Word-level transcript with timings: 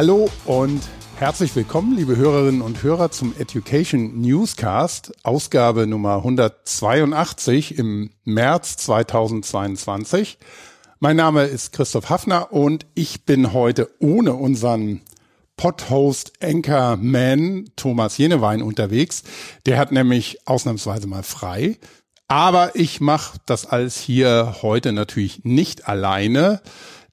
Hallo 0.00 0.30
und 0.46 0.80
herzlich 1.16 1.54
willkommen, 1.54 1.94
liebe 1.94 2.16
Hörerinnen 2.16 2.62
und 2.62 2.82
Hörer, 2.82 3.10
zum 3.10 3.34
Education 3.38 4.18
Newscast, 4.22 5.12
Ausgabe 5.24 5.86
Nummer 5.86 6.16
182 6.16 7.76
im 7.76 8.08
März 8.24 8.78
2022. 8.78 10.38
Mein 11.00 11.16
Name 11.16 11.44
ist 11.44 11.74
Christoph 11.74 12.08
Hafner 12.08 12.50
und 12.50 12.86
ich 12.94 13.26
bin 13.26 13.52
heute 13.52 13.90
ohne 13.98 14.32
unseren 14.32 15.02
Podhost 15.58 16.32
Anchorman 16.42 17.68
Thomas 17.76 18.16
Jenewein 18.16 18.62
unterwegs. 18.62 19.22
Der 19.66 19.76
hat 19.76 19.92
nämlich 19.92 20.38
ausnahmsweise 20.48 21.08
mal 21.08 21.24
frei. 21.24 21.76
Aber 22.26 22.74
ich 22.74 23.02
mache 23.02 23.38
das 23.44 23.66
alles 23.66 23.98
hier 23.98 24.56
heute 24.62 24.92
natürlich 24.92 25.44
nicht 25.44 25.88
alleine 25.88 26.62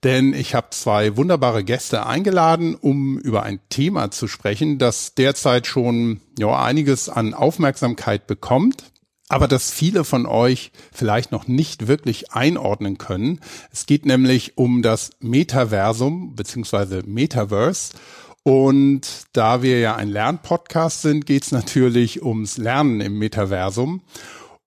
denn 0.04 0.34
ich 0.34 0.56
habe 0.56 0.68
zwei 0.72 1.18
wunderbare 1.18 1.64
Gäste 1.64 2.06
eingeladen, 2.06 2.76
um 2.76 3.18
über 3.18 3.44
ein 3.44 3.60
Thema 3.70 4.12
zu 4.12 4.28
sprechen, 4.28 4.78
das 4.78 5.16
derzeit 5.16 5.68
schon 5.68 6.22
ja, 6.38 6.62
einiges 6.62 7.10
an 7.10 7.34
Aufmerksamkeit 7.34 8.28
bekommt, 8.28 8.84
aber 9.30 9.48
das 9.48 9.72
viele 9.72 10.04
von 10.04 10.26
euch 10.26 10.72
vielleicht 10.94 11.32
noch 11.32 11.48
nicht 11.48 11.88
wirklich 11.88 12.32
einordnen 12.32 12.98
können. 12.98 13.42
Es 13.72 13.86
geht 13.86 14.06
nämlich 14.06 14.58
um 14.58 14.82
das 14.82 15.12
Metaversum 15.20 16.36
beziehungsweise 16.36 17.04
Metaverse. 17.06 17.94
Und 18.44 19.26
da 19.34 19.62
wir 19.62 19.80
ja 19.80 19.98
ein 19.98 20.08
Lernpodcast 20.08 21.02
sind, 21.02 21.26
geht 21.26 21.44
es 21.44 21.52
natürlich 21.52 22.24
ums 22.24 22.58
Lernen 22.58 23.02
im 23.02 23.20
Metaversum. 23.20 24.02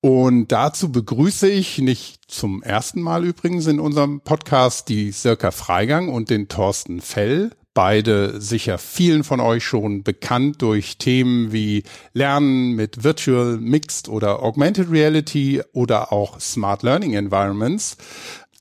Und 0.03 0.49
dazu 0.49 0.91
begrüße 0.91 1.49
ich 1.51 1.79
nicht 1.79 2.31
zum 2.31 2.63
ersten 2.63 3.03
Mal 3.03 3.27
übrigens 3.27 3.67
in 3.67 3.79
unserem 3.79 4.23
Podcast 4.23 4.89
die 4.89 5.11
Sirka 5.13 5.51
Freigang 5.51 6.09
und 6.09 6.31
den 6.31 6.49
Thorsten 6.49 7.03
Fell. 7.03 7.51
Beide 7.75 8.41
sicher 8.41 8.79
vielen 8.79 9.25
von 9.25 9.41
euch 9.41 9.63
schon 9.63 10.03
bekannt 10.03 10.63
durch 10.63 10.97
Themen 10.97 11.53
wie 11.53 11.85
Lernen 12.15 12.73
mit 12.73 13.05
Virtual, 13.05 13.59
Mixed 13.59 14.09
oder 14.09 14.43
Augmented 14.43 14.91
Reality 14.91 15.63
oder 15.73 16.13
auch 16.13 16.41
Smart 16.41 16.83
Learning 16.83 17.13
Environments. 17.13 17.99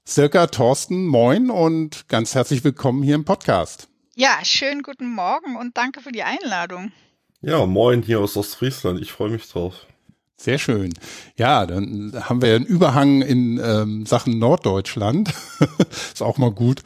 Sirka, 0.03 0.47
Thorsten, 0.47 1.05
moin 1.05 1.49
und 1.49 2.07
ganz 2.09 2.35
herzlich 2.35 2.63
willkommen 2.65 3.01
hier 3.01 3.15
im 3.15 3.25
Podcast. 3.25 3.87
Ja, 4.15 4.39
schönen 4.43 4.83
guten 4.83 5.09
Morgen 5.13 5.55
und 5.55 5.77
danke 5.77 6.01
für 6.01 6.11
die 6.11 6.23
Einladung. 6.23 6.91
Ja, 7.41 7.65
moin 7.65 8.01
hier 8.01 8.19
aus 8.19 8.35
Ostfriesland. 8.35 8.99
Ich 8.99 9.13
freue 9.13 9.29
mich 9.29 9.47
drauf. 9.49 9.87
Sehr 10.39 10.57
schön. 10.57 10.93
Ja, 11.35 11.65
dann 11.65 12.13
haben 12.17 12.41
wir 12.41 12.55
einen 12.55 12.65
Überhang 12.65 13.21
in 13.21 13.59
ähm, 13.61 14.05
Sachen 14.05 14.39
Norddeutschland. 14.39 15.33
Ist 16.13 16.23
auch 16.23 16.37
mal 16.37 16.51
gut. 16.51 16.81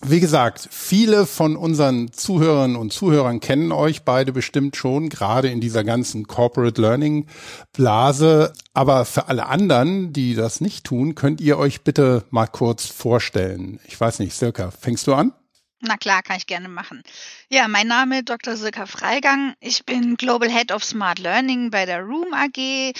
Wie 0.00 0.20
gesagt, 0.20 0.66
viele 0.70 1.26
von 1.26 1.56
unseren 1.56 2.10
Zuhörern 2.12 2.76
und 2.76 2.92
Zuhörern 2.92 3.40
kennen 3.40 3.70
euch 3.70 4.04
beide 4.04 4.32
bestimmt 4.32 4.76
schon, 4.76 5.10
gerade 5.10 5.48
in 5.48 5.60
dieser 5.60 5.84
ganzen 5.84 6.26
Corporate 6.26 6.80
Learning 6.80 7.26
Blase. 7.74 8.54
Aber 8.72 9.04
für 9.04 9.28
alle 9.28 9.46
anderen, 9.46 10.14
die 10.14 10.34
das 10.34 10.62
nicht 10.62 10.84
tun, 10.84 11.16
könnt 11.16 11.42
ihr 11.42 11.58
euch 11.58 11.82
bitte 11.82 12.24
mal 12.30 12.46
kurz 12.46 12.86
vorstellen. 12.86 13.78
Ich 13.86 14.00
weiß 14.00 14.20
nicht, 14.20 14.34
Circa, 14.34 14.70
fängst 14.70 15.06
du 15.06 15.12
an? 15.12 15.34
Na 15.80 15.96
klar, 15.96 16.22
kann 16.22 16.36
ich 16.36 16.46
gerne 16.46 16.68
machen. 16.68 17.02
Ja, 17.48 17.68
mein 17.68 17.86
Name 17.86 18.18
ist 18.18 18.28
Dr. 18.28 18.56
Silka 18.56 18.86
Freigang. 18.86 19.54
Ich 19.60 19.84
bin 19.84 20.16
Global 20.16 20.50
Head 20.50 20.72
of 20.72 20.82
Smart 20.82 21.20
Learning 21.20 21.70
bei 21.70 21.86
der 21.86 22.00
Room 22.00 22.34
AG. 22.34 22.92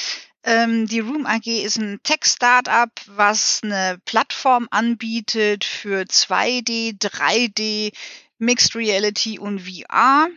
Ähm, 0.44 0.86
die 0.86 1.00
Room 1.00 1.26
AG 1.26 1.46
ist 1.46 1.78
ein 1.78 1.98
Tech-Startup, 2.04 2.90
was 3.06 3.62
eine 3.64 4.00
Plattform 4.04 4.68
anbietet 4.70 5.64
für 5.64 6.02
2D, 6.02 6.98
3D, 7.00 7.92
Mixed 8.38 8.76
Reality 8.76 9.40
und 9.40 9.60
VR. 9.60 10.28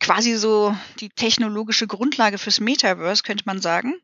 Quasi 0.00 0.36
so 0.36 0.76
die 1.00 1.08
technologische 1.08 1.86
Grundlage 1.86 2.36
fürs 2.36 2.60
Metaverse, 2.60 3.22
könnte 3.22 3.44
man 3.46 3.60
sagen. 3.60 3.94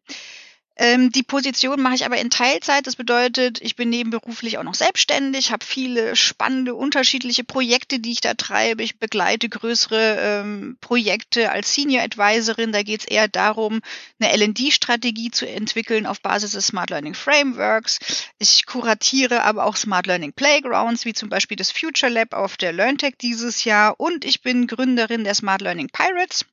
Ähm, 0.78 1.10
die 1.10 1.22
Position 1.22 1.80
mache 1.80 1.94
ich 1.94 2.04
aber 2.04 2.18
in 2.18 2.28
Teilzeit. 2.28 2.86
Das 2.86 2.96
bedeutet, 2.96 3.60
ich 3.62 3.76
bin 3.76 3.88
nebenberuflich 3.88 4.58
auch 4.58 4.62
noch 4.62 4.74
selbstständig, 4.74 5.50
habe 5.50 5.64
viele 5.64 6.16
spannende, 6.16 6.74
unterschiedliche 6.74 7.44
Projekte, 7.44 7.98
die 7.98 8.12
ich 8.12 8.20
da 8.20 8.34
treibe. 8.34 8.82
Ich 8.82 8.98
begleite 8.98 9.48
größere 9.48 10.18
ähm, 10.20 10.76
Projekte 10.82 11.50
als 11.50 11.72
Senior 11.74 12.02
Advisorin. 12.02 12.72
Da 12.72 12.82
geht 12.82 13.00
es 13.00 13.06
eher 13.06 13.26
darum, 13.26 13.80
eine 14.20 14.36
LD-Strategie 14.36 15.30
zu 15.30 15.48
entwickeln 15.48 16.04
auf 16.04 16.20
Basis 16.20 16.52
des 16.52 16.66
Smart 16.66 16.90
Learning 16.90 17.14
Frameworks. 17.14 17.98
Ich 18.38 18.66
kuratiere 18.66 19.44
aber 19.44 19.64
auch 19.64 19.76
Smart 19.76 20.06
Learning 20.06 20.34
Playgrounds, 20.34 21.06
wie 21.06 21.14
zum 21.14 21.30
Beispiel 21.30 21.56
das 21.56 21.70
Future 21.70 22.12
Lab 22.12 22.34
auf 22.34 22.58
der 22.58 22.72
LearnTech 22.72 23.14
dieses 23.20 23.64
Jahr. 23.64 23.98
Und 23.98 24.26
ich 24.26 24.42
bin 24.42 24.66
Gründerin 24.66 25.24
der 25.24 25.34
Smart 25.34 25.62
Learning 25.62 25.88
Pirates. 25.88 26.44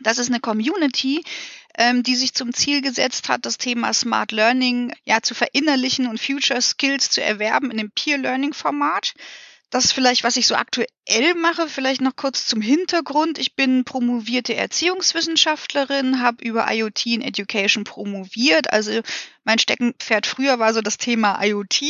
Das 0.00 0.18
ist 0.18 0.28
eine 0.28 0.40
Community, 0.40 1.24
ähm, 1.76 2.02
die 2.02 2.16
sich 2.16 2.34
zum 2.34 2.52
Ziel 2.52 2.80
gesetzt 2.80 3.28
hat, 3.28 3.46
das 3.46 3.58
Thema 3.58 3.92
Smart 3.92 4.32
Learning 4.32 4.94
ja 5.04 5.20
zu 5.22 5.34
verinnerlichen 5.34 6.06
und 6.06 6.20
Future 6.20 6.60
Skills 6.62 7.10
zu 7.10 7.22
erwerben 7.22 7.70
in 7.70 7.78
dem 7.78 7.90
Peer 7.90 8.18
Learning 8.18 8.52
Format. 8.52 9.14
Das 9.70 9.84
ist 9.84 9.92
vielleicht, 9.92 10.24
was 10.24 10.36
ich 10.36 10.48
so 10.48 10.56
aktuell 10.56 11.34
mache, 11.36 11.68
vielleicht 11.68 12.00
noch 12.00 12.16
kurz 12.16 12.46
zum 12.46 12.60
Hintergrund. 12.60 13.38
Ich 13.38 13.54
bin 13.54 13.84
promovierte 13.84 14.56
Erziehungswissenschaftlerin, 14.56 16.20
habe 16.20 16.44
über 16.44 16.66
IoT 16.72 17.06
in 17.06 17.22
Education 17.22 17.84
promoviert. 17.84 18.72
Also 18.72 19.00
mein 19.44 19.60
Steckenpferd 19.60 20.26
früher 20.26 20.58
war 20.58 20.74
so 20.74 20.80
das 20.80 20.98
Thema 20.98 21.40
IoT, 21.44 21.82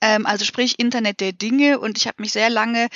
ähm, 0.00 0.24
also 0.24 0.46
sprich 0.46 0.78
Internet 0.78 1.20
der 1.20 1.32
Dinge. 1.32 1.78
Und 1.78 1.98
ich 1.98 2.06
habe 2.06 2.22
mich 2.22 2.32
sehr 2.32 2.48
lange 2.48 2.88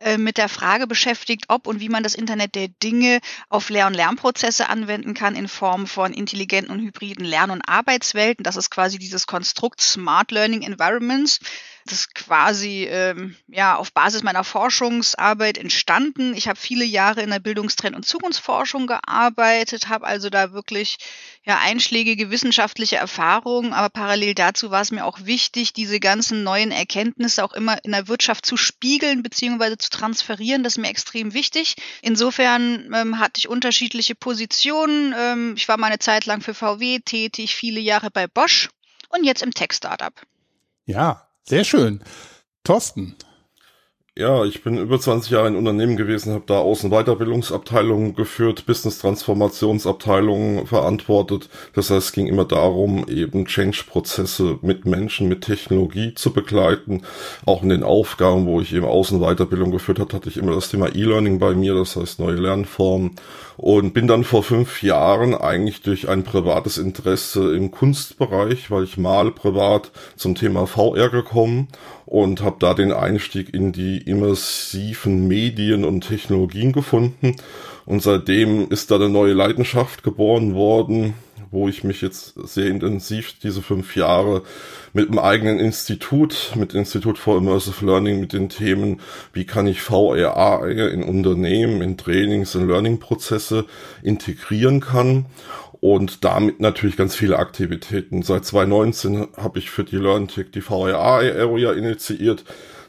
äh, 0.00 0.16
mit 0.16 0.38
der 0.38 0.48
Frage 0.48 0.86
beschäftigt, 0.86 1.44
ob 1.48 1.66
und 1.66 1.80
wie 1.80 1.90
man 1.90 2.02
das 2.02 2.14
Internet 2.14 2.54
der 2.54 2.68
Dinge 2.68 3.20
auf 3.50 3.68
Lehr- 3.68 3.86
und 3.86 3.94
Lernprozesse 3.94 4.68
anwenden 4.68 5.12
kann 5.12 5.36
in 5.36 5.46
Form 5.46 5.86
von 5.86 6.14
intelligenten 6.14 6.72
und 6.72 6.80
hybriden 6.80 7.24
Lern- 7.24 7.50
und 7.50 7.62
Arbeitswelten. 7.62 8.42
Das 8.42 8.56
ist 8.56 8.70
quasi 8.70 8.98
dieses 8.98 9.26
Konstrukt 9.26 9.80
Smart 9.82 10.30
Learning 10.30 10.62
Environments 10.62 11.40
das 11.90 12.10
quasi 12.10 12.86
ähm, 12.90 13.36
ja 13.48 13.76
auf 13.76 13.92
Basis 13.92 14.22
meiner 14.22 14.44
Forschungsarbeit 14.44 15.58
entstanden. 15.58 16.34
Ich 16.34 16.48
habe 16.48 16.58
viele 16.58 16.84
Jahre 16.84 17.22
in 17.22 17.30
der 17.30 17.40
Bildungstrend- 17.40 17.96
und 17.96 18.06
Zukunftsforschung 18.06 18.86
gearbeitet, 18.86 19.88
habe 19.88 20.06
also 20.06 20.30
da 20.30 20.52
wirklich 20.52 20.98
ja 21.44 21.58
einschlägige 21.58 22.30
wissenschaftliche 22.30 22.96
Erfahrungen, 22.96 23.72
aber 23.72 23.88
parallel 23.88 24.34
dazu 24.34 24.70
war 24.70 24.82
es 24.82 24.90
mir 24.90 25.04
auch 25.04 25.24
wichtig, 25.24 25.72
diese 25.72 26.00
ganzen 26.00 26.42
neuen 26.44 26.70
Erkenntnisse 26.70 27.44
auch 27.44 27.52
immer 27.52 27.82
in 27.84 27.92
der 27.92 28.08
Wirtschaft 28.08 28.46
zu 28.46 28.56
spiegeln 28.56 29.22
bzw. 29.22 29.76
zu 29.76 29.90
transferieren. 29.90 30.62
Das 30.62 30.74
ist 30.74 30.82
mir 30.82 30.88
extrem 30.88 31.34
wichtig. 31.34 31.76
Insofern 32.02 32.92
ähm, 32.94 33.18
hatte 33.18 33.38
ich 33.38 33.48
unterschiedliche 33.48 34.14
Positionen. 34.14 35.14
Ähm, 35.16 35.54
ich 35.56 35.68
war 35.68 35.78
mal 35.78 35.88
eine 35.88 35.98
Zeit 35.98 36.26
lang 36.26 36.40
für 36.40 36.54
VW 36.54 37.00
tätig, 37.00 37.54
viele 37.54 37.80
Jahre 37.80 38.10
bei 38.10 38.26
Bosch 38.26 38.68
und 39.08 39.24
jetzt 39.24 39.42
im 39.42 39.52
Tech-Startup. 39.52 40.14
Ja, 40.86 41.29
sehr 41.50 41.64
schön. 41.64 42.00
Thorsten. 42.62 43.16
Ja, 44.16 44.44
ich 44.44 44.62
bin 44.62 44.76
über 44.76 45.00
20 45.00 45.30
Jahre 45.30 45.48
in 45.48 45.56
Unternehmen 45.56 45.96
gewesen, 45.96 46.32
habe 46.32 46.44
da 46.46 46.60
Außen- 46.60 46.90
Weiterbildungsabteilungen 46.90 48.14
geführt, 48.14 48.66
Business-Transformationsabteilungen 48.66 50.66
verantwortet. 50.66 51.48
Das 51.74 51.90
heißt, 51.90 52.08
es 52.08 52.12
ging 52.12 52.26
immer 52.26 52.44
darum, 52.44 53.08
eben 53.08 53.46
Change-Prozesse 53.46 54.58
mit 54.62 54.84
Menschen, 54.84 55.28
mit 55.28 55.42
Technologie 55.42 56.14
zu 56.14 56.32
begleiten. 56.32 57.02
Auch 57.46 57.62
in 57.62 57.70
den 57.70 57.82
Aufgaben, 57.82 58.46
wo 58.46 58.60
ich 58.60 58.72
eben 58.72 58.86
Außen- 58.86 59.20
Weiterbildung 59.20 59.70
geführt 59.70 59.98
habe, 59.98 60.14
hatte 60.14 60.28
ich 60.28 60.36
immer 60.36 60.54
das 60.54 60.70
Thema 60.70 60.94
E-Learning 60.94 61.38
bei 61.38 61.54
mir, 61.54 61.74
das 61.74 61.96
heißt 61.96 62.20
neue 62.20 62.36
Lernformen. 62.36 63.16
Und 63.62 63.92
bin 63.92 64.06
dann 64.06 64.24
vor 64.24 64.42
fünf 64.42 64.82
Jahren 64.82 65.34
eigentlich 65.34 65.82
durch 65.82 66.08
ein 66.08 66.24
privates 66.24 66.78
Interesse 66.78 67.54
im 67.54 67.70
Kunstbereich, 67.70 68.70
weil 68.70 68.84
ich 68.84 68.96
mal 68.96 69.30
privat 69.32 69.90
zum 70.16 70.34
Thema 70.34 70.66
VR 70.66 71.10
gekommen 71.10 71.68
und 72.06 72.40
habe 72.40 72.56
da 72.58 72.72
den 72.72 72.90
Einstieg 72.90 73.52
in 73.52 73.72
die 73.72 73.98
immersiven 73.98 75.28
Medien 75.28 75.84
und 75.84 76.08
Technologien 76.08 76.72
gefunden. 76.72 77.36
Und 77.84 78.02
seitdem 78.02 78.70
ist 78.70 78.90
da 78.90 78.94
eine 78.94 79.10
neue 79.10 79.34
Leidenschaft 79.34 80.02
geboren 80.02 80.54
worden, 80.54 81.12
wo 81.50 81.68
ich 81.68 81.84
mich 81.84 82.00
jetzt 82.00 82.34
sehr 82.48 82.66
intensiv 82.66 83.34
diese 83.42 83.62
fünf 83.62 83.96
Jahre 83.96 84.42
mit 84.92 85.08
dem 85.08 85.18
eigenen 85.18 85.58
Institut, 85.58 86.52
mit 86.54 86.74
Institut 86.74 87.18
for 87.18 87.38
Immersive 87.38 87.84
Learning, 87.84 88.20
mit 88.20 88.32
den 88.32 88.48
Themen, 88.48 89.00
wie 89.32 89.44
kann 89.44 89.66
ich 89.66 89.82
VRA 89.82 90.66
in 90.66 91.02
Unternehmen, 91.02 91.82
in 91.82 91.96
Trainings, 91.96 92.54
in 92.54 92.68
Learning-Prozesse 92.68 93.66
integrieren 94.02 94.80
kann 94.80 95.26
und 95.80 96.24
damit 96.24 96.60
natürlich 96.60 96.96
ganz 96.96 97.16
viele 97.16 97.38
Aktivitäten. 97.38 98.22
Seit 98.22 98.44
2019 98.44 99.28
habe 99.36 99.58
ich 99.58 99.70
für 99.70 99.84
die 99.84 99.96
LearnTech 99.96 100.50
die 100.52 100.60
VRA-Area 100.60 101.72
initiiert, 101.72 102.44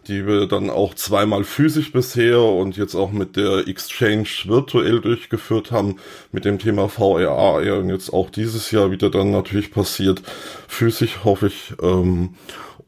die 0.07 0.25
wir 0.25 0.47
dann 0.47 0.69
auch 0.69 0.93
zweimal 0.95 1.43
physisch 1.43 1.91
bisher 1.91 2.41
und 2.41 2.77
jetzt 2.77 2.95
auch 2.95 3.11
mit 3.11 3.35
der 3.35 3.67
Exchange 3.67 4.27
virtuell 4.45 4.99
durchgeführt 4.99 5.71
haben 5.71 5.97
mit 6.31 6.45
dem 6.45 6.59
Thema 6.59 6.89
VRA 6.89 7.77
und 7.77 7.89
jetzt 7.89 8.11
auch 8.11 8.29
dieses 8.29 8.71
Jahr 8.71 8.91
wieder 8.91 9.09
dann 9.09 9.31
natürlich 9.31 9.71
passiert, 9.71 10.21
physisch 10.67 11.19
hoffe 11.23 11.47
ich. 11.47 11.73
Ähm, 11.81 12.35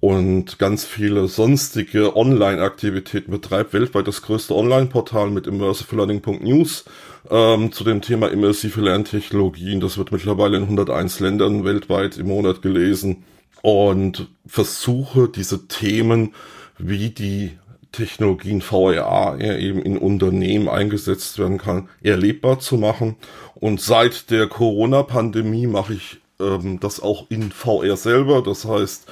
und 0.04 0.60
ganz 0.60 0.84
viele 0.84 1.30
sonstige 1.30 2.18
Online-Aktivitäten 2.18 3.32
betreibt. 3.32 3.72
Weltweit 3.72 4.06
das 4.06 4.22
größte 4.22 4.54
Online-Portal 4.54 5.30
mit 5.30 5.48
immersivelearning.news 5.48 6.84
ähm, 7.32 7.72
zu 7.72 7.86
dem 7.86 8.02
Thema 8.02 8.28
immersive 8.28 8.82
Lerntechnologien. 8.82 9.80
Das 9.80 9.98
wird 9.98 10.12
mittlerweile 10.12 10.58
in 10.58 10.64
101 10.64 11.22
Ländern 11.22 11.64
weltweit 11.64 12.18
im 12.18 12.28
Monat 12.28 12.62
gelesen 12.62 13.24
und 13.62 14.28
versuche 14.46 15.30
diese 15.30 15.70
Themen 15.70 16.34
wie 16.78 17.10
die 17.10 17.58
Technologien 17.92 18.62
VRA 18.62 19.38
eben 19.38 19.82
in 19.82 19.98
Unternehmen 19.98 20.68
eingesetzt 20.68 21.38
werden 21.40 21.60
kann, 21.60 21.90
erlebbar 22.02 22.60
zu 22.60 22.78
machen. 22.78 23.16
Und 23.56 23.80
seit 23.80 24.32
der 24.32 24.48
Corona-Pandemie 24.48 25.68
mache 25.68 25.94
ich 25.94 26.18
ähm, 26.40 26.80
das 26.80 27.00
auch 27.00 27.28
in 27.30 27.52
VR 27.52 27.96
selber. 27.96 28.42
Das 28.42 28.66
heißt, 28.66 29.06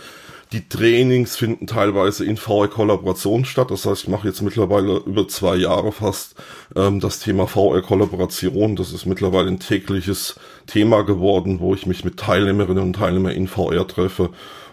die 0.51 0.67
Trainings 0.67 1.37
finden 1.37 1.65
teilweise 1.65 2.25
in 2.25 2.35
VR-Kollaboration 2.35 3.45
statt. 3.45 3.71
Das 3.71 3.85
heißt, 3.85 4.03
ich 4.03 4.09
mache 4.09 4.27
jetzt 4.27 4.41
mittlerweile 4.41 4.97
über 5.05 5.27
zwei 5.27 5.55
Jahre 5.55 5.93
fast 5.93 6.35
ähm, 6.75 6.99
das 6.99 7.19
Thema 7.19 7.47
VR-Kollaboration. 7.47 8.75
Das 8.75 8.91
ist 8.91 9.05
mittlerweile 9.05 9.47
ein 9.47 9.59
tägliches 9.59 10.39
Thema 10.67 11.03
geworden, 11.03 11.59
wo 11.61 11.73
ich 11.73 11.85
mich 11.85 12.03
mit 12.03 12.17
Teilnehmerinnen 12.17 12.83
und 12.83 12.93
Teilnehmern 12.93 13.31
in 13.31 13.47
VR 13.47 13.87
treffe 13.87 14.31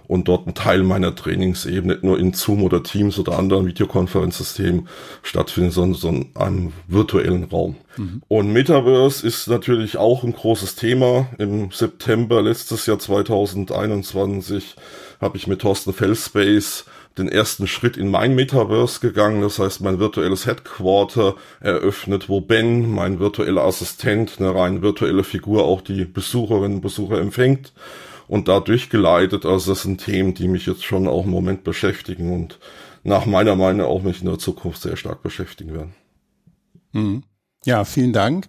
und 0.09 0.27
dort 0.27 0.47
ein 0.47 0.55
Teil 0.55 0.83
meiner 0.83 1.15
Trainings 1.15 1.67
eben 1.67 1.89
nicht 1.89 2.03
nur 2.03 2.19
in 2.19 2.33
Zoom 2.33 2.63
oder 2.63 2.83
Teams 2.83 3.19
oder 3.19 3.39
anderen 3.39 3.67
Videokonferenzsystemen 3.67 4.89
stattfindet, 5.23 5.75
sondern 5.75 6.01
so 6.01 6.09
in 6.09 6.31
einem 6.35 6.73
virtuellen 6.89 7.45
Raum. 7.45 7.77
Mhm. 7.99 8.23
Und 8.27 8.53
Metaverse 8.53 9.25
ist 9.25 9.49
natürlich 9.49 9.99
auch 9.99 10.25
ein 10.25 10.33
großes 10.33 10.77
Thema. 10.77 11.29
Im 11.39 11.71
September 11.71 12.43
letztes 12.43 12.87
Jahr 12.87 12.99
2021 12.99 14.77
habe 15.21 15.37
ich 15.37 15.47
mit 15.47 15.61
Thorsten 15.61 15.93
Fellspace 15.93 16.87
den 17.19 17.29
ersten 17.29 17.67
Schritt 17.67 17.97
in 17.97 18.11
mein 18.11 18.35
Metaverse 18.35 19.01
gegangen, 19.01 19.43
das 19.43 19.59
heißt 19.59 19.83
mein 19.83 19.99
virtuelles 19.99 20.47
Headquarter 20.47 21.35
eröffnet, 21.61 22.29
wo 22.29 22.41
Ben, 22.41 22.91
mein 22.91 23.19
virtueller 23.19 23.65
Assistent, 23.65 24.37
eine 24.39 24.55
rein 24.55 24.81
virtuelle 24.81 25.25
Figur, 25.25 25.65
auch 25.65 25.83
die 25.83 26.05
Besucherinnen 26.05 26.77
und 26.77 26.81
Besucher 26.81 27.21
empfängt 27.21 27.73
und 28.29 28.49
da 28.49 28.61
durchgeleitet. 28.61 29.45
Also 29.45 29.73
das 29.73 29.83
sind 29.83 30.05
Themen, 30.05 30.35
die 30.35 30.49
mich 30.49 30.67
jetzt 30.67 30.85
schon 30.85 31.09
auch 31.09 31.25
im 31.25 31.31
Moment 31.31 31.65
beschäftigen 31.65 32.33
und 32.33 32.59
nach 33.03 33.27
meiner 33.27 33.57
Meinung 33.57 33.87
auch 33.87 34.03
mich 34.03 34.21
in 34.21 34.29
der 34.29 34.39
Zukunft 34.39 34.83
sehr 34.83 34.97
stark 34.97 35.23
beschäftigen 35.23 35.73
werden. 35.73 35.95
Mhm. 36.93 37.23
Ja, 37.65 37.85
vielen 37.85 38.13
Dank. 38.13 38.47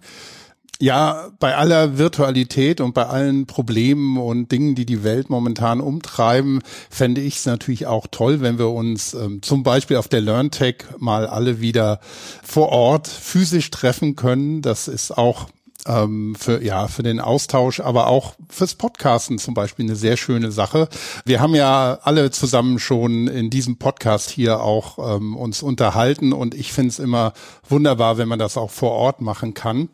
Ja, 0.82 1.28
bei 1.38 1.56
aller 1.56 1.98
Virtualität 1.98 2.80
und 2.80 2.94
bei 2.94 3.04
allen 3.04 3.44
Problemen 3.44 4.16
und 4.16 4.50
Dingen, 4.50 4.74
die 4.74 4.86
die 4.86 5.04
Welt 5.04 5.28
momentan 5.28 5.82
umtreiben, 5.82 6.62
fände 6.88 7.20
ich 7.20 7.36
es 7.36 7.44
natürlich 7.44 7.86
auch 7.86 8.06
toll, 8.10 8.40
wenn 8.40 8.58
wir 8.58 8.70
uns 8.70 9.12
ähm, 9.12 9.42
zum 9.42 9.62
Beispiel 9.62 9.98
auf 9.98 10.08
der 10.08 10.22
LearnTech 10.22 10.76
mal 10.98 11.26
alle 11.26 11.60
wieder 11.60 12.00
vor 12.42 12.70
Ort 12.70 13.08
physisch 13.08 13.70
treffen 13.70 14.16
können. 14.16 14.62
Das 14.62 14.88
ist 14.88 15.18
auch 15.18 15.50
ähm, 15.86 16.34
für 16.38 16.62
ja 16.62 16.88
für 16.88 17.02
den 17.02 17.20
Austausch, 17.20 17.80
aber 17.80 18.06
auch 18.06 18.34
fürs 18.48 18.74
Podcasten 18.74 19.38
zum 19.38 19.54
Beispiel 19.54 19.84
eine 19.84 19.96
sehr 19.96 20.16
schöne 20.16 20.52
Sache. 20.52 20.88
Wir 21.24 21.40
haben 21.40 21.54
ja 21.54 21.98
alle 22.02 22.30
zusammen 22.30 22.78
schon 22.78 23.28
in 23.28 23.50
diesem 23.50 23.78
Podcast 23.78 24.30
hier 24.30 24.60
auch 24.60 25.16
ähm, 25.16 25.36
uns 25.36 25.62
unterhalten 25.62 26.32
und 26.32 26.54
ich 26.54 26.72
finde 26.72 26.90
es 26.90 26.98
immer 26.98 27.32
wunderbar, 27.68 28.18
wenn 28.18 28.28
man 28.28 28.38
das 28.38 28.56
auch 28.56 28.70
vor 28.70 28.92
Ort 28.92 29.20
machen 29.20 29.54
kann. 29.54 29.88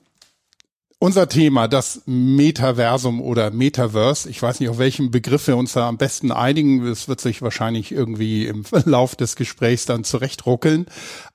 Unser 0.99 1.29
Thema, 1.29 1.69
das 1.69 2.01
Metaversum 2.07 3.21
oder 3.21 3.51
Metaverse. 3.51 4.31
Ich 4.31 4.41
weiß 4.41 4.61
nicht, 4.61 4.71
auf 4.71 4.79
welchen 4.79 5.11
Begriff 5.11 5.47
wir 5.47 5.59
uns 5.59 5.75
da 5.75 5.87
am 5.87 5.99
besten 5.99 6.33
einigen. 6.33 6.87
Es 6.87 7.07
wird 7.07 7.21
sich 7.21 7.43
wahrscheinlich 7.43 7.93
irgendwie 7.93 8.47
im 8.47 8.65
Lauf 8.87 9.15
des 9.15 9.37
Gesprächs 9.37 9.85
dann 9.85 10.05
zurechtruckeln. 10.05 10.87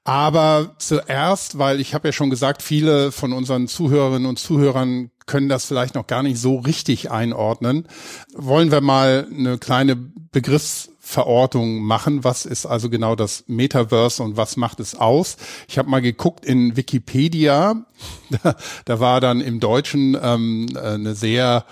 Aber 0.04 0.74
zuerst, 0.80 1.60
weil 1.60 1.80
ich 1.80 1.94
habe 1.94 2.08
ja 2.08 2.12
schon 2.12 2.32
gesagt, 2.32 2.64
viele 2.64 3.12
von 3.12 3.34
unseren 3.34 3.68
Zuhörerinnen 3.68 4.28
und 4.28 4.40
Zuhörern 4.40 5.12
können 5.28 5.48
das 5.48 5.66
vielleicht 5.66 5.94
noch 5.94 6.08
gar 6.08 6.24
nicht 6.24 6.40
so 6.40 6.58
richtig 6.58 7.12
einordnen, 7.12 7.88
wollen 8.34 8.72
wir 8.72 8.82
mal 8.82 9.28
eine 9.32 9.60
kleine 9.60 9.96
Begriffs 9.96 10.90
Verortung 11.12 11.82
machen. 11.84 12.24
Was 12.24 12.46
ist 12.46 12.66
also 12.66 12.90
genau 12.90 13.16
das 13.16 13.44
Metaverse 13.48 14.24
und 14.24 14.38
was 14.38 14.58
macht 14.58 14.80
es 14.80 14.96
aus? 14.96 15.38
Ich 15.68 15.78
habe 15.78 15.90
mal 15.90 16.02
geguckt 16.02 16.46
in 16.46 16.76
Wikipedia. 16.76 17.86
Da, 18.86 19.00
war 19.00 19.22
dann 19.22 19.42
im 19.42 19.60
Deutschen 19.60 20.18
ähm, 20.20 20.68
eine 20.76 21.14
sehr 21.14 21.66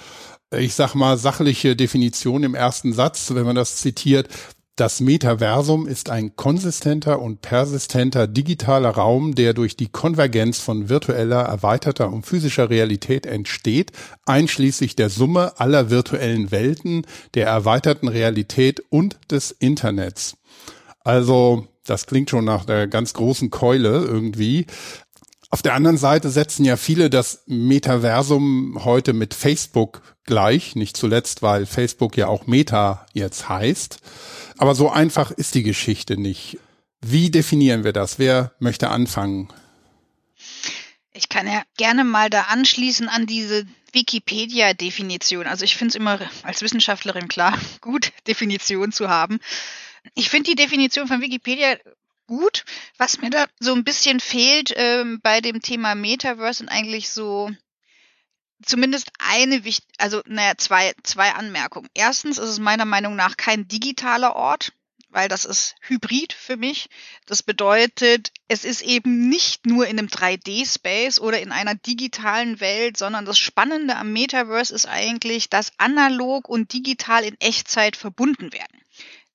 ich 0.51 0.74
sag 0.74 0.95
mal, 0.95 1.18
sachliche 1.18 1.75
Definition 1.75 2.44
im 2.44 2.56
ersten 2.56 2.91
Satz, 2.94 3.33
wenn 3.33 3.45
man 3.45 3.56
das 3.56 3.77
zitiert. 3.77 4.30
Das 4.79 5.01
Metaversum 5.01 5.87
ist 5.87 6.09
ein 6.09 6.37
konsistenter 6.37 7.21
und 7.21 7.41
persistenter 7.41 8.27
digitaler 8.27 8.91
Raum, 8.91 9.35
der 9.35 9.53
durch 9.53 9.75
die 9.75 9.89
Konvergenz 9.89 10.59
von 10.59 10.87
virtueller, 10.87 11.41
erweiterter 11.41 12.07
und 12.13 12.25
physischer 12.25 12.69
Realität 12.69 13.25
entsteht, 13.25 13.91
einschließlich 14.25 14.95
der 14.95 15.09
Summe 15.09 15.59
aller 15.59 15.89
virtuellen 15.89 16.51
Welten, 16.51 17.05
der 17.33 17.47
erweiterten 17.47 18.07
Realität 18.07 18.81
und 18.89 19.19
des 19.29 19.51
Internets. 19.51 20.37
Also, 21.01 21.67
das 21.85 22.05
klingt 22.05 22.29
schon 22.29 22.45
nach 22.45 22.63
der 22.63 22.87
ganz 22.87 23.13
großen 23.13 23.49
Keule 23.49 24.05
irgendwie. 24.05 24.65
Auf 25.49 25.61
der 25.61 25.73
anderen 25.73 25.97
Seite 25.97 26.29
setzen 26.29 26.63
ja 26.63 26.77
viele 26.77 27.09
das 27.09 27.43
Metaversum 27.47 28.79
heute 28.85 29.11
mit 29.11 29.33
Facebook 29.33 30.01
gleich, 30.23 30.77
nicht 30.77 30.95
zuletzt, 30.95 31.41
weil 31.41 31.65
Facebook 31.65 32.15
ja 32.15 32.27
auch 32.27 32.47
Meta 32.47 33.05
jetzt 33.11 33.49
heißt. 33.49 33.99
Aber 34.59 34.75
so 34.75 34.89
einfach 34.89 35.31
ist 35.31 35.56
die 35.56 35.63
Geschichte 35.63 36.17
nicht. 36.17 36.57
Wie 37.00 37.31
definieren 37.31 37.85
wir 37.85 37.94
das? 37.94 38.19
Wer 38.19 38.51
möchte 38.59 38.89
anfangen? 38.89 39.47
Ich 41.13 41.29
kann 41.29 41.47
ja 41.47 41.63
gerne 41.77 42.03
mal 42.03 42.29
da 42.29 42.41
anschließen 42.41 43.07
an 43.07 43.25
diese 43.25 43.65
Wikipedia-Definition. 43.94 45.47
Also 45.47 45.63
ich 45.63 45.77
finde 45.77 45.91
es 45.91 45.95
immer 45.95 46.19
als 46.44 46.61
Wissenschaftlerin 46.61 47.29
klar, 47.29 47.57
gut, 47.81 48.11
Definition 48.27 48.91
zu 48.91 49.07
haben. 49.07 49.39
Ich 50.13 50.29
finde 50.29 50.50
die 50.50 50.57
Definition 50.57 51.07
von 51.07 51.21
Wikipedia 51.21 51.77
gut. 52.27 52.65
Was 52.97 53.21
mir 53.21 53.29
da 53.29 53.45
so 53.61 53.73
ein 53.73 53.85
bisschen 53.85 54.19
fehlt 54.19 54.73
ähm, 54.75 55.21
bei 55.23 55.39
dem 55.39 55.61
Thema 55.61 55.95
Metaverse 55.95 56.63
und 56.63 56.69
eigentlich 56.69 57.09
so 57.09 57.49
zumindest 58.66 59.11
eine 59.19 59.63
wichtig, 59.63 59.87
also 59.97 60.21
naja, 60.25 60.54
zwei, 60.57 60.94
zwei 61.04 61.31
Anmerkungen. 61.31 61.89
Erstens 61.94 62.37
ist 62.37 62.49
es 62.49 62.59
meiner 62.59 62.85
Meinung 62.85 63.16
nach 63.16 63.37
kein 63.37 63.68
digitaler 63.68 64.35
Ort, 64.35 64.73
weil 65.09 65.28
das 65.28 65.45
ist 65.45 65.75
Hybrid 65.81 66.33
für 66.33 66.57
mich. 66.57 66.89
Das 67.25 67.42
bedeutet, 67.42 68.31
es 68.47 68.63
ist 68.63 68.81
eben 68.81 69.28
nicht 69.28 69.66
nur 69.66 69.87
in 69.87 69.97
einem 69.97 70.07
3D-Space 70.07 71.19
oder 71.19 71.42
in 71.42 71.51
einer 71.51 71.75
digitalen 71.75 72.59
Welt, 72.59 72.97
sondern 72.97 73.25
das 73.25 73.39
Spannende 73.39 73.95
am 73.95 74.13
Metaverse 74.13 74.73
ist 74.73 74.87
eigentlich, 74.87 75.49
dass 75.49 75.71
analog 75.78 76.47
und 76.47 76.73
digital 76.73 77.23
in 77.23 77.39
Echtzeit 77.39 77.95
verbunden 77.95 78.54
werden. 78.54 78.81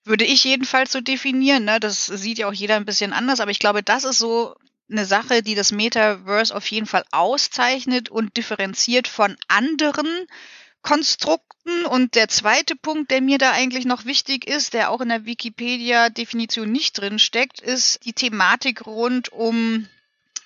Würde 0.04 0.25
ich 0.25 0.45
jedenfalls 0.45 0.93
so 0.93 1.00
definieren. 1.00 1.64
Ne? 1.64 1.81
Das 1.81 2.07
sieht 2.07 2.38
ja 2.38 2.47
auch 2.47 2.52
jeder 2.52 2.76
ein 2.76 2.85
bisschen 2.85 3.12
anders, 3.12 3.40
aber 3.40 3.50
ich 3.50 3.59
glaube, 3.59 3.83
das 3.83 4.04
ist 4.04 4.19
so 4.19 4.54
eine 4.91 5.07
Sache, 5.07 5.43
die 5.43 5.55
das 5.55 5.73
Metaverse 5.73 6.55
auf 6.55 6.67
jeden 6.71 6.87
Fall 6.87 7.05
auszeichnet 7.11 8.09
und 8.11 8.37
differenziert 8.37 9.09
von 9.09 9.37
anderen 9.49 10.26
Konstrukten. 10.83 11.87
Und 11.87 12.14
der 12.14 12.29
zweite 12.29 12.76
Punkt, 12.76 13.11
der 13.11 13.21
mir 13.21 13.38
da 13.38 13.53
eigentlich 13.53 13.87
noch 13.87 14.05
wichtig 14.05 14.47
ist, 14.47 14.75
der 14.75 14.91
auch 14.91 15.00
in 15.00 15.09
der 15.09 15.25
Wikipedia-Definition 15.25 16.71
nicht 16.71 16.99
drin 16.99 17.19
steckt, 17.19 17.61
ist 17.61 18.05
die 18.05 18.12
Thematik 18.12 18.87
rund 18.87 19.31
um 19.31 19.88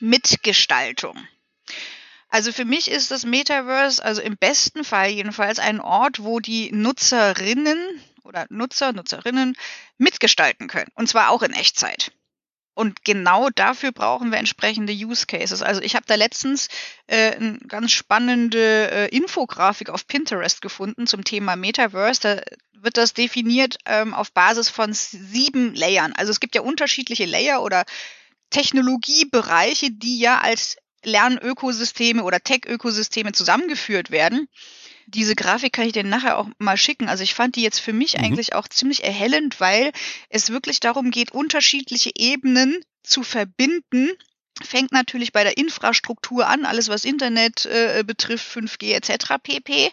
Mitgestaltung. 0.00 1.16
Also 2.30 2.52
für 2.52 2.64
mich 2.64 2.90
ist 2.90 3.10
das 3.10 3.24
Metaverse, 3.24 4.04
also 4.04 4.20
im 4.20 4.36
besten 4.36 4.84
Fall 4.84 5.08
jedenfalls, 5.08 5.58
ein 5.58 5.80
Ort, 5.80 6.22
wo 6.22 6.40
die 6.40 6.70
Nutzerinnen 6.72 7.78
oder 8.22 8.46
Nutzer, 8.50 8.92
Nutzerinnen 8.92 9.56
mitgestalten 9.96 10.68
können. 10.68 10.92
Und 10.94 11.08
zwar 11.08 11.30
auch 11.30 11.42
in 11.42 11.52
Echtzeit. 11.52 12.12
Und 12.78 13.04
genau 13.04 13.48
dafür 13.50 13.90
brauchen 13.90 14.30
wir 14.30 14.38
entsprechende 14.38 14.92
Use 14.92 15.26
Cases. 15.26 15.62
Also 15.62 15.80
ich 15.80 15.96
habe 15.96 16.06
da 16.06 16.14
letztens 16.14 16.68
äh, 17.08 17.34
eine 17.34 17.58
ganz 17.66 17.90
spannende 17.90 18.88
äh, 18.92 19.08
Infografik 19.08 19.90
auf 19.90 20.06
Pinterest 20.06 20.62
gefunden 20.62 21.08
zum 21.08 21.24
Thema 21.24 21.56
Metaverse. 21.56 22.20
Da 22.20 22.40
wird 22.80 22.96
das 22.96 23.14
definiert 23.14 23.78
ähm, 23.84 24.14
auf 24.14 24.30
Basis 24.30 24.68
von 24.68 24.92
sieben 24.92 25.74
Layern. 25.74 26.12
Also 26.12 26.30
es 26.30 26.38
gibt 26.38 26.54
ja 26.54 26.60
unterschiedliche 26.60 27.26
Layer 27.26 27.64
oder 27.64 27.84
Technologiebereiche, 28.50 29.90
die 29.90 30.20
ja 30.20 30.38
als 30.38 30.76
Lernökosysteme 31.02 32.22
oder 32.22 32.38
Tech-Ökosysteme 32.38 33.32
zusammengeführt 33.32 34.12
werden 34.12 34.46
diese 35.08 35.34
Grafik 35.34 35.72
kann 35.72 35.86
ich 35.86 35.92
dir 35.92 36.04
nachher 36.04 36.36
auch 36.36 36.48
mal 36.58 36.76
schicken. 36.76 37.08
Also 37.08 37.22
ich 37.22 37.34
fand 37.34 37.56
die 37.56 37.62
jetzt 37.62 37.80
für 37.80 37.92
mich 37.92 38.16
mhm. 38.16 38.24
eigentlich 38.24 38.54
auch 38.54 38.68
ziemlich 38.68 39.04
erhellend, 39.04 39.58
weil 39.58 39.92
es 40.28 40.50
wirklich 40.50 40.80
darum 40.80 41.10
geht, 41.10 41.32
unterschiedliche 41.32 42.10
Ebenen 42.14 42.84
zu 43.02 43.22
verbinden. 43.22 44.10
Fängt 44.62 44.92
natürlich 44.92 45.32
bei 45.32 45.44
der 45.44 45.56
Infrastruktur 45.56 46.46
an, 46.46 46.66
alles 46.66 46.88
was 46.88 47.04
Internet 47.04 47.64
äh, 47.66 48.04
betrifft, 48.06 48.54
5G 48.54 48.92
etc. 48.94 49.34
pp. 49.42 49.92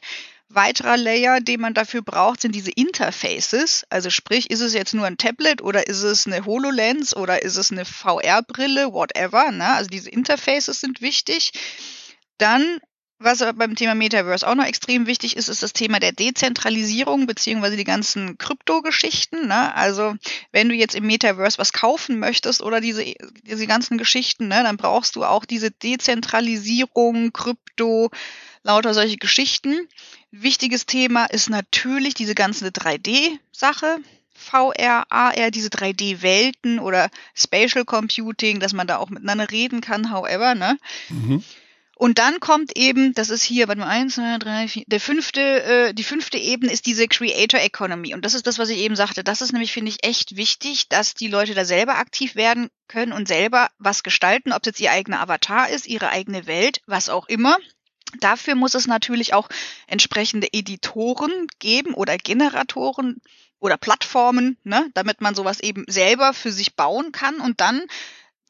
weiterer 0.49 0.97
Layer, 0.97 1.39
den 1.39 1.61
man 1.61 1.73
dafür 1.73 2.01
braucht, 2.01 2.41
sind 2.41 2.53
diese 2.53 2.71
Interfaces. 2.71 3.85
Also 3.89 4.09
sprich, 4.09 4.49
ist 4.49 4.61
es 4.61 4.73
jetzt 4.73 4.93
nur 4.93 5.05
ein 5.05 5.17
Tablet 5.17 5.61
oder 5.61 5.87
ist 5.87 6.01
es 6.01 6.27
eine 6.27 6.45
HoloLens 6.45 7.15
oder 7.15 7.41
ist 7.41 7.55
es 7.55 7.71
eine 7.71 7.85
VR-Brille, 7.85 8.91
whatever. 8.91 9.51
Ne? 9.51 9.67
Also 9.67 9.87
diese 9.89 10.09
Interfaces 10.09 10.81
sind 10.81 11.01
wichtig. 11.01 11.51
Dann 12.37 12.81
was 13.25 13.39
beim 13.55 13.75
Thema 13.75 13.95
Metaverse 13.95 14.47
auch 14.47 14.55
noch 14.55 14.65
extrem 14.65 15.07
wichtig 15.07 15.35
ist, 15.35 15.49
ist 15.49 15.63
das 15.63 15.73
Thema 15.73 15.99
der 15.99 16.13
Dezentralisierung 16.13 17.27
beziehungsweise 17.27 17.75
die 17.75 17.83
ganzen 17.83 18.37
Krypto-Geschichten. 18.37 19.47
Ne? 19.47 19.75
Also 19.75 20.15
wenn 20.51 20.69
du 20.69 20.75
jetzt 20.75 20.95
im 20.95 21.07
Metaverse 21.07 21.57
was 21.57 21.73
kaufen 21.73 22.19
möchtest 22.19 22.61
oder 22.61 22.79
diese, 22.79 23.03
diese 23.43 23.67
ganzen 23.67 23.97
Geschichten, 23.97 24.47
ne, 24.47 24.63
dann 24.63 24.77
brauchst 24.77 25.15
du 25.15 25.25
auch 25.25 25.43
diese 25.43 25.71
Dezentralisierung, 25.71 27.33
Krypto, 27.33 28.11
lauter 28.63 28.93
solche 28.93 29.17
Geschichten. 29.17 29.87
Wichtiges 30.31 30.85
Thema 30.85 31.25
ist 31.25 31.49
natürlich 31.49 32.13
diese 32.13 32.35
ganze 32.35 32.67
3D-Sache. 32.67 33.97
VR, 34.33 35.05
AR, 35.09 35.49
diese 35.49 35.69
3D-Welten 35.69 36.79
oder 36.79 37.09
Spatial 37.33 37.85
Computing, 37.85 38.59
dass 38.59 38.73
man 38.73 38.85
da 38.85 38.97
auch 38.97 39.09
miteinander 39.09 39.49
reden 39.49 39.81
kann, 39.81 40.11
however, 40.11 40.55
ne? 40.55 40.77
Mhm. 41.09 41.43
Und 41.97 42.19
dann 42.19 42.41
kommt 42.41 42.77
eben, 42.77 43.13
das 43.13 43.29
ist 43.29 43.43
hier, 43.43 43.69
warte 43.69 43.79
mal, 43.79 43.87
eins, 43.87 44.15
zwei, 44.15 44.37
drei, 44.37 44.67
vier, 44.67 44.83
der 44.87 44.99
fünfte, 44.99 45.41
äh, 45.41 45.93
die 45.93 46.03
fünfte 46.03 46.37
Ebene 46.37 46.73
ist 46.73 46.85
diese 46.85 47.07
Creator 47.07 47.61
Economy. 47.61 48.13
Und 48.13 48.25
das 48.25 48.33
ist 48.33 48.45
das, 48.47 48.59
was 48.59 48.67
ich 48.69 48.79
eben 48.79 48.97
sagte. 48.97 49.23
Das 49.23 49.41
ist 49.41 49.53
nämlich, 49.53 49.71
finde 49.71 49.91
ich, 49.91 50.05
echt 50.05 50.35
wichtig, 50.35 50.89
dass 50.89 51.13
die 51.13 51.29
Leute 51.29 51.53
da 51.53 51.63
selber 51.63 51.95
aktiv 51.95 52.35
werden 52.35 52.69
können 52.89 53.13
und 53.13 53.29
selber 53.29 53.69
was 53.79 54.03
gestalten, 54.03 54.51
ob 54.51 54.63
es 54.63 54.67
jetzt 54.67 54.81
ihr 54.81 54.91
eigener 54.91 55.21
Avatar 55.21 55.69
ist, 55.69 55.87
ihre 55.87 56.09
eigene 56.09 56.47
Welt, 56.47 56.81
was 56.85 57.07
auch 57.07 57.29
immer. 57.29 57.57
Dafür 58.19 58.55
muss 58.55 58.75
es 58.75 58.87
natürlich 58.87 59.33
auch 59.33 59.47
entsprechende 59.87 60.51
Editoren 60.51 61.47
geben 61.59 61.93
oder 61.93 62.17
Generatoren 62.17 63.21
oder 63.59 63.77
Plattformen, 63.77 64.57
ne, 64.63 64.89
damit 64.93 65.21
man 65.21 65.33
sowas 65.33 65.61
eben 65.61 65.85
selber 65.87 66.33
für 66.33 66.51
sich 66.51 66.75
bauen 66.75 67.13
kann 67.13 67.39
und 67.39 67.61
dann 67.61 67.81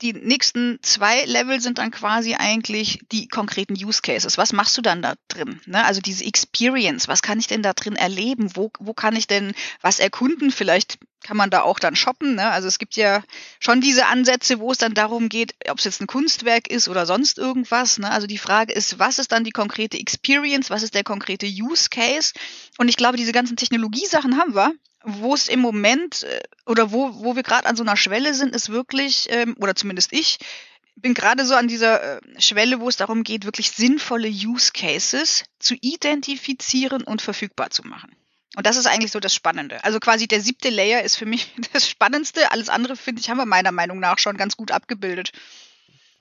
die 0.02 0.14
nächsten 0.14 0.80
zwei 0.82 1.24
Level 1.24 1.62
sind 1.62 1.78
dann 1.78 1.92
quasi 1.92 2.36
eigentlich 2.36 3.00
die 3.12 3.28
konkreten 3.28 3.74
Use 3.74 4.02
Cases. 4.02 4.38
Was 4.38 4.52
machst 4.52 4.78
du 4.78 4.82
dann 4.82 5.02
da 5.02 5.16
drin? 5.30 5.62
Ne? 5.66 5.84
Also 5.86 6.02
diese 6.02 6.26
Experience, 6.26 7.08
was 7.08 7.22
kann 7.22 7.40
ich 7.40 7.48
denn 7.48 7.64
da 7.64 7.74
drin 7.74 7.96
erleben? 7.96 8.56
Wo, 8.56 8.72
wo 8.80 8.94
kann 8.94 9.16
ich 9.16 9.28
denn 9.28 9.54
was 9.82 10.00
erkunden? 10.00 10.52
Vielleicht 10.52 10.98
kann 11.24 11.38
man 11.38 11.50
da 11.50 11.62
auch 11.62 11.80
dann 11.80 11.96
shoppen. 11.96 12.36
Ne? 12.36 12.50
Also 12.50 12.68
es 12.68 12.78
gibt 12.78 12.96
ja 12.98 13.24
schon 13.60 13.80
diese 13.80 14.08
Ansätze, 14.08 14.60
wo 14.60 14.72
es 14.72 14.78
dann 14.78 14.94
darum 14.94 15.30
geht, 15.30 15.56
ob 15.70 15.80
es 15.80 15.86
jetzt 15.86 16.02
ein 16.02 16.08
Kunstwerk 16.08 16.70
ist 16.70 16.90
oder 16.90 17.06
sonst 17.06 17.38
irgendwas. 17.38 17.98
Ne? 17.98 18.12
Also 18.12 18.28
die 18.28 18.38
Frage 18.38 18.74
ist, 18.74 19.00
was 19.00 19.18
ist 19.18 19.32
dann 19.32 19.44
die 19.44 19.52
konkrete 19.52 19.98
Experience? 19.98 20.70
Was 20.70 20.84
ist 20.84 20.94
der 20.94 21.04
konkrete 21.04 21.48
Use 21.48 21.90
Case? 21.90 22.34
Und 22.78 22.90
ich 22.90 22.98
glaube, 22.98 23.18
diese 23.18 23.32
ganzen 23.32 23.56
Technologiesachen 23.56 24.38
haben 24.38 24.56
wir 24.56 24.74
wo 25.06 25.34
es 25.34 25.48
im 25.48 25.60
Moment 25.60 26.24
äh, 26.24 26.42
oder 26.66 26.92
wo, 26.92 27.24
wo 27.24 27.36
wir 27.36 27.44
gerade 27.44 27.68
an 27.68 27.76
so 27.76 27.84
einer 27.84 27.98
Schwelle 27.98 28.34
sind, 28.34 28.56
ist 28.56 28.70
wirklich, 28.70 29.28
ähm, 29.30 29.56
oder 29.60 29.76
zumindest 29.76 30.12
ich, 30.14 30.40
bin 30.96 31.14
gerade 31.14 31.46
so 31.46 31.56
an 31.56 31.68
dieser 31.68 32.18
äh, 32.18 32.22
Schwelle, 32.40 32.80
wo 32.80 32.90
es 32.90 32.98
darum 32.98 33.24
geht, 33.24 33.46
wirklich 33.46 33.72
sinnvolle 33.72 34.30
Use 34.30 34.72
Cases 34.74 35.44
zu 35.60 35.76
identifizieren 35.82 37.04
und 37.04 37.22
verfügbar 37.22 37.70
zu 37.70 37.84
machen. 37.84 38.16
Und 38.56 38.66
das 38.66 38.78
ist 38.78 38.88
eigentlich 38.88 39.12
so 39.12 39.20
das 39.20 39.36
Spannende. 39.36 39.84
Also 39.84 40.00
quasi 40.00 40.28
der 40.28 40.40
siebte 40.40 40.70
Layer 40.70 41.04
ist 41.04 41.18
für 41.18 41.26
mich 41.26 41.54
das 41.74 41.90
Spannendste. 41.90 42.52
Alles 42.52 42.70
andere, 42.70 42.96
finde 42.96 43.22
ich, 43.22 43.30
haben 43.30 43.38
wir 43.38 43.46
meiner 43.46 43.72
Meinung 43.72 44.00
nach 44.00 44.18
schon 44.20 44.38
ganz 44.38 44.56
gut 44.56 44.72
abgebildet. 44.72 45.32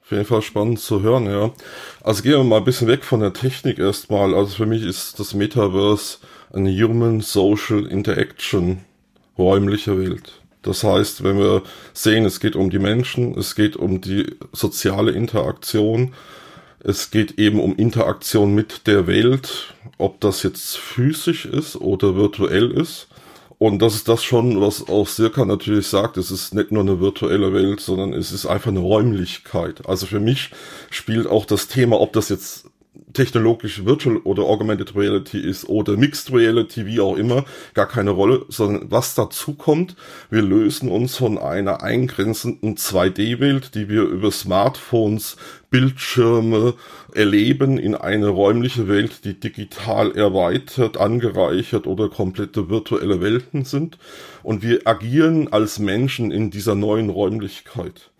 Auf 0.02 0.10
jeden 0.10 0.26
Fall 0.26 0.42
spannend 0.42 0.80
zu 0.80 1.00
hören, 1.00 1.26
ja. 1.26 1.54
Also 2.02 2.22
gehen 2.22 2.32
wir 2.32 2.44
mal 2.44 2.58
ein 2.58 2.64
bisschen 2.64 2.88
weg 2.88 3.04
von 3.04 3.20
der 3.20 3.32
Technik 3.32 3.78
erstmal. 3.78 4.34
Also 4.34 4.56
für 4.56 4.66
mich 4.66 4.82
ist 4.82 5.18
das 5.18 5.32
Metaverse 5.32 6.18
eine 6.54 6.70
Human 6.70 7.20
Social 7.20 7.86
Interaction 7.86 8.84
räumliche 9.36 9.98
Welt. 9.98 10.40
Das 10.62 10.84
heißt, 10.84 11.24
wenn 11.24 11.38
wir 11.38 11.62
sehen, 11.92 12.24
es 12.24 12.40
geht 12.40 12.56
um 12.56 12.70
die 12.70 12.78
Menschen, 12.78 13.36
es 13.36 13.54
geht 13.54 13.76
um 13.76 14.00
die 14.00 14.36
soziale 14.52 15.10
Interaktion, 15.10 16.14
es 16.80 17.10
geht 17.10 17.38
eben 17.38 17.60
um 17.60 17.76
Interaktion 17.76 18.54
mit 18.54 18.86
der 18.86 19.06
Welt, 19.06 19.74
ob 19.98 20.20
das 20.20 20.42
jetzt 20.42 20.76
physisch 20.76 21.44
ist 21.44 21.76
oder 21.76 22.14
virtuell 22.14 22.70
ist. 22.70 23.08
Und 23.58 23.80
das 23.80 23.94
ist 23.94 24.08
das 24.08 24.22
schon, 24.22 24.60
was 24.60 24.88
auch 24.88 25.06
Sirka 25.06 25.44
natürlich 25.44 25.86
sagt. 25.86 26.16
Es 26.16 26.30
ist 26.30 26.54
nicht 26.54 26.72
nur 26.72 26.82
eine 26.82 27.00
virtuelle 27.00 27.52
Welt, 27.52 27.80
sondern 27.80 28.12
es 28.12 28.32
ist 28.32 28.46
einfach 28.46 28.68
eine 28.68 28.80
Räumlichkeit. 28.80 29.86
Also 29.86 30.06
für 30.06 30.20
mich 30.20 30.50
spielt 30.90 31.26
auch 31.26 31.46
das 31.46 31.68
Thema, 31.68 32.00
ob 32.00 32.12
das 32.12 32.28
jetzt 32.28 32.66
technologisch 33.12 33.84
Virtual 33.84 34.18
oder 34.18 34.42
Augmented 34.42 34.94
Reality 34.94 35.38
ist 35.38 35.68
oder 35.68 35.96
Mixed 35.96 36.32
Reality, 36.32 36.86
wie 36.86 37.00
auch 37.00 37.16
immer, 37.16 37.44
gar 37.72 37.86
keine 37.86 38.10
Rolle, 38.10 38.44
sondern 38.48 38.90
was 38.90 39.14
dazu 39.14 39.54
kommt, 39.54 39.96
wir 40.30 40.42
lösen 40.42 40.90
uns 40.90 41.16
von 41.16 41.38
einer 41.38 41.82
eingrenzenden 41.82 42.76
2D-Welt, 42.76 43.74
die 43.74 43.88
wir 43.88 44.02
über 44.02 44.30
Smartphones, 44.30 45.36
Bildschirme 45.70 46.74
erleben, 47.14 47.78
in 47.78 47.96
eine 47.96 48.28
räumliche 48.28 48.86
Welt, 48.86 49.24
die 49.24 49.34
digital 49.34 50.16
erweitert, 50.16 50.98
angereichert 50.98 51.88
oder 51.88 52.08
komplette 52.08 52.68
virtuelle 52.68 53.20
Welten 53.20 53.64
sind. 53.64 53.98
Und 54.44 54.62
wir 54.62 54.86
agieren 54.86 55.52
als 55.52 55.80
Menschen 55.80 56.30
in 56.30 56.52
dieser 56.52 56.76
neuen 56.76 57.10
Räumlichkeit. 57.10 58.12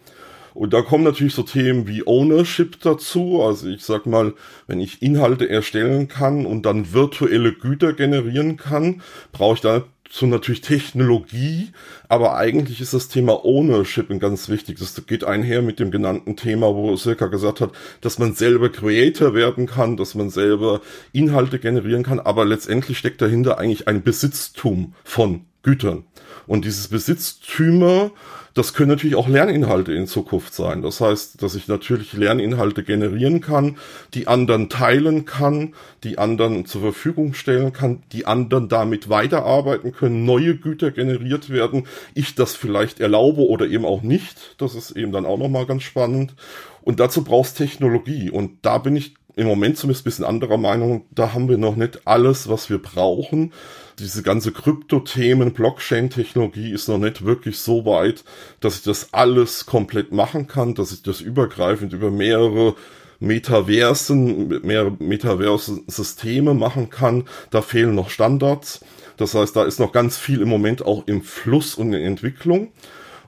Und 0.55 0.73
da 0.73 0.83
kommen 0.83 1.05
natürlich 1.05 1.35
so 1.35 1.43
Themen 1.43 1.89
wie 1.89 2.07
Ownership 2.07 2.81
dazu. 2.81 3.43
Also 3.43 3.69
ich 3.69 3.83
sag 3.85 4.07
mal, 4.07 4.35
wenn 4.67 4.81
ich 4.81 5.03
Inhalte 5.03 5.49
erstellen 5.49 6.09
kann 6.09 6.47
und 6.47 6.65
dann 6.65 6.93
virtuelle 6.93 7.53
Güter 7.53 7.93
generieren 7.93 8.57
kann, 8.57 9.03
brauche 9.33 9.55
ich 9.55 9.61
dazu 9.61 10.27
natürlich 10.27 10.61
Technologie, 10.61 11.71
aber 12.09 12.37
eigentlich 12.37 12.81
ist 12.81 12.95
das 12.95 13.09
Thema 13.09 13.45
Ownership 13.45 14.11
ein 14.11 14.21
ganz 14.21 14.49
wichtiges. 14.49 14.95
Das 14.95 15.07
geht 15.07 15.25
einher 15.25 15.61
mit 15.61 15.81
dem 15.81 15.91
genannten 15.91 16.37
Thema, 16.37 16.75
wo 16.75 16.95
Silka 16.95 17.27
gesagt 17.27 17.61
hat, 17.61 17.73
dass 18.01 18.21
man 18.21 18.35
selber 18.35 18.69
Creator 18.69 19.35
werden 19.35 19.67
kann, 19.67 19.97
dass 19.97 20.15
man 20.15 20.31
selber 20.31 20.83
Inhalte 21.13 21.59
generieren 21.59 22.05
kann, 22.05 22.21
aber 22.21 22.45
letztendlich 22.45 22.99
steckt 22.99 23.21
dahinter 23.21 23.59
eigentlich 23.59 23.89
ein 23.89 24.03
Besitztum 24.03 24.95
von 25.03 25.47
Gütern. 25.65 26.05
Und 26.47 26.65
dieses 26.65 26.89
Besitztümer 26.89 28.13
das 28.55 28.73
können 28.73 28.91
natürlich 28.91 29.17
auch 29.17 29.27
Lerninhalte 29.27 29.93
in 29.93 30.07
Zukunft 30.07 30.55
sein. 30.55 30.81
Das 30.81 31.01
heißt, 31.01 31.43
dass 31.43 31.57
ich 31.57 31.67
natürlich 31.67 32.13
Lerninhalte 32.13 32.85
generieren 32.85 33.41
kann, 33.41 33.79
die 34.15 34.29
anderen 34.29 34.69
teilen 34.69 35.25
kann, 35.25 35.75
die 36.05 36.19
anderen 36.19 36.65
zur 36.65 36.81
Verfügung 36.81 37.35
stellen 37.35 37.73
kann, 37.73 38.05
die 38.13 38.27
anderen 38.27 38.69
damit 38.69 39.09
weiterarbeiten 39.09 39.91
können, 39.91 40.25
neue 40.25 40.57
Güter 40.57 40.93
generiert 40.93 41.51
werden, 41.51 41.89
ich 42.15 42.37
das 42.37 42.55
vielleicht 42.55 43.01
erlaube 43.01 43.43
oder 43.43 43.67
eben 43.67 43.85
auch 43.85 44.03
nicht. 44.03 44.55
Das 44.59 44.77
ist 44.77 44.93
eben 44.93 45.11
dann 45.11 45.27
auch 45.27 45.39
nochmal 45.39 45.67
ganz 45.67 45.83
spannend. 45.83 46.35
Und 46.83 47.01
dazu 47.01 47.25
brauchst 47.25 47.59
Technologie. 47.59 48.31
Und 48.31 48.59
da 48.63 48.79
bin 48.79 48.95
ich 48.95 49.15
im 49.35 49.49
Moment 49.49 49.79
zumindest 49.79 50.03
ein 50.03 50.11
bisschen 50.11 50.25
anderer 50.25 50.59
Meinung. 50.59 51.07
Da 51.11 51.35
haben 51.35 51.49
wir 51.49 51.59
noch 51.59 51.75
nicht 51.75 52.07
alles, 52.07 52.49
was 52.49 52.71
wir 52.71 52.79
brauchen 52.79 53.53
diese 53.99 54.23
ganze 54.23 54.53
Krypto-Themen, 54.53 55.53
Blockchain-Technologie 55.53 56.73
ist 56.73 56.89
noch 56.89 56.99
nicht 56.99 57.25
wirklich 57.25 57.59
so 57.59 57.85
weit, 57.85 58.25
dass 58.61 58.77
ich 58.77 58.83
das 58.83 59.13
alles 59.13 59.67
komplett 59.67 60.13
machen 60.13 60.47
kann, 60.47 60.75
dass 60.75 60.93
ich 60.93 61.03
das 61.03 61.21
übergreifend 61.21 61.93
über 61.93 62.11
mehrere 62.11 62.75
Metaversen, 63.21 64.61
mehrere 64.65 64.97
Metaverse-Systeme 64.99 66.55
machen 66.55 66.91
kann. 66.91 67.25
Da 67.51 67.63
fehlen 67.63 67.95
noch 67.95 68.11
Standards. 68.11 68.81
Das 69.17 69.35
heißt, 69.35 69.55
da 69.55 69.65
ist 69.65 69.79
noch 69.79 69.93
ganz 69.93 70.17
viel 70.17 70.41
im 70.43 70.49
Moment 70.49 70.85
auch 70.85 71.07
im 71.07 71.23
Fluss 71.23 71.75
und 71.77 71.93
in 71.93 72.03
Entwicklung. 72.03 72.73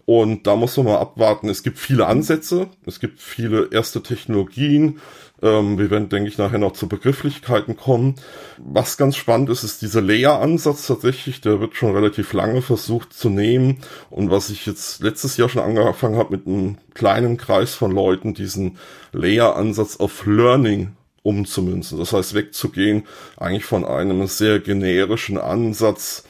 Und 0.04 0.46
da 0.46 0.54
muss 0.54 0.76
man 0.76 0.86
mal 0.86 0.98
abwarten. 0.98 1.48
Es 1.48 1.64
gibt 1.64 1.78
viele 1.78 2.06
Ansätze, 2.06 2.68
es 2.86 3.00
gibt 3.00 3.20
viele 3.20 3.70
erste 3.72 4.02
Technologien, 4.02 5.00
ähm, 5.42 5.78
wir 5.78 5.90
werden, 5.90 6.08
denke 6.08 6.28
ich, 6.28 6.38
nachher 6.38 6.58
noch 6.58 6.72
zu 6.72 6.88
Begrifflichkeiten 6.88 7.76
kommen. 7.76 8.14
Was 8.58 8.96
ganz 8.96 9.16
spannend 9.16 9.50
ist, 9.50 9.64
ist 9.64 9.82
dieser 9.82 10.00
Layer-Ansatz 10.00 10.86
tatsächlich. 10.86 11.40
Der 11.40 11.60
wird 11.60 11.76
schon 11.76 11.94
relativ 11.94 12.32
lange 12.32 12.62
versucht 12.62 13.12
zu 13.12 13.28
nehmen. 13.28 13.78
Und 14.10 14.30
was 14.30 14.50
ich 14.50 14.64
jetzt 14.66 15.02
letztes 15.02 15.36
Jahr 15.36 15.48
schon 15.48 15.62
angefangen 15.62 16.16
habe 16.16 16.36
mit 16.36 16.46
einem 16.46 16.78
kleinen 16.94 17.36
Kreis 17.36 17.74
von 17.74 17.90
Leuten, 17.90 18.34
diesen 18.34 18.78
Layer-Ansatz 19.12 19.98
auf 19.98 20.24
Learning 20.26 20.92
umzumünzen. 21.22 21.98
Das 21.98 22.12
heißt, 22.12 22.34
wegzugehen 22.34 23.02
eigentlich 23.36 23.64
von 23.64 23.84
einem 23.84 24.26
sehr 24.28 24.60
generischen 24.60 25.38
Ansatz, 25.38 26.24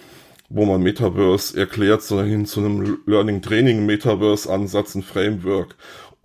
wo 0.48 0.64
man 0.64 0.82
Metaverse 0.82 1.58
erklärt, 1.58 2.02
sondern 2.02 2.28
hin 2.28 2.46
zu 2.46 2.60
einem 2.60 2.98
Learning 3.06 3.42
Training 3.42 3.84
Metaverse 3.84 4.50
Ansatz, 4.50 4.94
ein 4.94 5.02
Framework. 5.02 5.74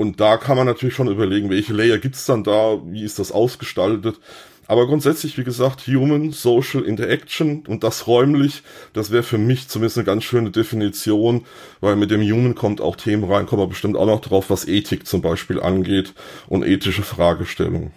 Und 0.02 0.20
da 0.20 0.38
kann 0.38 0.58
man 0.58 0.66
natürlich 0.66 0.96
schon 0.96 1.10
überlegen, 1.10 1.52
welche 1.52 1.74
Layer 1.74 2.00
gibt's 2.00 2.26
dann 2.26 2.44
da, 2.44 2.82
wie 2.86 3.04
ist 3.04 3.20
das 3.20 3.32
ausgestaltet. 3.32 4.20
Aber 4.66 4.88
grundsätzlich, 4.88 5.38
wie 5.38 5.44
gesagt, 5.44 5.86
Human 5.86 6.32
Social 6.32 6.82
Interaction 6.82 7.64
und 7.68 7.84
das 7.84 8.08
räumlich, 8.08 8.64
das 8.94 9.12
wäre 9.12 9.22
für 9.22 9.38
mich 9.38 9.68
zumindest 9.68 10.00
eine 10.00 10.06
ganz 10.06 10.24
schöne 10.24 10.50
Definition, 10.50 11.46
weil 11.82 11.98
mit 11.98 12.10
dem 12.10 12.24
Human 12.24 12.56
kommt 12.56 12.82
auch 12.82 12.96
Themen 12.96 13.32
rein, 13.32 13.46
kommen 13.46 13.62
wir 13.62 13.68
bestimmt 13.68 13.96
auch 13.96 14.08
noch 14.08 14.22
drauf, 14.22 14.50
was 14.50 14.68
Ethik 14.68 15.06
zum 15.06 15.22
Beispiel 15.22 15.62
angeht 15.62 16.16
und 16.48 16.66
ethische 16.66 17.04
Fragestellungen. 17.04 17.92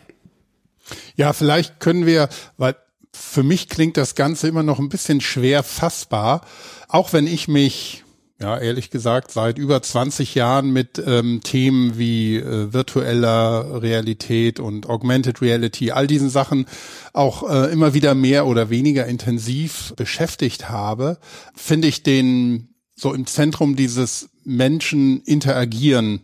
Ja, 1.16 1.32
vielleicht 1.32 1.80
können 1.80 2.04
wir, 2.04 2.28
weil 2.58 2.76
für 3.14 3.42
mich 3.42 3.70
klingt 3.70 3.96
das 3.96 4.14
Ganze 4.14 4.46
immer 4.46 4.62
noch 4.62 4.78
ein 4.78 4.90
bisschen 4.90 5.22
schwer 5.22 5.62
fassbar, 5.62 6.42
auch 6.86 7.14
wenn 7.14 7.26
ich 7.26 7.48
mich 7.48 8.03
ja, 8.44 8.58
ehrlich 8.58 8.90
gesagt, 8.90 9.30
seit 9.30 9.56
über 9.56 9.80
20 9.80 10.34
Jahren 10.34 10.70
mit 10.70 11.02
ähm, 11.06 11.40
Themen 11.42 11.96
wie 11.96 12.36
äh, 12.36 12.74
virtueller 12.74 13.80
Realität 13.80 14.60
und 14.60 14.86
Augmented 14.86 15.40
Reality, 15.40 15.92
all 15.92 16.06
diesen 16.06 16.28
Sachen 16.28 16.66
auch 17.14 17.48
äh, 17.48 17.72
immer 17.72 17.94
wieder 17.94 18.14
mehr 18.14 18.46
oder 18.46 18.68
weniger 18.68 19.06
intensiv 19.06 19.94
beschäftigt 19.96 20.68
habe, 20.68 21.16
finde 21.54 21.88
ich 21.88 22.02
den 22.02 22.68
so 22.94 23.14
im 23.14 23.24
Zentrum 23.26 23.76
dieses 23.76 24.28
Menschen 24.44 25.22
interagieren 25.22 26.20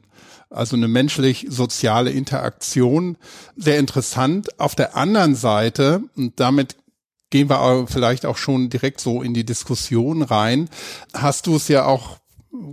also 0.52 0.74
eine 0.74 0.88
menschlich-soziale 0.88 2.10
Interaktion, 2.10 3.16
sehr 3.56 3.78
interessant. 3.78 4.58
Auf 4.58 4.74
der 4.74 4.96
anderen 4.96 5.36
Seite, 5.36 6.02
und 6.16 6.40
damit 6.40 6.74
gehen 7.30 7.48
wir 7.48 7.86
vielleicht 7.88 8.26
auch 8.26 8.36
schon 8.36 8.68
direkt 8.68 9.00
so 9.00 9.22
in 9.22 9.34
die 9.34 9.44
Diskussion 9.44 10.22
rein, 10.22 10.68
hast 11.14 11.46
du 11.46 11.56
es 11.56 11.68
ja 11.68 11.86
auch 11.86 12.18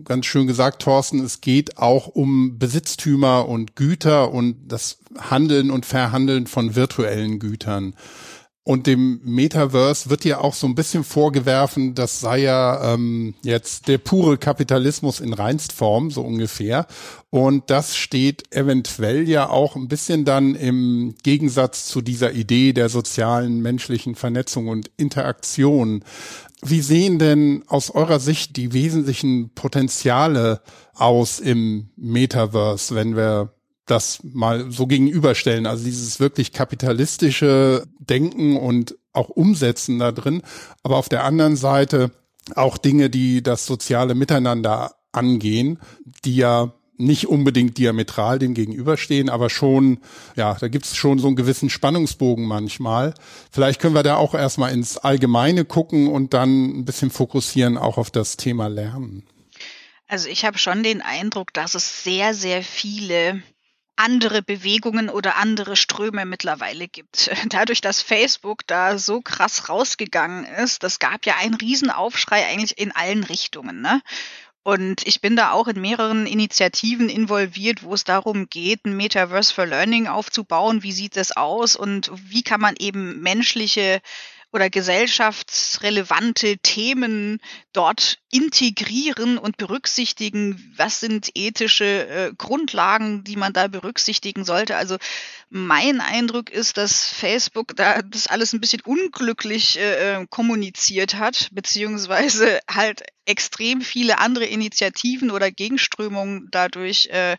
ganz 0.03 0.25
schön 0.25 0.47
gesagt, 0.47 0.81
Thorsten, 0.81 1.23
es 1.23 1.41
geht 1.41 1.77
auch 1.77 2.07
um 2.07 2.57
Besitztümer 2.57 3.47
und 3.47 3.75
Güter 3.75 4.31
und 4.33 4.67
das 4.67 4.99
Handeln 5.17 5.71
und 5.71 5.85
Verhandeln 5.85 6.47
von 6.47 6.75
virtuellen 6.75 7.39
Gütern. 7.39 7.93
Und 8.67 8.85
dem 8.85 9.21
Metaverse 9.23 10.09
wird 10.09 10.25
ja 10.25 10.41
auch 10.41 10.53
so 10.53 10.67
ein 10.67 10.75
bisschen 10.75 11.05
vorgewerfen, 11.05 11.95
das 11.95 12.19
sei 12.19 12.39
ja 12.39 12.95
ähm, 12.95 13.33
jetzt 13.41 13.87
der 13.87 13.97
pure 13.97 14.37
Kapitalismus 14.37 15.21
in 15.21 15.31
Reinstform, 15.31 16.11
so 16.11 16.21
ungefähr. 16.21 16.85
Und 17.29 17.69
das 17.69 17.95
steht 17.95 18.53
eventuell 18.53 19.29
ja 19.29 19.47
auch 19.47 19.77
ein 19.77 19.87
bisschen 19.87 20.25
dann 20.25 20.53
im 20.53 21.15
Gegensatz 21.23 21.85
zu 21.85 22.01
dieser 22.01 22.33
Idee 22.33 22.73
der 22.73 22.89
sozialen 22.89 23.61
menschlichen 23.61 24.15
Vernetzung 24.15 24.67
und 24.67 24.91
Interaktion. 24.97 26.03
Wie 26.61 26.81
sehen 26.81 27.19
denn 27.19 27.63
aus 27.67 27.89
eurer 27.89 28.19
Sicht 28.19 28.57
die 28.57 28.73
wesentlichen 28.73 29.51
Potenziale 29.51 30.59
aus 30.93 31.39
im 31.39 31.87
Metaverse, 31.95 32.95
wenn 32.95 33.15
wir 33.15 33.53
das 33.87 34.19
mal 34.23 34.71
so 34.71 34.87
gegenüberstellen. 34.87 35.65
Also 35.65 35.83
dieses 35.83 36.19
wirklich 36.19 36.51
kapitalistische 36.51 37.87
Denken 37.99 38.57
und 38.57 38.95
auch 39.13 39.29
Umsetzen 39.29 39.99
da 39.99 40.11
drin. 40.11 40.43
Aber 40.83 40.97
auf 40.97 41.09
der 41.09 41.23
anderen 41.23 41.55
Seite 41.55 42.11
auch 42.55 42.77
Dinge, 42.77 43.09
die 43.09 43.41
das 43.41 43.65
soziale 43.65 44.15
Miteinander 44.15 44.95
angehen, 45.11 45.79
die 46.23 46.35
ja 46.35 46.73
nicht 46.97 47.27
unbedingt 47.27 47.77
diametral 47.77 48.39
dem 48.39 48.53
gegenüberstehen, 48.53 49.29
aber 49.29 49.49
schon, 49.49 49.99
ja, 50.35 50.55
da 50.55 50.67
gibt's 50.67 50.95
schon 50.95 51.19
so 51.19 51.27
einen 51.27 51.35
gewissen 51.35 51.69
Spannungsbogen 51.69 52.45
manchmal. 52.45 53.13
Vielleicht 53.51 53.79
können 53.79 53.93
wir 53.93 54.03
da 54.03 54.15
auch 54.15 54.33
erstmal 54.33 54.73
ins 54.73 54.97
Allgemeine 54.97 55.63
gucken 55.63 56.07
und 56.07 56.33
dann 56.33 56.79
ein 56.79 56.85
bisschen 56.85 57.11
fokussieren 57.11 57.77
auch 57.77 57.97
auf 57.97 58.09
das 58.09 58.37
Thema 58.37 58.67
Lernen. 58.67 59.27
Also 60.07 60.27
ich 60.29 60.45
habe 60.45 60.57
schon 60.57 60.83
den 60.83 61.01
Eindruck, 61.01 61.53
dass 61.53 61.75
es 61.75 62.03
sehr, 62.03 62.33
sehr 62.33 62.63
viele 62.63 63.43
andere 63.97 64.41
Bewegungen 64.41 65.09
oder 65.09 65.35
andere 65.35 65.75
Ströme 65.75 66.25
mittlerweile 66.25 66.87
gibt. 66.87 67.29
Dadurch, 67.49 67.81
dass 67.81 68.01
Facebook 68.01 68.65
da 68.67 68.97
so 68.97 69.21
krass 69.21 69.69
rausgegangen 69.69 70.45
ist, 70.45 70.83
das 70.83 70.99
gab 70.99 71.25
ja 71.25 71.35
einen 71.37 71.55
Riesenaufschrei 71.55 72.45
eigentlich 72.47 72.77
in 72.77 72.91
allen 72.91 73.23
Richtungen. 73.23 73.81
Ne? 73.81 74.01
Und 74.63 75.07
ich 75.07 75.21
bin 75.21 75.37
da 75.37 75.51
auch 75.51 75.69
in 75.69 75.79
mehreren 75.79 76.27
Initiativen 76.27 77.07
involviert, 77.07 77.83
wo 77.83 77.93
es 77.93 78.03
darum 78.03 78.49
geht, 78.49 78.85
ein 78.85 78.97
Metaverse 78.97 79.53
for 79.53 79.65
Learning 79.65 80.07
aufzubauen. 80.07 80.83
Wie 80.83 80.91
sieht 80.91 81.15
das 81.15 81.35
aus 81.35 81.77
und 81.77 82.11
wie 82.13 82.43
kann 82.43 82.59
man 82.59 82.75
eben 82.77 83.21
menschliche 83.21 84.01
oder 84.51 84.69
gesellschaftsrelevante 84.69 86.57
Themen 86.57 87.39
dort 87.73 88.19
integrieren 88.31 89.37
und 89.37 89.57
berücksichtigen? 89.57 90.73
Was 90.77 90.99
sind 90.99 91.29
ethische 91.35 92.07
äh, 92.07 92.33
Grundlagen, 92.37 93.23
die 93.23 93.35
man 93.35 93.53
da 93.53 93.67
berücksichtigen 93.67 94.45
sollte? 94.45 94.77
Also 94.77 94.97
mein 95.49 96.01
Eindruck 96.01 96.49
ist, 96.49 96.77
dass 96.77 97.05
Facebook 97.05 97.75
da 97.75 98.01
das 98.01 98.27
alles 98.27 98.53
ein 98.53 98.61
bisschen 98.61 98.81
unglücklich 98.81 99.77
äh, 99.77 100.21
äh 100.21 100.27
kommuniziert 100.29 101.15
hat, 101.15 101.49
beziehungsweise 101.51 102.59
halt 102.69 103.03
extrem 103.25 103.81
viele 103.81 104.19
andere 104.19 104.45
Initiativen 104.45 105.31
oder 105.31 105.51
Gegenströmungen 105.51 106.47
dadurch 106.51 107.07
äh, 107.07 107.37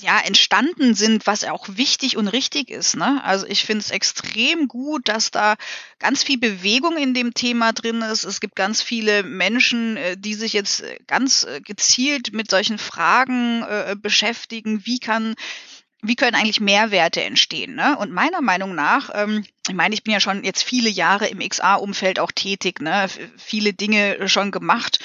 ja, 0.00 0.20
entstanden 0.20 0.94
sind, 0.94 1.26
was 1.26 1.44
auch 1.44 1.66
wichtig 1.68 2.16
und 2.16 2.28
richtig 2.28 2.70
ist. 2.70 2.96
Ne? 2.96 3.22
Also 3.24 3.46
ich 3.46 3.64
finde 3.64 3.80
es 3.84 3.90
extrem 3.90 4.68
gut, 4.68 5.08
dass 5.08 5.30
da 5.30 5.54
ganz 5.98 6.22
viel 6.22 6.38
Bewegung 6.38 6.96
in 6.96 7.14
dem 7.14 7.34
Thema 7.34 7.72
drin 7.72 8.02
ist. 8.02 8.24
Es 8.24 8.40
gibt 8.40 8.56
ganz 8.56 8.82
viele 8.82 9.22
Menschen, 9.22 9.96
äh, 9.96 10.16
die 10.16 10.34
sich 10.34 10.52
jetzt 10.52 10.82
äh, 10.82 10.98
ganz 11.06 11.44
äh, 11.44 11.60
gezielt 11.60 12.32
mit 12.32 12.50
solchen 12.50 12.78
Fragen 12.78 13.62
äh, 13.62 13.96
beschäftigen. 14.00 14.84
Wie 14.84 14.98
kann 14.98 15.34
wie 16.06 16.16
können 16.16 16.36
eigentlich 16.36 16.60
Mehrwerte 16.60 17.22
entstehen? 17.22 17.76
Ne? 17.76 17.96
Und 17.96 18.12
meiner 18.12 18.42
Meinung 18.42 18.74
nach, 18.74 19.10
ähm, 19.14 19.46
ich 19.66 19.74
meine, 19.74 19.94
ich 19.94 20.02
bin 20.02 20.12
ja 20.12 20.20
schon 20.20 20.44
jetzt 20.44 20.62
viele 20.62 20.90
Jahre 20.90 21.28
im 21.28 21.38
XA-Umfeld 21.38 22.18
auch 22.18 22.30
tätig, 22.30 22.80
ne? 22.80 23.08
viele 23.38 23.72
Dinge 23.72 24.28
schon 24.28 24.50
gemacht. 24.50 24.98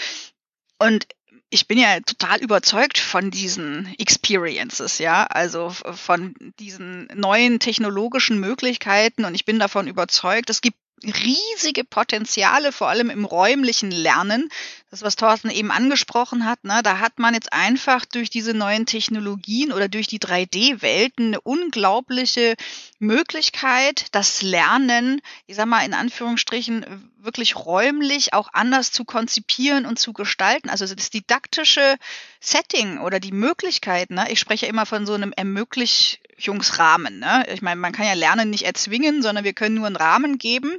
Und 0.78 1.08
ich 1.50 1.68
bin 1.68 1.78
ja 1.78 2.00
total 2.02 2.42
überzeugt 2.42 3.00
von 3.00 3.32
diesen 3.32 3.94
Experiences, 3.98 5.00
ja, 5.00 5.26
also 5.26 5.70
von 5.70 6.36
diesen 6.60 7.08
neuen 7.16 7.60
technologischen 7.60 8.40
Möglichkeiten 8.40 9.26
und 9.26 9.34
ich 9.36 9.46
bin 9.46 9.60
davon 9.60 9.88
überzeugt, 9.88 10.50
es 10.50 10.62
gibt 10.62 10.78
riesige 11.04 11.84
Potenziale, 11.84 12.72
vor 12.72 12.90
allem 12.90 13.10
im 13.10 13.26
räumlichen 13.26 13.92
Lernen. 13.92 14.50
Das, 14.92 15.02
was 15.04 15.16
Thorsten 15.16 15.50
eben 15.52 15.72
angesprochen 15.72 16.46
hat, 16.46 16.64
ne, 16.64 16.82
da 16.84 17.00
hat 17.00 17.20
man 17.20 17.34
jetzt 17.34 17.54
einfach 17.54 18.06
durch 18.06 18.30
diese 18.30 18.54
neuen 18.54 18.86
Technologien 18.86 19.72
oder 19.72 19.88
durch 19.88 20.08
die 20.08 20.20
3D-Welten 20.20 21.28
eine 21.28 21.42
unglaubliche 21.42 22.56
Möglichkeit, 22.98 24.08
das 24.12 24.42
Lernen, 24.42 25.22
ich 25.46 25.56
sag 25.56 25.68
mal 25.68 25.86
in 25.86 25.94
Anführungsstrichen, 25.94 27.12
wirklich 27.20 27.56
räumlich 27.56 28.34
auch 28.34 28.50
anders 28.54 28.92
zu 28.92 29.06
konzipieren 29.06 29.86
und 29.86 30.00
zu 30.00 30.14
gestalten. 30.14 30.70
Also 30.70 30.86
das 30.94 31.10
didaktische 31.10 31.98
Setting 32.40 32.98
oder 33.00 33.20
die 33.20 33.32
Möglichkeiten, 33.32 34.16
ne, 34.16 34.32
ich 34.32 34.40
spreche 34.40 34.66
immer 34.66 34.86
von 34.86 35.06
so 35.06 35.14
einem 35.14 35.34
Ermöglich 35.34 36.20
Jungsrahmen. 36.44 37.20
Ne? 37.20 37.46
Ich 37.54 37.62
meine, 37.62 37.80
man 37.80 37.92
kann 37.92 38.06
ja 38.06 38.14
Lernen 38.14 38.50
nicht 38.50 38.66
erzwingen, 38.66 39.22
sondern 39.22 39.44
wir 39.44 39.54
können 39.54 39.76
nur 39.76 39.88
einen 39.88 39.96
Rahmen 39.96 40.38
geben. 40.38 40.78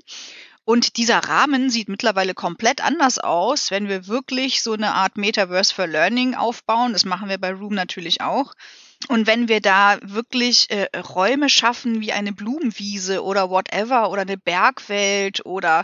Und 0.64 0.96
dieser 0.98 1.18
Rahmen 1.18 1.70
sieht 1.70 1.88
mittlerweile 1.88 2.34
komplett 2.34 2.84
anders 2.84 3.18
aus, 3.18 3.70
wenn 3.70 3.88
wir 3.88 4.06
wirklich 4.06 4.62
so 4.62 4.72
eine 4.72 4.94
Art 4.94 5.16
Metaverse 5.16 5.74
for 5.74 5.86
Learning 5.86 6.34
aufbauen. 6.34 6.92
Das 6.92 7.04
machen 7.04 7.28
wir 7.28 7.38
bei 7.38 7.52
Room 7.52 7.74
natürlich 7.74 8.20
auch. 8.20 8.54
Und 9.08 9.26
wenn 9.26 9.48
wir 9.48 9.60
da 9.60 9.98
wirklich 10.02 10.70
äh, 10.70 10.86
Räume 10.96 11.48
schaffen 11.48 12.00
wie 12.00 12.12
eine 12.12 12.32
Blumenwiese 12.32 13.24
oder 13.24 13.50
whatever 13.50 14.10
oder 14.10 14.22
eine 14.22 14.36
Bergwelt 14.36 15.44
oder 15.46 15.82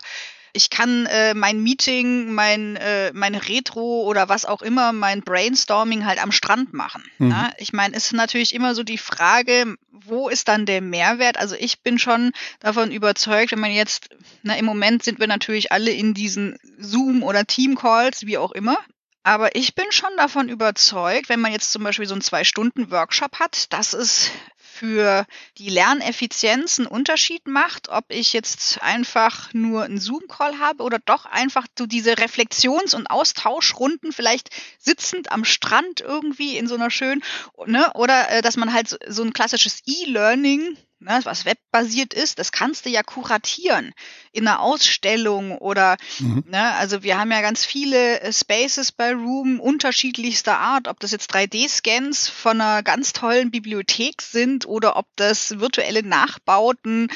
ich 0.56 0.70
kann 0.70 1.06
äh, 1.06 1.34
mein 1.34 1.62
Meeting, 1.62 2.32
mein, 2.32 2.76
äh, 2.76 3.12
meine 3.12 3.48
Retro 3.48 4.04
oder 4.04 4.28
was 4.28 4.46
auch 4.46 4.62
immer, 4.62 4.92
mein 4.92 5.22
Brainstorming 5.22 6.06
halt 6.06 6.20
am 6.20 6.32
Strand 6.32 6.72
machen. 6.72 7.04
Mhm. 7.18 7.30
Ja? 7.30 7.50
Ich 7.58 7.72
meine, 7.72 7.94
ist 7.94 8.12
natürlich 8.12 8.54
immer 8.54 8.74
so 8.74 8.82
die 8.82 8.98
Frage, 8.98 9.76
wo 9.90 10.28
ist 10.28 10.48
dann 10.48 10.66
der 10.66 10.80
Mehrwert? 10.80 11.36
Also 11.36 11.54
ich 11.58 11.82
bin 11.82 11.98
schon 11.98 12.32
davon 12.60 12.90
überzeugt, 12.90 13.52
wenn 13.52 13.60
man 13.60 13.72
jetzt, 13.72 14.08
na, 14.42 14.56
im 14.56 14.64
Moment 14.64 15.04
sind 15.04 15.20
wir 15.20 15.26
natürlich 15.26 15.72
alle 15.72 15.90
in 15.90 16.14
diesen 16.14 16.58
Zoom- 16.78 17.22
oder 17.22 17.44
Team-Calls, 17.44 18.26
wie 18.26 18.38
auch 18.38 18.52
immer. 18.52 18.78
Aber 19.22 19.56
ich 19.56 19.74
bin 19.74 19.86
schon 19.90 20.16
davon 20.16 20.48
überzeugt, 20.48 21.28
wenn 21.28 21.40
man 21.40 21.52
jetzt 21.52 21.72
zum 21.72 21.82
Beispiel 21.82 22.06
so 22.06 22.14
einen 22.14 22.22
Zwei-Stunden-Workshop 22.22 23.40
hat, 23.40 23.72
dass 23.72 23.92
es 23.92 24.30
für 24.76 25.26
die 25.58 25.70
Lerneffizienz 25.70 26.78
einen 26.78 26.86
Unterschied 26.86 27.46
macht, 27.46 27.88
ob 27.88 28.04
ich 28.08 28.32
jetzt 28.32 28.82
einfach 28.82 29.52
nur 29.54 29.84
einen 29.84 29.98
Zoom-Call 29.98 30.58
habe 30.58 30.82
oder 30.82 30.98
doch 30.98 31.24
einfach 31.24 31.66
so 31.78 31.86
diese 31.86 32.18
Reflexions- 32.18 32.94
und 32.94 33.06
Austauschrunden 33.06 34.12
vielleicht 34.12 34.50
sitzend 34.78 35.32
am 35.32 35.44
Strand 35.44 36.00
irgendwie 36.00 36.58
in 36.58 36.66
so 36.66 36.74
einer 36.74 36.90
schönen, 36.90 37.22
ne, 37.66 37.90
oder 37.94 38.30
äh, 38.30 38.42
dass 38.42 38.56
man 38.56 38.72
halt 38.72 38.98
so 39.08 39.22
ein 39.22 39.32
klassisches 39.32 39.82
E-Learning 39.86 40.76
ne, 40.98 41.20
was 41.24 41.44
webbasiert 41.44 42.14
ist, 42.14 42.38
das 42.38 42.52
kannst 42.52 42.86
du 42.86 42.90
ja 42.90 43.02
kuratieren 43.02 43.92
in 44.32 44.46
einer 44.46 44.60
Ausstellung 44.60 45.58
oder, 45.58 45.96
mhm. 46.18 46.44
ne, 46.46 46.74
also 46.74 47.02
wir 47.02 47.18
haben 47.18 47.30
ja 47.30 47.40
ganz 47.40 47.64
viele 47.64 48.20
äh, 48.20 48.32
Spaces 48.32 48.92
bei 48.92 49.12
Room 49.12 49.60
unterschiedlichster 49.60 50.58
Art, 50.58 50.88
ob 50.88 51.00
das 51.00 51.10
jetzt 51.10 51.34
3D-Scans 51.34 52.28
von 52.28 52.60
einer 52.60 52.82
ganz 52.82 53.12
tollen 53.12 53.50
Bibliothek 53.50 54.22
sind 54.22 54.66
oder 54.66 54.96
ob 54.96 55.06
das 55.16 55.58
virtuelle 55.58 56.02
Nachbauten 56.02 57.08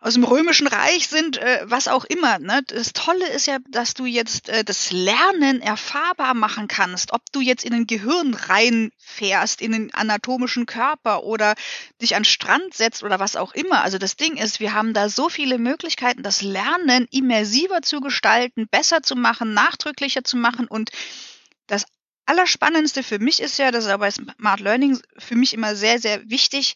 aus 0.00 0.14
dem 0.14 0.24
Römischen 0.24 0.66
Reich 0.66 1.08
sind, 1.08 1.38
äh, 1.38 1.62
was 1.64 1.88
auch 1.88 2.04
immer. 2.04 2.38
Ne? 2.38 2.62
Das 2.66 2.92
Tolle 2.92 3.26
ist 3.28 3.46
ja, 3.46 3.58
dass 3.68 3.94
du 3.94 4.04
jetzt 4.04 4.48
äh, 4.48 4.64
das 4.64 4.92
Lernen 4.92 5.60
erfahrbar 5.60 6.34
machen 6.34 6.68
kannst, 6.68 7.12
ob 7.12 7.22
du 7.32 7.40
jetzt 7.40 7.64
in 7.64 7.72
den 7.72 7.86
Gehirn 7.86 8.34
reinfährst, 8.34 9.60
in 9.60 9.72
den 9.72 9.94
anatomischen 9.94 10.66
Körper 10.66 11.24
oder 11.24 11.54
dich 12.00 12.14
an 12.14 12.24
Strand 12.24 12.74
setzt 12.74 13.02
oder 13.02 13.18
was 13.18 13.36
auch 13.36 13.54
immer. 13.54 13.82
Also 13.82 13.98
das 13.98 14.16
Ding 14.16 14.36
ist, 14.36 14.60
wir 14.60 14.74
haben 14.74 14.92
da 14.92 15.08
so 15.08 15.28
viele 15.28 15.58
Möglichkeiten, 15.58 16.22
das 16.22 16.42
Lernen 16.42 17.06
immersiver 17.10 17.82
zu 17.82 18.00
gestalten, 18.00 18.68
besser 18.68 19.02
zu 19.02 19.16
machen, 19.16 19.54
nachdrücklicher 19.54 20.24
zu 20.24 20.36
machen 20.36 20.68
und 20.68 20.90
das 21.66 21.84
Allerspannendste 22.26 23.04
für 23.04 23.20
mich 23.20 23.40
ist 23.40 23.58
ja, 23.58 23.70
das 23.70 23.84
ist 23.84 23.90
aber 23.90 24.06
bei 24.06 24.10
Smart 24.10 24.60
Learning 24.60 24.98
für 25.16 25.36
mich 25.36 25.54
immer 25.54 25.76
sehr, 25.76 26.00
sehr 26.00 26.28
wichtig, 26.28 26.74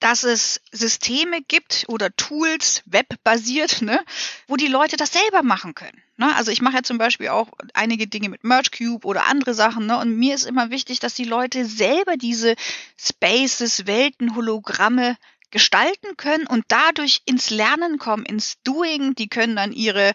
dass 0.00 0.24
es 0.24 0.60
Systeme 0.72 1.42
gibt 1.42 1.84
oder 1.88 2.14
Tools, 2.16 2.82
webbasiert, 2.86 3.82
ne, 3.82 4.04
wo 4.46 4.56
die 4.56 4.66
Leute 4.66 4.96
das 4.96 5.12
selber 5.12 5.42
machen 5.42 5.74
können. 5.74 6.02
Ne? 6.16 6.34
Also 6.36 6.50
ich 6.50 6.62
mache 6.62 6.76
ja 6.76 6.82
zum 6.82 6.98
Beispiel 6.98 7.28
auch 7.28 7.48
einige 7.74 8.06
Dinge 8.06 8.28
mit 8.28 8.44
MergeCube 8.44 9.06
oder 9.06 9.26
andere 9.26 9.54
Sachen. 9.54 9.86
Ne? 9.86 9.98
Und 9.98 10.16
mir 10.16 10.34
ist 10.34 10.44
immer 10.44 10.70
wichtig, 10.70 11.00
dass 11.00 11.14
die 11.14 11.24
Leute 11.24 11.64
selber 11.64 12.16
diese 12.16 12.54
Spaces, 12.98 13.86
Welten, 13.86 14.34
Hologramme 14.34 15.16
gestalten 15.50 16.16
können 16.16 16.46
und 16.46 16.64
dadurch 16.68 17.22
ins 17.24 17.50
Lernen 17.50 17.98
kommen, 17.98 18.24
ins 18.24 18.60
Doing. 18.62 19.14
Die 19.14 19.28
können 19.28 19.56
dann 19.56 19.72
ihre 19.72 20.12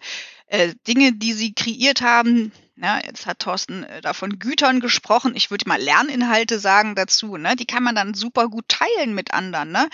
äh, 0.47 0.73
Dinge, 0.87 1.13
die 1.13 1.33
sie 1.33 1.53
kreiert 1.53 2.01
haben, 2.01 2.51
ja, 2.81 2.99
jetzt 3.05 3.27
hat 3.27 3.39
Thorsten 3.39 3.83
äh, 3.83 4.01
da 4.01 4.13
von 4.13 4.39
Gütern 4.39 4.79
gesprochen. 4.79 5.35
Ich 5.35 5.51
würde 5.51 5.69
mal 5.69 5.79
Lerninhalte 5.79 6.57
sagen 6.57 6.95
dazu. 6.95 7.37
Ne? 7.37 7.55
Die 7.55 7.67
kann 7.67 7.83
man 7.83 7.93
dann 7.93 8.15
super 8.15 8.47
gut 8.47 8.67
teilen 8.69 9.13
mit 9.13 9.35
anderen. 9.35 9.71
Ne? 9.71 9.87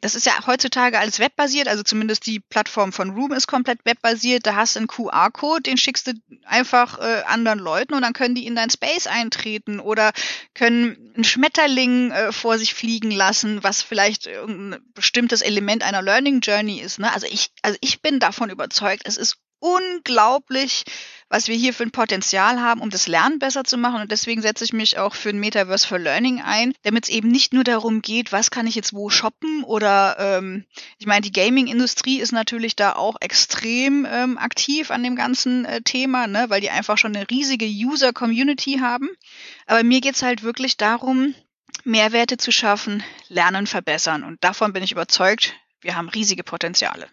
Das 0.00 0.16
ist 0.16 0.26
ja 0.26 0.32
heutzutage 0.44 0.98
alles 0.98 1.20
webbasiert. 1.20 1.68
Also 1.68 1.84
zumindest 1.84 2.26
die 2.26 2.40
Plattform 2.40 2.92
von 2.92 3.10
Room 3.10 3.32
ist 3.32 3.46
komplett 3.46 3.84
webbasiert. 3.84 4.44
Da 4.44 4.56
hast 4.56 4.74
du 4.74 4.80
einen 4.80 4.88
QR-Code, 4.88 5.62
den 5.62 5.76
schickst 5.76 6.08
du 6.08 6.14
einfach 6.44 6.98
äh, 6.98 7.22
anderen 7.28 7.60
Leuten 7.60 7.94
und 7.94 8.02
dann 8.02 8.12
können 8.12 8.34
die 8.34 8.46
in 8.46 8.56
dein 8.56 8.70
Space 8.70 9.06
eintreten 9.06 9.78
oder 9.78 10.10
können 10.54 11.12
einen 11.14 11.24
Schmetterling 11.24 12.10
äh, 12.10 12.32
vor 12.32 12.58
sich 12.58 12.74
fliegen 12.74 13.12
lassen, 13.12 13.62
was 13.62 13.82
vielleicht 13.82 14.26
ein 14.26 14.76
bestimmtes 14.94 15.42
Element 15.42 15.84
einer 15.84 16.02
Learning 16.02 16.40
Journey 16.40 16.80
ist. 16.80 16.98
Ne? 16.98 17.12
Also 17.12 17.28
ich, 17.30 17.50
also 17.62 17.78
ich 17.80 18.02
bin 18.02 18.18
davon 18.18 18.50
überzeugt, 18.50 19.02
es 19.04 19.16
ist 19.16 19.36
unglaublich, 19.62 20.84
was 21.28 21.46
wir 21.46 21.54
hier 21.54 21.72
für 21.72 21.84
ein 21.84 21.92
Potenzial 21.92 22.60
haben, 22.60 22.80
um 22.80 22.90
das 22.90 23.06
Lernen 23.06 23.38
besser 23.38 23.62
zu 23.64 23.78
machen. 23.78 24.02
Und 24.02 24.10
deswegen 24.10 24.42
setze 24.42 24.64
ich 24.64 24.72
mich 24.72 24.98
auch 24.98 25.14
für 25.14 25.30
ein 25.30 25.38
Metaverse 25.38 25.86
for 25.86 25.98
Learning 25.98 26.42
ein, 26.42 26.74
damit 26.82 27.04
es 27.04 27.10
eben 27.10 27.28
nicht 27.28 27.54
nur 27.54 27.62
darum 27.62 28.02
geht, 28.02 28.32
was 28.32 28.50
kann 28.50 28.66
ich 28.66 28.74
jetzt 28.74 28.92
wo 28.92 29.08
shoppen 29.08 29.62
oder 29.62 30.16
ähm, 30.18 30.64
ich 30.98 31.06
meine, 31.06 31.22
die 31.22 31.32
Gaming-Industrie 31.32 32.18
ist 32.18 32.32
natürlich 32.32 32.74
da 32.74 32.94
auch 32.94 33.16
extrem 33.20 34.06
ähm, 34.10 34.36
aktiv 34.36 34.90
an 34.90 35.04
dem 35.04 35.14
ganzen 35.14 35.64
äh, 35.64 35.80
Thema, 35.80 36.26
ne, 36.26 36.46
weil 36.48 36.60
die 36.60 36.70
einfach 36.70 36.98
schon 36.98 37.14
eine 37.14 37.30
riesige 37.30 37.66
User-Community 37.66 38.78
haben. 38.80 39.08
Aber 39.66 39.84
mir 39.84 40.00
geht's 40.00 40.22
halt 40.22 40.42
wirklich 40.42 40.76
darum, 40.76 41.34
Mehrwerte 41.84 42.36
zu 42.36 42.50
schaffen, 42.50 43.02
Lernen 43.28 43.66
verbessern. 43.66 44.24
Und 44.24 44.42
davon 44.42 44.72
bin 44.72 44.82
ich 44.82 44.92
überzeugt, 44.92 45.54
wir 45.80 45.96
haben 45.96 46.08
riesige 46.08 46.42
Potenziale. 46.42 47.08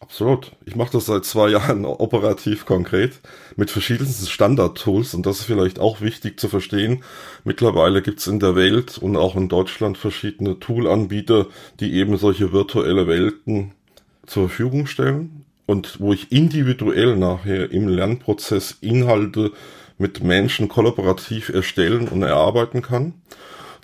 Absolut. 0.00 0.52
Ich 0.66 0.76
mache 0.76 0.92
das 0.92 1.06
seit 1.06 1.24
zwei 1.24 1.48
Jahren 1.50 1.84
operativ 1.84 2.66
konkret 2.66 3.20
mit 3.56 3.70
verschiedensten 3.70 4.26
Standard-Tools 4.26 5.14
und 5.14 5.24
das 5.24 5.40
ist 5.40 5.44
vielleicht 5.46 5.78
auch 5.78 6.00
wichtig 6.00 6.38
zu 6.38 6.48
verstehen. 6.48 7.02
Mittlerweile 7.44 8.02
gibt's 8.02 8.26
in 8.26 8.38
der 8.38 8.54
Welt 8.56 8.98
und 8.98 9.16
auch 9.16 9.36
in 9.36 9.48
Deutschland 9.48 9.96
verschiedene 9.96 10.58
Tool-Anbieter, 10.60 11.46
die 11.80 11.94
eben 11.94 12.16
solche 12.18 12.52
virtuelle 12.52 13.06
Welten 13.06 13.72
zur 14.26 14.48
Verfügung 14.48 14.86
stellen 14.86 15.44
und 15.66 15.98
wo 15.98 16.12
ich 16.12 16.30
individuell 16.30 17.16
nachher 17.16 17.70
im 17.72 17.88
Lernprozess 17.88 18.76
Inhalte 18.80 19.52
mit 19.98 20.22
Menschen 20.22 20.68
kollaborativ 20.68 21.48
erstellen 21.48 22.08
und 22.08 22.22
erarbeiten 22.22 22.82
kann. 22.82 23.14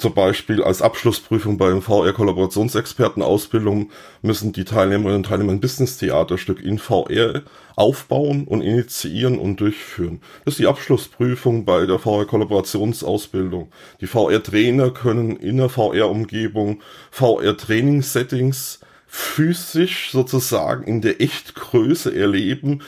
Zum 0.02 0.14
Beispiel 0.14 0.62
als 0.64 0.82
Abschlussprüfung 0.82 1.58
beim 1.58 1.80
VR-Kollaborationsexpertenausbildung 1.80 3.92
müssen 4.20 4.52
die 4.52 4.64
Teilnehmerinnen 4.64 5.18
und 5.18 5.26
Teilnehmer 5.26 5.52
ein 5.52 5.60
Business-Theaterstück 5.60 6.60
in 6.60 6.80
VR 6.80 7.42
aufbauen 7.76 8.48
und 8.48 8.62
initiieren 8.62 9.38
und 9.38 9.60
durchführen. 9.60 10.20
Das 10.44 10.54
ist 10.54 10.58
die 10.58 10.66
Abschlussprüfung 10.66 11.64
bei 11.64 11.86
der 11.86 12.00
VR-Kollaborationsausbildung. 12.00 13.70
Die 14.00 14.08
VR-Trainer 14.08 14.90
können 14.90 15.36
in 15.36 15.58
der 15.58 15.68
VR-Umgebung 15.68 16.82
VR-Training-Settings 17.12 18.80
physisch 19.06 20.10
sozusagen 20.10 20.82
in 20.82 21.00
der 21.00 21.20
Echtgröße 21.20 22.12
erleben 22.12 22.82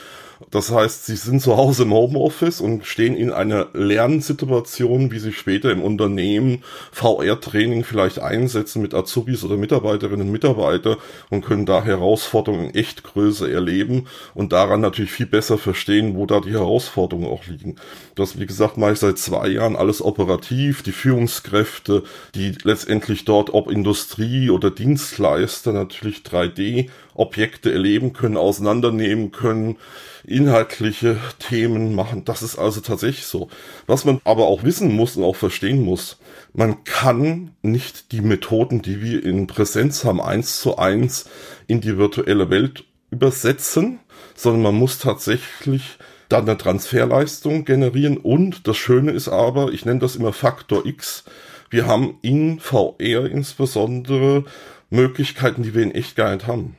das 0.51 0.71
heißt, 0.71 1.05
sie 1.05 1.15
sind 1.15 1.41
zu 1.41 1.57
Hause 1.57 1.83
im 1.83 1.93
Homeoffice 1.93 2.59
und 2.61 2.85
stehen 2.85 3.15
in 3.15 3.31
einer 3.31 3.67
Lernsituation, 3.73 5.11
wie 5.11 5.19
sie 5.19 5.33
später 5.33 5.71
im 5.71 5.81
Unternehmen 5.81 6.63
VR-Training 6.91 7.83
vielleicht 7.83 8.19
einsetzen 8.19 8.81
mit 8.81 8.93
Azubis 8.93 9.43
oder 9.43 9.57
Mitarbeiterinnen 9.57 10.27
und 10.27 10.31
Mitarbeiter 10.31 10.97
und 11.29 11.43
können 11.43 11.65
da 11.65 11.83
Herausforderungen 11.83 12.69
in 12.69 12.75
Echtgröße 12.75 13.51
erleben 13.51 14.07
und 14.33 14.51
daran 14.51 14.81
natürlich 14.81 15.11
viel 15.11 15.25
besser 15.25 15.57
verstehen, 15.57 16.15
wo 16.15 16.25
da 16.25 16.41
die 16.41 16.51
Herausforderungen 16.51 17.27
auch 17.27 17.45
liegen. 17.47 17.77
Das, 18.15 18.39
wie 18.39 18.45
gesagt, 18.45 18.77
mache 18.77 18.93
ich 18.93 18.99
seit 18.99 19.17
zwei 19.17 19.47
Jahren 19.47 19.75
alles 19.75 20.01
operativ, 20.01 20.83
die 20.83 20.91
Führungskräfte, 20.91 22.03
die 22.33 22.55
letztendlich 22.63 23.25
dort, 23.25 23.53
ob 23.53 23.71
Industrie 23.71 24.49
oder 24.49 24.69
Dienstleister, 24.69 25.71
natürlich 25.71 26.19
3D 26.19 26.89
Objekte 27.13 27.71
erleben 27.71 28.13
können, 28.13 28.37
auseinandernehmen 28.37 29.31
können, 29.31 29.77
inhaltliche 30.27 31.17
Themen 31.39 31.95
machen. 31.95 32.25
Das 32.25 32.41
ist 32.41 32.57
also 32.57 32.81
tatsächlich 32.81 33.25
so. 33.25 33.49
Was 33.87 34.05
man 34.05 34.19
aber 34.23 34.47
auch 34.47 34.63
wissen 34.63 34.95
muss 34.95 35.15
und 35.15 35.23
auch 35.23 35.35
verstehen 35.35 35.83
muss, 35.83 36.17
man 36.53 36.83
kann 36.83 37.51
nicht 37.61 38.11
die 38.11 38.21
Methoden, 38.21 38.81
die 38.81 39.01
wir 39.01 39.23
in 39.23 39.47
Präsenz 39.47 40.03
haben, 40.03 40.21
eins 40.21 40.59
zu 40.59 40.77
eins 40.77 41.29
in 41.67 41.81
die 41.81 41.97
virtuelle 41.97 42.49
Welt 42.49 42.85
übersetzen, 43.11 43.99
sondern 44.35 44.61
man 44.61 44.75
muss 44.75 44.99
tatsächlich 44.99 45.97
dann 46.29 46.47
eine 46.47 46.57
Transferleistung 46.57 47.65
generieren 47.65 48.17
und 48.17 48.67
das 48.67 48.77
Schöne 48.77 49.11
ist 49.11 49.27
aber, 49.27 49.71
ich 49.71 49.85
nenne 49.85 49.99
das 49.99 50.15
immer 50.15 50.33
Faktor 50.33 50.85
X, 50.85 51.23
wir 51.69 51.87
haben 51.87 52.17
in 52.21 52.59
VR 52.59 53.25
insbesondere 53.25 54.45
Möglichkeiten, 54.89 55.63
die 55.63 55.73
wir 55.73 55.83
in 55.83 55.93
echt 55.93 56.15
gar 56.15 56.33
nicht 56.33 56.47
haben. 56.47 56.75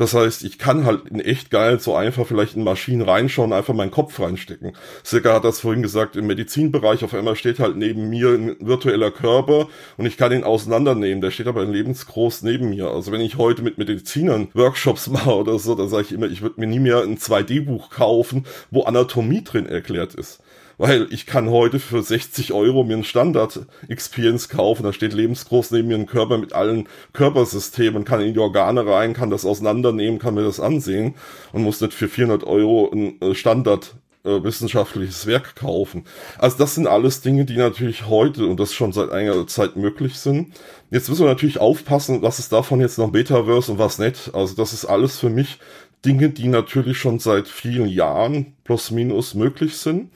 Das 0.00 0.14
heißt, 0.14 0.44
ich 0.44 0.58
kann 0.58 0.86
halt 0.86 1.08
in 1.10 1.20
echt 1.20 1.50
geil 1.50 1.78
so 1.78 1.94
einfach 1.94 2.26
vielleicht 2.26 2.56
in 2.56 2.64
Maschinen 2.64 3.02
reinschauen, 3.02 3.52
einfach 3.52 3.74
meinen 3.74 3.90
Kopf 3.90 4.18
reinstecken. 4.18 4.72
Sika 5.02 5.34
hat 5.34 5.44
das 5.44 5.60
vorhin 5.60 5.82
gesagt, 5.82 6.16
im 6.16 6.26
Medizinbereich 6.26 7.04
auf 7.04 7.12
einmal 7.12 7.36
steht 7.36 7.58
halt 7.58 7.76
neben 7.76 8.08
mir 8.08 8.30
ein 8.30 8.56
virtueller 8.60 9.10
Körper 9.10 9.68
und 9.98 10.06
ich 10.06 10.16
kann 10.16 10.32
ihn 10.32 10.42
auseinandernehmen. 10.42 11.20
Der 11.20 11.30
steht 11.30 11.48
aber 11.48 11.64
in 11.64 11.72
lebensgroß 11.74 12.44
neben 12.44 12.70
mir. 12.70 12.88
Also 12.88 13.12
wenn 13.12 13.20
ich 13.20 13.36
heute 13.36 13.60
mit 13.60 13.76
Medizinern 13.76 14.48
Workshops 14.54 15.06
mache 15.10 15.36
oder 15.36 15.58
so, 15.58 15.74
dann 15.74 15.90
sage 15.90 16.04
ich 16.04 16.12
immer, 16.12 16.28
ich 16.28 16.40
würde 16.40 16.58
mir 16.58 16.66
nie 16.66 16.80
mehr 16.80 17.02
ein 17.02 17.18
2D-Buch 17.18 17.90
kaufen, 17.90 18.46
wo 18.70 18.84
Anatomie 18.84 19.44
drin 19.44 19.66
erklärt 19.66 20.14
ist 20.14 20.40
weil 20.80 21.08
ich 21.10 21.26
kann 21.26 21.50
heute 21.50 21.78
für 21.78 22.02
60 22.02 22.54
Euro 22.54 22.84
mir 22.84 22.94
einen 22.94 23.04
Standard 23.04 23.66
Experience 23.88 24.48
kaufen, 24.48 24.82
da 24.82 24.94
steht 24.94 25.12
lebensgroß 25.12 25.72
neben 25.72 25.88
mir 25.88 25.96
ein 25.96 26.06
Körper 26.06 26.38
mit 26.38 26.54
allen 26.54 26.88
Körpersystemen, 27.12 28.06
kann 28.06 28.22
in 28.22 28.32
die 28.32 28.40
Organe 28.40 28.86
rein, 28.86 29.12
kann 29.12 29.28
das 29.28 29.44
auseinandernehmen, 29.44 30.18
kann 30.18 30.32
mir 30.32 30.42
das 30.42 30.58
ansehen 30.58 31.16
und 31.52 31.64
muss 31.64 31.82
nicht 31.82 31.92
für 31.92 32.08
400 32.08 32.44
Euro 32.44 32.90
ein 32.90 33.20
äh, 33.20 33.34
Standard 33.34 33.94
äh, 34.24 34.42
wissenschaftliches 34.42 35.26
Werk 35.26 35.54
kaufen. 35.54 36.04
Also 36.38 36.56
das 36.56 36.76
sind 36.76 36.86
alles 36.86 37.20
Dinge, 37.20 37.44
die 37.44 37.58
natürlich 37.58 38.06
heute 38.06 38.46
und 38.46 38.58
das 38.58 38.72
schon 38.72 38.94
seit 38.94 39.10
einiger 39.10 39.46
Zeit 39.48 39.76
möglich 39.76 40.18
sind. 40.18 40.54
Jetzt 40.90 41.10
müssen 41.10 41.26
wir 41.26 41.30
natürlich 41.30 41.60
aufpassen, 41.60 42.22
was 42.22 42.38
ist 42.38 42.54
davon 42.54 42.80
jetzt 42.80 42.96
noch 42.96 43.12
Metaverse 43.12 43.72
und 43.72 43.78
was 43.78 43.98
nicht. 43.98 44.30
Also 44.32 44.56
das 44.56 44.72
ist 44.72 44.86
alles 44.86 45.18
für 45.18 45.28
mich 45.28 45.58
Dinge, 46.06 46.30
die 46.30 46.48
natürlich 46.48 46.96
schon 46.96 47.18
seit 47.18 47.48
vielen 47.48 47.86
Jahren 47.86 48.54
plus 48.64 48.90
minus 48.90 49.34
möglich 49.34 49.76
sind 49.76 50.08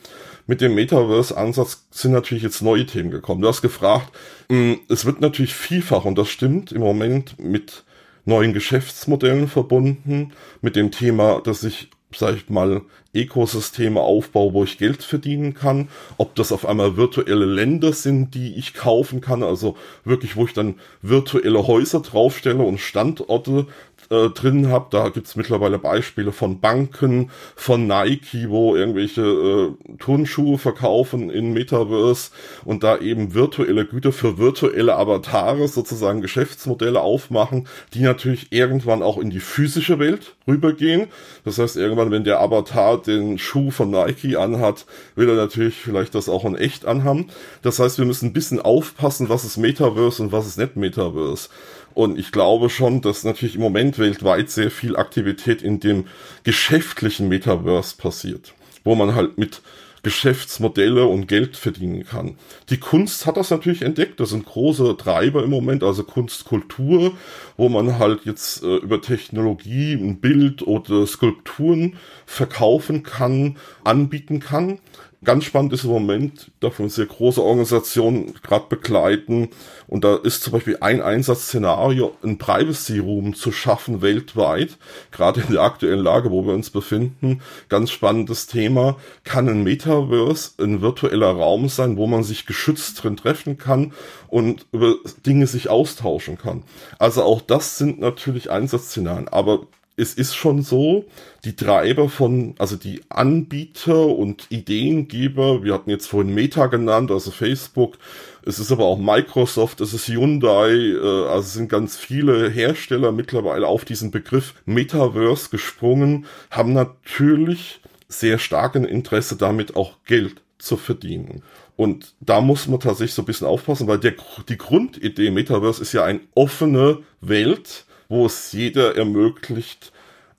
mit 0.46 0.60
dem 0.60 0.74
Metaverse-Ansatz 0.74 1.86
sind 1.90 2.12
natürlich 2.12 2.42
jetzt 2.42 2.62
neue 2.62 2.86
Themen 2.86 3.10
gekommen. 3.10 3.40
Du 3.40 3.48
hast 3.48 3.62
gefragt, 3.62 4.12
mm, 4.48 4.74
es 4.88 5.04
wird 5.04 5.20
natürlich 5.20 5.54
vielfach, 5.54 6.04
und 6.04 6.16
das 6.18 6.28
stimmt, 6.28 6.72
im 6.72 6.80
Moment 6.80 7.38
mit 7.38 7.84
neuen 8.24 8.52
Geschäftsmodellen 8.52 9.48
verbunden, 9.48 10.32
mit 10.60 10.76
dem 10.76 10.90
Thema, 10.90 11.40
dass 11.42 11.62
ich 11.64 11.88
sag 12.16 12.36
ich 12.36 12.48
mal, 12.48 12.82
Ökosysteme 13.14 14.00
aufbaue, 14.00 14.52
wo 14.52 14.64
ich 14.64 14.78
Geld 14.78 15.02
verdienen 15.02 15.54
kann. 15.54 15.88
Ob 16.16 16.34
das 16.34 16.52
auf 16.52 16.66
einmal 16.66 16.96
virtuelle 16.96 17.44
Länder 17.44 17.92
sind, 17.92 18.34
die 18.34 18.54
ich 18.56 18.74
kaufen 18.74 19.20
kann, 19.20 19.42
also 19.42 19.76
wirklich, 20.04 20.36
wo 20.36 20.44
ich 20.44 20.52
dann 20.52 20.76
virtuelle 21.02 21.66
Häuser 21.66 22.00
draufstelle 22.00 22.62
und 22.62 22.78
Standorte 22.78 23.66
äh, 24.10 24.28
drin 24.30 24.70
habe. 24.70 24.86
Da 24.90 25.08
gibt's 25.08 25.36
mittlerweile 25.36 25.78
Beispiele 25.78 26.32
von 26.32 26.60
Banken, 26.60 27.30
von 27.56 27.86
Nike, 27.86 28.48
wo 28.48 28.76
irgendwelche 28.76 29.22
äh, 29.22 29.96
Turnschuhe 29.98 30.58
verkaufen 30.58 31.30
in 31.30 31.52
Metaverse 31.52 32.30
und 32.64 32.82
da 32.82 32.98
eben 32.98 33.34
virtuelle 33.34 33.86
Güter 33.86 34.12
für 34.12 34.38
virtuelle 34.38 34.96
Avatare, 34.96 35.68
sozusagen 35.68 36.20
Geschäftsmodelle 36.20 37.00
aufmachen, 37.00 37.68
die 37.94 38.02
natürlich 38.02 38.52
irgendwann 38.52 39.02
auch 39.02 39.18
in 39.18 39.30
die 39.30 39.40
physische 39.40 39.98
Welt 39.98 40.34
rübergehen. 40.46 41.08
Das 41.44 41.58
heißt, 41.58 41.76
irgendwann, 41.76 42.10
wenn 42.10 42.24
der 42.24 42.40
Avatar 42.40 43.00
den 43.00 43.38
Schuh 43.38 43.70
von 43.70 43.90
Nike 43.90 44.36
anhat, 44.36 44.86
will 45.14 45.28
er 45.28 45.36
natürlich 45.36 45.74
vielleicht 45.76 46.14
das 46.14 46.28
auch 46.28 46.44
in 46.44 46.54
echt 46.54 46.86
anhaben. 46.86 47.28
Das 47.62 47.78
heißt, 47.78 47.98
wir 47.98 48.04
müssen 48.04 48.26
ein 48.26 48.32
bisschen 48.32 48.60
aufpassen, 48.60 49.28
was 49.28 49.44
ist 49.44 49.56
Metaverse 49.56 50.22
und 50.22 50.32
was 50.32 50.46
ist 50.46 50.58
nicht 50.58 50.76
Metaverse. 50.76 51.48
Und 51.94 52.18
ich 52.18 52.32
glaube 52.32 52.70
schon, 52.70 53.00
dass 53.00 53.24
natürlich 53.24 53.54
im 53.54 53.60
Moment 53.60 53.98
weltweit 53.98 54.50
sehr 54.50 54.70
viel 54.70 54.96
Aktivität 54.96 55.62
in 55.62 55.80
dem 55.80 56.06
geschäftlichen 56.42 57.28
Metaverse 57.28 57.96
passiert, 57.96 58.54
wo 58.82 58.94
man 58.94 59.14
halt 59.14 59.38
mit 59.38 59.62
Geschäftsmodelle 60.04 61.06
und 61.06 61.26
Geld 61.26 61.56
verdienen 61.56 62.04
kann. 62.04 62.36
Die 62.68 62.76
Kunst 62.76 63.26
hat 63.26 63.38
das 63.38 63.50
natürlich 63.50 63.82
entdeckt. 63.82 64.20
Das 64.20 64.30
sind 64.30 64.44
große 64.44 64.96
Treiber 64.98 65.42
im 65.42 65.50
Moment, 65.50 65.82
also 65.82 66.04
Kunstkultur, 66.04 67.16
wo 67.56 67.68
man 67.68 67.98
halt 67.98 68.24
jetzt 68.24 68.62
äh, 68.62 68.76
über 68.76 69.00
Technologie 69.00 69.94
ein 69.94 70.20
Bild 70.20 70.62
oder 70.62 71.06
Skulpturen 71.06 71.96
verkaufen 72.26 73.02
kann, 73.02 73.56
anbieten 73.82 74.40
kann. 74.40 74.78
Ganz 75.24 75.44
spannend 75.44 75.72
ist 75.72 75.84
im 75.84 75.90
Moment, 75.90 76.50
man 76.78 76.90
sehr 76.90 77.06
große 77.06 77.42
Organisationen 77.42 78.34
gerade 78.42 78.66
begleiten. 78.68 79.48
Und 79.86 80.04
da 80.04 80.16
ist 80.16 80.42
zum 80.42 80.52
Beispiel 80.52 80.78
ein 80.80 81.00
Einsatzszenario, 81.00 82.14
ein 82.22 82.36
Privacy 82.38 82.98
Room 82.98 83.34
zu 83.34 83.50
schaffen 83.50 84.02
weltweit. 84.02 84.76
Gerade 85.10 85.40
in 85.40 85.52
der 85.52 85.62
aktuellen 85.62 86.02
Lage, 86.02 86.30
wo 86.30 86.46
wir 86.46 86.52
uns 86.52 86.70
befinden. 86.70 87.40
Ganz 87.68 87.90
spannendes 87.90 88.46
Thema. 88.46 88.96
Kann 89.24 89.48
ein 89.48 89.62
Metaverse 89.62 90.62
ein 90.62 90.82
virtueller 90.82 91.30
Raum 91.30 91.68
sein, 91.68 91.96
wo 91.96 92.06
man 92.06 92.22
sich 92.22 92.44
geschützt 92.44 93.02
drin 93.02 93.16
treffen 93.16 93.56
kann 93.56 93.92
und 94.28 94.66
über 94.72 94.96
Dinge 95.24 95.46
sich 95.46 95.68
austauschen 95.68 96.36
kann. 96.36 96.64
Also 96.98 97.22
auch 97.22 97.40
das 97.40 97.78
sind 97.78 97.98
natürlich 97.98 98.50
Einsatzszenarien. 98.50 99.28
Aber 99.28 99.66
es 99.96 100.14
ist 100.14 100.34
schon 100.34 100.62
so, 100.62 101.04
die 101.44 101.54
Treiber 101.54 102.08
von, 102.08 102.54
also 102.58 102.76
die 102.76 103.02
Anbieter 103.10 104.06
und 104.06 104.46
Ideengeber, 104.50 105.62
wir 105.62 105.74
hatten 105.74 105.90
jetzt 105.90 106.06
vorhin 106.06 106.34
Meta 106.34 106.66
genannt, 106.66 107.10
also 107.10 107.30
Facebook, 107.30 107.98
es 108.44 108.58
ist 108.58 108.72
aber 108.72 108.84
auch 108.84 108.98
Microsoft, 108.98 109.80
es 109.80 109.94
ist 109.94 110.08
Hyundai, 110.08 110.72
äh, 110.72 111.28
also 111.28 111.48
sind 111.48 111.68
ganz 111.68 111.96
viele 111.96 112.50
Hersteller 112.50 113.12
mittlerweile 113.12 113.68
auf 113.68 113.84
diesen 113.84 114.10
Begriff 114.10 114.54
Metaverse 114.66 115.50
gesprungen, 115.50 116.26
haben 116.50 116.72
natürlich 116.72 117.80
sehr 118.08 118.38
starken 118.38 118.84
Interesse 118.84 119.36
damit 119.36 119.76
auch 119.76 119.92
Geld 120.04 120.42
zu 120.58 120.76
verdienen. 120.76 121.42
Und 121.76 122.14
da 122.20 122.40
muss 122.40 122.68
man 122.68 122.80
tatsächlich 122.80 123.14
so 123.14 123.22
ein 123.22 123.26
bisschen 123.26 123.46
aufpassen, 123.46 123.86
weil 123.86 123.98
der, 123.98 124.14
die 124.48 124.58
Grundidee 124.58 125.30
Metaverse 125.30 125.82
ist 125.82 125.92
ja 125.92 126.04
eine 126.04 126.20
offene 126.34 126.98
Welt, 127.20 127.84
wo 128.08 128.26
es 128.26 128.52
jeder 128.52 128.96
ermöglicht, 128.96 129.92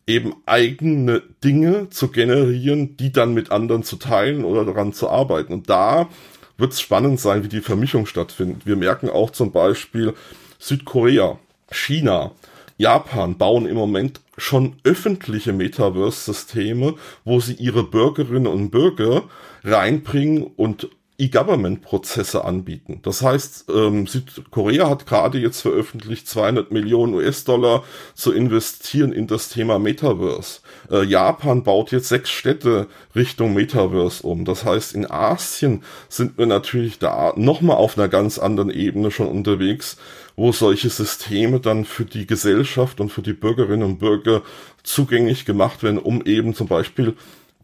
eben 0.08 0.36
eigene 0.46 1.24
Dinge 1.44 1.90
zu 1.90 2.10
generieren, 2.10 2.98
die 2.98 3.12
dann 3.12 3.34
mit 3.34 3.52
anderen 3.52 3.84
zu 3.84 3.96
teilen 3.96 4.46
oder 4.46 4.66
daran 4.66 4.94
zu 4.94 5.10
arbeiten. 5.10 5.54
Und 5.54 5.70
da 5.70 6.10
wird 6.58 6.74
es 6.74 6.82
spannend 6.82 7.20
sein, 7.20 7.44
wie 7.44 7.50
die 7.50 7.62
Vermischung 7.62 8.06
stattfindet. 8.06 8.66
Wir 8.66 8.76
merken 8.76 9.10
auch 9.10 9.32
zum 9.32 9.52
Beispiel 9.52 10.14
Südkorea, 10.60 11.40
China, 11.72 12.32
Japan 12.78 13.38
bauen 13.38 13.66
im 13.66 13.76
Moment 13.76 14.22
schon 14.38 14.76
öffentliche 14.84 15.54
Metaverse-Systeme, 15.54 16.96
wo 17.24 17.40
sie 17.40 17.54
ihre 17.54 17.84
Bürgerinnen 17.84 18.48
und 18.48 18.70
Bürger 18.70 19.24
reinbringen 19.64 20.44
und 20.44 20.90
E-Government-Prozesse 21.18 22.44
anbieten. 22.44 23.00
Das 23.04 23.22
heißt, 23.22 23.66
ähm, 23.74 24.06
Südkorea 24.06 24.90
hat 24.90 25.06
gerade 25.06 25.38
jetzt 25.38 25.62
veröffentlicht, 25.62 26.28
200 26.28 26.72
Millionen 26.72 27.14
US-Dollar 27.14 27.84
zu 28.14 28.34
investieren 28.34 29.14
in 29.14 29.28
das 29.28 29.48
Thema 29.48 29.80
Metaverse. 29.80 30.60
Äh, 30.92 31.04
Japan 31.06 31.64
baut 31.64 31.92
jetzt 31.92 32.10
sechs 32.10 32.30
Städte 32.30 32.88
Richtung 33.16 33.54
Metaverse 33.54 34.28
um. 34.28 34.44
Das 34.44 34.66
heißt, 34.66 34.94
in 34.94 35.10
Asien 35.10 35.84
sind 36.10 36.38
wir 36.38 36.48
natürlich 36.48 37.00
da 37.00 37.34
nochmal 37.38 37.78
auf 37.78 37.98
einer 37.98 38.10
ganz 38.10 38.38
anderen 38.38 38.70
Ebene 38.70 39.10
schon 39.10 39.28
unterwegs, 39.28 39.98
wo 40.36 40.52
solche 40.52 40.90
Systeme 40.90 41.62
dann 41.62 41.86
für 41.86 42.04
die 42.04 42.28
Gesellschaft 42.28 43.00
und 43.00 43.10
für 43.10 43.22
die 43.22 43.34
Bürgerinnen 43.34 43.84
und 43.84 44.00
Bürger 44.00 44.42
zugänglich 44.84 45.46
gemacht 45.46 45.82
werden, 45.82 45.98
um 45.98 46.22
eben 46.26 46.54
zum 46.54 46.68
Beispiel 46.68 47.16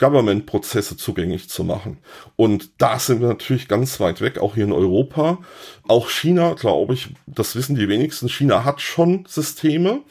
Government-Prozesse 0.02 0.98
zugänglich 0.98 1.48
zu 1.48 1.64
machen. 1.64 2.00
Und 2.36 2.72
da 2.80 2.98
sind 3.00 3.22
wir 3.22 3.28
natürlich 3.28 3.68
ganz 3.68 4.00
weit 4.00 4.20
weg, 4.20 4.40
auch 4.40 4.56
hier 4.56 4.66
in 4.66 4.74
Europa. 4.74 5.38
Auch 5.88 6.10
China, 6.10 6.56
glaube 6.56 6.96
ich, 6.96 7.10
das 7.28 7.56
wissen 7.56 7.76
die 7.76 7.88
wenigsten, 7.88 8.28
China 8.28 8.66
hat 8.66 8.82
schon 8.82 9.26
Systeme. 9.28 10.02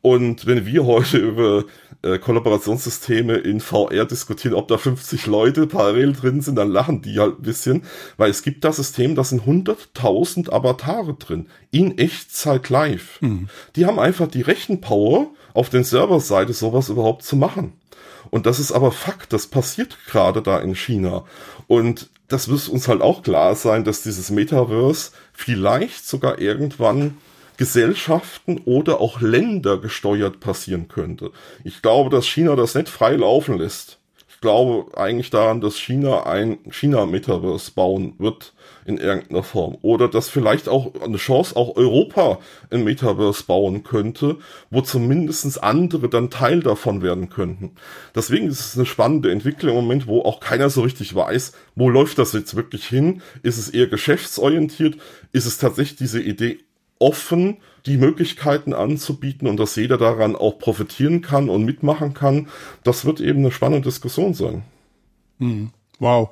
Und 0.00 0.46
wenn 0.46 0.64
wir 0.66 0.86
heute 0.86 1.18
über 1.18 1.64
äh, 2.02 2.18
Kollaborationssysteme 2.18 3.34
in 3.34 3.60
VR 3.60 4.06
diskutieren, 4.06 4.54
ob 4.54 4.68
da 4.68 4.78
50 4.78 5.26
Leute 5.26 5.66
parallel 5.66 6.14
drin 6.14 6.40
sind, 6.40 6.56
dann 6.56 6.70
lachen 6.70 7.02
die 7.02 7.18
halt 7.18 7.40
ein 7.40 7.42
bisschen, 7.42 7.82
weil 8.16 8.30
es 8.30 8.42
gibt 8.42 8.64
das 8.64 8.76
System, 8.76 9.16
da 9.16 9.24
sind 9.24 9.42
100.000 9.42 10.50
Avatare 10.50 11.14
drin, 11.14 11.48
in 11.70 11.98
Echtzeit 11.98 12.70
live. 12.70 13.20
Mhm. 13.20 13.48
Die 13.74 13.84
haben 13.84 13.98
einfach 13.98 14.28
die 14.28 14.42
Rechenpower 14.42 15.28
auf 15.52 15.68
den 15.68 15.84
Serverseite 15.84 16.54
sowas 16.54 16.88
überhaupt 16.88 17.22
zu 17.22 17.36
machen. 17.36 17.74
Und 18.30 18.46
das 18.46 18.58
ist 18.58 18.72
aber 18.72 18.92
Fakt, 18.92 19.32
das 19.32 19.46
passiert 19.46 19.96
gerade 20.06 20.42
da 20.42 20.58
in 20.58 20.74
China. 20.74 21.24
Und 21.66 22.10
das 22.28 22.48
muss 22.48 22.68
uns 22.68 22.88
halt 22.88 23.02
auch 23.02 23.22
klar 23.22 23.54
sein, 23.54 23.84
dass 23.84 24.02
dieses 24.02 24.30
Metaverse 24.30 25.12
vielleicht 25.32 26.06
sogar 26.06 26.40
irgendwann 26.40 27.16
Gesellschaften 27.56 28.60
oder 28.64 29.00
auch 29.00 29.20
Länder 29.20 29.78
gesteuert 29.78 30.40
passieren 30.40 30.88
könnte. 30.88 31.30
Ich 31.64 31.82
glaube, 31.82 32.10
dass 32.10 32.26
China 32.26 32.56
das 32.56 32.74
nicht 32.74 32.88
frei 32.88 33.16
laufen 33.16 33.58
lässt. 33.58 33.98
Ich 34.28 34.40
glaube 34.40 34.96
eigentlich 34.98 35.30
daran, 35.30 35.60
dass 35.60 35.78
China 35.78 36.26
ein 36.26 36.58
China-Metaverse 36.70 37.72
bauen 37.72 38.14
wird 38.18 38.52
in 38.86 38.98
irgendeiner 38.98 39.42
Form. 39.42 39.76
Oder 39.82 40.08
dass 40.08 40.28
vielleicht 40.28 40.68
auch 40.68 40.92
eine 41.02 41.16
Chance 41.16 41.56
auch 41.56 41.76
Europa 41.76 42.38
ein 42.70 42.84
Metaverse 42.84 43.44
bauen 43.44 43.82
könnte, 43.82 44.38
wo 44.70 44.80
zumindestens 44.80 45.58
andere 45.58 46.08
dann 46.08 46.30
Teil 46.30 46.60
davon 46.60 47.02
werden 47.02 47.28
könnten. 47.28 47.72
Deswegen 48.14 48.48
ist 48.48 48.60
es 48.60 48.76
eine 48.76 48.86
spannende 48.86 49.30
Entwicklung 49.32 49.76
im 49.76 49.84
Moment, 49.84 50.06
wo 50.06 50.22
auch 50.22 50.40
keiner 50.40 50.70
so 50.70 50.82
richtig 50.82 51.14
weiß, 51.14 51.52
wo 51.74 51.90
läuft 51.90 52.18
das 52.18 52.32
jetzt 52.32 52.54
wirklich 52.54 52.86
hin? 52.86 53.22
Ist 53.42 53.58
es 53.58 53.68
eher 53.68 53.88
geschäftsorientiert? 53.88 54.96
Ist 55.32 55.46
es 55.46 55.58
tatsächlich 55.58 55.96
diese 55.96 56.22
Idee 56.22 56.58
offen, 56.98 57.58
die 57.84 57.98
Möglichkeiten 57.98 58.72
anzubieten 58.72 59.48
und 59.48 59.58
dass 59.58 59.76
jeder 59.76 59.98
daran 59.98 60.36
auch 60.36 60.58
profitieren 60.58 61.22
kann 61.22 61.48
und 61.48 61.64
mitmachen 61.64 62.14
kann? 62.14 62.48
Das 62.84 63.04
wird 63.04 63.20
eben 63.20 63.40
eine 63.40 63.50
spannende 63.50 63.88
Diskussion 63.88 64.32
sein. 64.32 64.62
Hm. 65.38 65.70
Wow. 65.98 66.30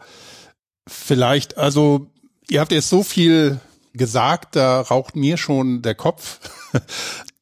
Vielleicht, 0.86 1.56
also 1.56 2.10
Ihr 2.48 2.60
habt 2.60 2.72
jetzt 2.72 2.90
so 2.90 3.02
viel 3.02 3.60
gesagt, 3.94 4.56
da 4.56 4.80
raucht 4.80 5.16
mir 5.16 5.36
schon 5.36 5.82
der 5.82 5.94
Kopf. 5.94 6.40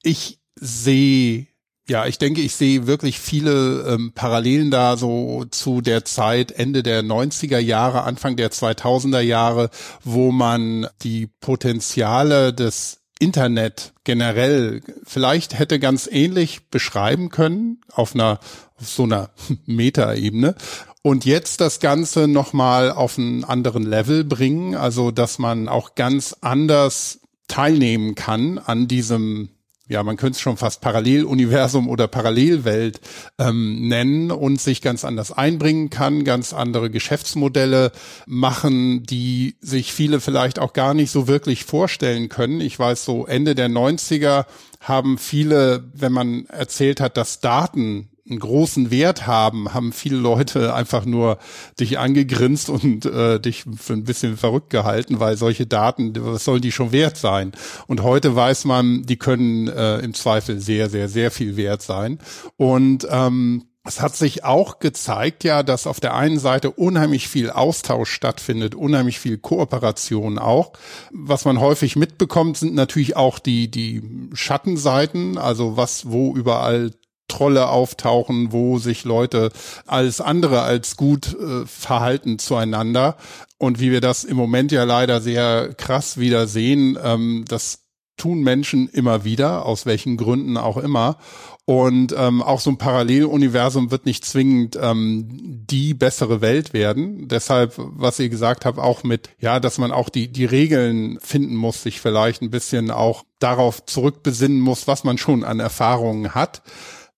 Ich 0.04 0.40
sehe, 0.56 1.46
ja, 1.88 2.06
ich 2.06 2.18
denke, 2.18 2.40
ich 2.40 2.56
sehe 2.56 2.88
wirklich 2.88 3.20
viele 3.20 3.82
ähm, 3.82 4.10
Parallelen 4.16 4.72
da 4.72 4.96
so 4.96 5.44
zu 5.48 5.80
der 5.80 6.04
Zeit 6.04 6.50
Ende 6.50 6.82
der 6.82 7.04
90er 7.04 7.60
Jahre, 7.60 8.02
Anfang 8.02 8.34
der 8.34 8.50
2000er 8.50 9.20
Jahre, 9.20 9.70
wo 10.02 10.32
man 10.32 10.88
die 11.02 11.28
Potenziale 11.28 12.52
des 12.52 13.02
Internet 13.20 13.92
generell 14.02 14.80
vielleicht 15.04 15.56
hätte 15.56 15.78
ganz 15.78 16.08
ähnlich 16.10 16.68
beschreiben 16.70 17.28
können 17.28 17.80
auf 17.92 18.16
einer 18.16 18.40
auf 18.74 18.88
so 18.88 19.04
einer 19.04 19.30
Metaebene 19.66 20.56
und 21.02 21.24
jetzt 21.24 21.60
das 21.60 21.80
Ganze 21.80 22.28
nochmal 22.28 22.92
auf 22.92 23.18
einen 23.18 23.44
anderen 23.44 23.82
Level 23.82 24.24
bringen, 24.24 24.76
also 24.76 25.10
dass 25.10 25.38
man 25.38 25.68
auch 25.68 25.96
ganz 25.96 26.36
anders 26.40 27.20
teilnehmen 27.48 28.14
kann 28.14 28.58
an 28.58 28.86
diesem, 28.86 29.50
ja, 29.88 30.04
man 30.04 30.16
könnte 30.16 30.36
es 30.36 30.40
schon 30.40 30.56
fast 30.56 30.80
Paralleluniversum 30.80 31.88
oder 31.88 32.06
Parallelwelt 32.06 33.00
ähm, 33.38 33.88
nennen 33.88 34.30
und 34.30 34.60
sich 34.60 34.80
ganz 34.80 35.04
anders 35.04 35.32
einbringen 35.32 35.90
kann, 35.90 36.22
ganz 36.22 36.52
andere 36.52 36.88
Geschäftsmodelle 36.88 37.90
machen, 38.26 39.02
die 39.02 39.56
sich 39.60 39.92
viele 39.92 40.20
vielleicht 40.20 40.60
auch 40.60 40.72
gar 40.72 40.94
nicht 40.94 41.10
so 41.10 41.26
wirklich 41.26 41.64
vorstellen 41.64 42.28
können. 42.28 42.60
Ich 42.60 42.78
weiß, 42.78 43.04
so 43.04 43.26
Ende 43.26 43.56
der 43.56 43.68
90er 43.68 44.46
haben 44.80 45.18
viele, 45.18 45.84
wenn 45.94 46.12
man 46.12 46.46
erzählt 46.46 47.00
hat, 47.00 47.16
dass 47.16 47.40
Daten 47.40 48.08
einen 48.32 48.40
großen 48.40 48.90
Wert 48.90 49.26
haben, 49.26 49.72
haben 49.72 49.92
viele 49.92 50.16
Leute 50.16 50.74
einfach 50.74 51.04
nur 51.04 51.38
dich 51.78 51.98
angegrinst 51.98 52.68
und 52.68 53.06
äh, 53.06 53.38
dich 53.38 53.64
für 53.76 53.92
ein 53.92 54.04
bisschen 54.04 54.36
verrückt 54.36 54.70
gehalten, 54.70 55.20
weil 55.20 55.36
solche 55.36 55.66
Daten, 55.66 56.12
was 56.18 56.44
sollen 56.44 56.62
die 56.62 56.72
schon 56.72 56.92
wert 56.92 57.16
sein? 57.16 57.52
Und 57.86 58.02
heute 58.02 58.34
weiß 58.34 58.64
man, 58.64 59.04
die 59.04 59.16
können 59.16 59.68
äh, 59.68 59.98
im 59.98 60.14
Zweifel 60.14 60.60
sehr, 60.60 60.90
sehr, 60.90 61.08
sehr 61.08 61.30
viel 61.30 61.56
wert 61.56 61.82
sein. 61.82 62.18
Und 62.56 63.06
ähm, 63.10 63.64
es 63.84 64.00
hat 64.00 64.14
sich 64.14 64.44
auch 64.44 64.78
gezeigt, 64.78 65.42
ja, 65.42 65.64
dass 65.64 65.88
auf 65.88 65.98
der 65.98 66.14
einen 66.14 66.38
Seite 66.38 66.70
unheimlich 66.70 67.26
viel 67.26 67.50
Austausch 67.50 68.12
stattfindet, 68.12 68.76
unheimlich 68.76 69.18
viel 69.18 69.38
Kooperation 69.38 70.38
auch. 70.38 70.72
Was 71.10 71.44
man 71.44 71.58
häufig 71.58 71.96
mitbekommt, 71.96 72.56
sind 72.56 72.74
natürlich 72.74 73.16
auch 73.16 73.40
die, 73.40 73.70
die 73.70 74.28
Schattenseiten, 74.34 75.36
also 75.36 75.76
was, 75.76 76.10
wo 76.10 76.34
überall 76.36 76.92
Trolle 77.32 77.70
auftauchen, 77.70 78.52
wo 78.52 78.78
sich 78.78 79.04
Leute 79.04 79.50
alles 79.86 80.20
andere 80.20 80.62
als 80.62 80.96
gut 80.98 81.34
äh, 81.34 81.64
verhalten 81.66 82.38
zueinander. 82.38 83.16
Und 83.56 83.80
wie 83.80 83.90
wir 83.90 84.02
das 84.02 84.24
im 84.24 84.36
Moment 84.36 84.70
ja 84.70 84.84
leider 84.84 85.20
sehr 85.22 85.72
krass 85.74 86.18
wieder 86.18 86.46
sehen, 86.46 86.98
ähm, 87.02 87.44
das 87.48 87.78
tun 88.18 88.42
Menschen 88.42 88.88
immer 88.88 89.24
wieder, 89.24 89.64
aus 89.64 89.86
welchen 89.86 90.18
Gründen 90.18 90.56
auch 90.56 90.76
immer. 90.76 91.16
Und 91.64 92.14
ähm, 92.18 92.42
auch 92.42 92.60
so 92.60 92.70
ein 92.70 92.76
Paralleluniversum 92.76 93.90
wird 93.90 94.04
nicht 94.04 94.24
zwingend 94.24 94.76
ähm, 94.80 95.26
die 95.30 95.94
bessere 95.94 96.40
Welt 96.40 96.72
werden. 96.72 97.28
Deshalb, 97.28 97.74
was 97.78 98.18
ihr 98.18 98.28
gesagt 98.28 98.64
habt, 98.64 98.78
auch 98.78 99.04
mit, 99.04 99.30
ja, 99.38 99.58
dass 99.60 99.78
man 99.78 99.92
auch 99.92 100.08
die, 100.08 100.28
die 100.28 100.44
Regeln 100.44 101.18
finden 101.20 101.54
muss, 101.54 101.82
sich 101.82 102.00
vielleicht 102.00 102.42
ein 102.42 102.50
bisschen 102.50 102.90
auch 102.90 103.24
darauf 103.38 103.86
zurückbesinnen 103.86 104.60
muss, 104.60 104.86
was 104.86 105.04
man 105.04 105.18
schon 105.18 105.44
an 105.44 105.60
Erfahrungen 105.60 106.34
hat. 106.34 106.62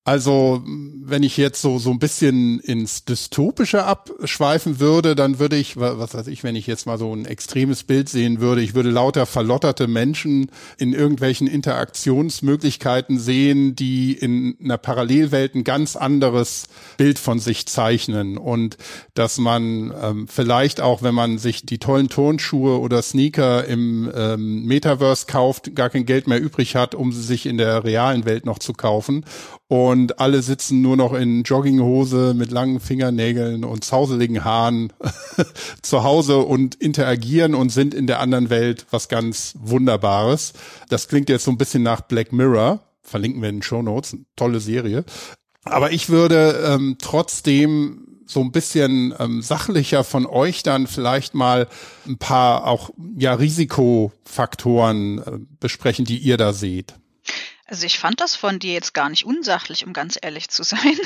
Also, 0.07 0.63
wenn 0.67 1.23
ich 1.23 1.39
jetzt 1.39 1.63
so, 1.63 1.79
so 1.79 1.91
ein 1.91 1.99
bisschen 1.99 2.61
ins 2.61 3.07
Dystopische 3.07 3.85
abschweifen 3.85 4.79
würde, 4.79 5.15
dann 5.15 5.39
würde 5.39 5.57
ich, 5.57 5.79
was 5.79 6.13
weiß 6.13 6.27
ich, 6.27 6.45
wenn 6.45 6.57
ich 6.57 6.67
jetzt 6.67 6.85
mal 6.85 6.99
so 6.99 7.11
ein 7.15 7.25
extremes 7.25 7.85
Bild 7.85 8.11
sehen 8.11 8.39
würde, 8.39 8.61
ich 8.61 8.75
würde 8.75 8.91
lauter 8.91 9.25
verlotterte 9.25 9.87
Menschen 9.87 10.51
in 10.77 10.93
irgendwelchen 10.93 11.47
Interaktionsmöglichkeiten 11.47 13.19
sehen, 13.19 13.77
die 13.77 14.13
in 14.13 14.59
einer 14.63 14.77
Parallelwelt 14.77 15.55
ein 15.55 15.65
ganz 15.65 15.97
anderes 15.97 16.65
Bild 16.99 17.19
von 17.19 17.39
sich 17.39 17.65
zeichnen. 17.65 18.37
Und 18.37 18.77
dass 19.15 19.39
man 19.39 19.91
ähm, 20.03 20.29
vielleicht 20.29 20.83
auch, 20.83 21.03
wenn 21.03 21.15
man 21.15 21.39
sich 21.39 21.65
die 21.65 21.79
tollen 21.79 22.11
Turnschuhe 22.11 22.79
oder 22.79 23.01
Sneaker 23.01 23.65
im 23.65 24.13
ähm, 24.15 24.67
Metaverse 24.67 25.25
kauft, 25.25 25.75
gar 25.75 25.89
kein 25.89 26.05
Geld 26.05 26.27
mehr 26.27 26.43
übrig 26.43 26.77
hat, 26.77 26.95
um 26.95 27.11
sie 27.11 27.23
sich 27.23 27.47
in 27.47 27.57
der 27.57 27.85
realen 27.85 28.27
Welt 28.27 28.45
noch 28.45 28.59
zu 28.59 28.75
kaufen 28.75 29.25
und 29.69 30.21
alle 30.21 30.43
sitzen 30.43 30.83
nur 30.83 30.97
noch 30.97 31.15
in 31.15 31.43
Jogginghose 31.43 32.35
mit 32.35 32.51
langen 32.51 32.81
Fingernägeln 32.81 33.65
und 33.65 33.83
zauseligen 33.83 34.45
Haaren 34.45 34.93
zu 35.83 36.03
Hause 36.05 36.39
und 36.39 36.75
interagieren 36.75 37.55
und 37.55 37.71
sind 37.71 37.95
in 37.95 38.07
der 38.07 38.21
anderen 38.21 38.51
Welt 38.51 38.87
was 38.91 39.09
ganz 39.09 39.55
Wunderbares. 39.59 40.53
Das 40.91 41.09
klingt 41.09 41.31
jetzt 41.31 41.45
so 41.45 41.51
ein 41.51 41.59
bisschen 41.59 41.83
nach 41.83 42.03
Black 42.03 42.33
Mirror. 42.33 42.81
Verlinken 43.03 43.41
wir 43.41 43.49
in 43.49 43.57
den 43.57 43.63
Show 43.63 43.83
Notes. 43.83 44.17
Tolle 44.37 44.61
Serie. 44.61 45.05
Aber 45.65 45.93
ich 45.93 46.11
würde 46.11 46.63
ähm, 46.67 46.97
trotzdem 47.01 48.05
so 48.27 48.41
ein 48.41 48.53
bisschen 48.53 49.15
ähm, 49.19 49.43
sachlicher 49.43 50.05
von 50.05 50.27
euch 50.27 50.63
dann 50.63 50.87
vielleicht 50.87 51.35
mal 51.35 51.69
ein 52.07 52.19
paar 52.19 52.67
auch 52.67 52.91
ja 53.17 53.35
Risikofaktoren 53.35 55.19
äh, 55.19 55.39
besprechen, 55.61 56.05
die 56.05 56.19
ihr 56.19 56.37
da 56.37 56.53
seht. 56.53 56.95
Also 57.67 57.87
ich 57.87 57.99
fand 57.99 58.21
das 58.21 58.37
von 58.37 58.59
dir 58.59 58.75
jetzt 58.75 58.93
gar 58.93 59.09
nicht 59.09 59.25
unsachlich, 59.25 59.87
um 59.87 59.95
ganz 59.95 60.19
ehrlich 60.21 60.51
zu 60.51 60.63
sein. 60.63 60.99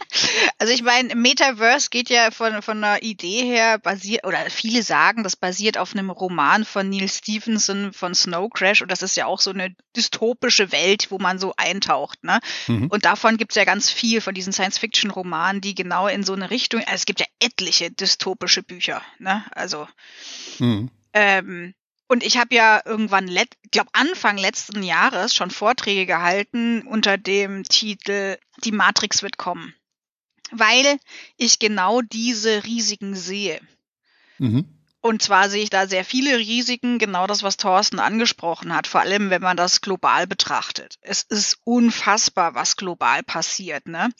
also 0.58 0.72
ich 0.72 0.82
meine, 0.82 1.14
Metaverse 1.14 1.90
geht 1.90 2.08
ja 2.08 2.30
von, 2.30 2.62
von 2.62 2.82
einer 2.82 3.02
Idee 3.02 3.42
her 3.42 3.78
basiert, 3.78 4.26
oder 4.26 4.38
viele 4.48 4.82
sagen, 4.82 5.22
das 5.22 5.36
basiert 5.36 5.76
auf 5.76 5.94
einem 5.94 6.08
Roman 6.08 6.64
von 6.64 6.88
Neil 6.88 7.08
Stephenson 7.08 7.92
von 7.92 8.14
Snow 8.14 8.48
Crash 8.48 8.80
und 8.80 8.90
das 8.90 9.02
ist 9.02 9.16
ja 9.16 9.26
auch 9.26 9.40
so 9.40 9.50
eine 9.50 9.74
dystopische 9.94 10.72
Welt, 10.72 11.10
wo 11.10 11.18
man 11.18 11.38
so 11.38 11.52
eintaucht. 11.56 12.24
Ne? 12.24 12.40
Mhm. 12.66 12.86
Und 12.88 13.04
davon 13.04 13.36
gibt 13.36 13.52
es 13.52 13.56
ja 13.56 13.64
ganz 13.64 13.90
viel 13.90 14.22
von 14.22 14.34
diesen 14.34 14.54
Science-Fiction-Romanen, 14.54 15.60
die 15.60 15.74
genau 15.74 16.08
in 16.08 16.22
so 16.22 16.32
eine 16.32 16.50
Richtung, 16.50 16.80
also 16.80 16.94
es 16.94 17.06
gibt 17.06 17.20
ja 17.20 17.26
etliche 17.40 17.90
dystopische 17.90 18.62
Bücher. 18.62 19.02
Ne? 19.18 19.44
Also 19.50 19.86
mhm. 20.60 20.90
ähm, 21.12 21.74
und 22.08 22.22
ich 22.22 22.38
habe 22.38 22.54
ja 22.54 22.82
irgendwann, 22.84 23.28
ich 23.28 23.70
glaube 23.70 23.90
Anfang 23.92 24.38
letzten 24.38 24.82
Jahres 24.82 25.34
schon 25.34 25.50
Vorträge 25.50 26.06
gehalten 26.06 26.82
unter 26.82 27.18
dem 27.18 27.64
Titel 27.64 28.36
Die 28.64 28.72
Matrix 28.72 29.22
wird 29.22 29.38
kommen, 29.38 29.74
weil 30.50 30.98
ich 31.36 31.58
genau 31.58 32.00
diese 32.02 32.64
Risiken 32.64 33.14
sehe. 33.14 33.60
Mhm. 34.38 34.76
Und 35.06 35.22
zwar 35.22 35.48
sehe 35.48 35.62
ich 35.62 35.70
da 35.70 35.86
sehr 35.86 36.04
viele 36.04 36.36
Risiken, 36.36 36.98
genau 36.98 37.28
das, 37.28 37.44
was 37.44 37.56
Thorsten 37.56 38.00
angesprochen 38.00 38.74
hat, 38.74 38.88
vor 38.88 39.02
allem 39.02 39.30
wenn 39.30 39.42
man 39.42 39.56
das 39.56 39.80
global 39.80 40.26
betrachtet. 40.26 40.96
Es 41.00 41.22
ist 41.22 41.58
unfassbar, 41.62 42.56
was 42.56 42.76
global 42.76 43.22
passiert. 43.22 43.86
Ne? 43.86 44.10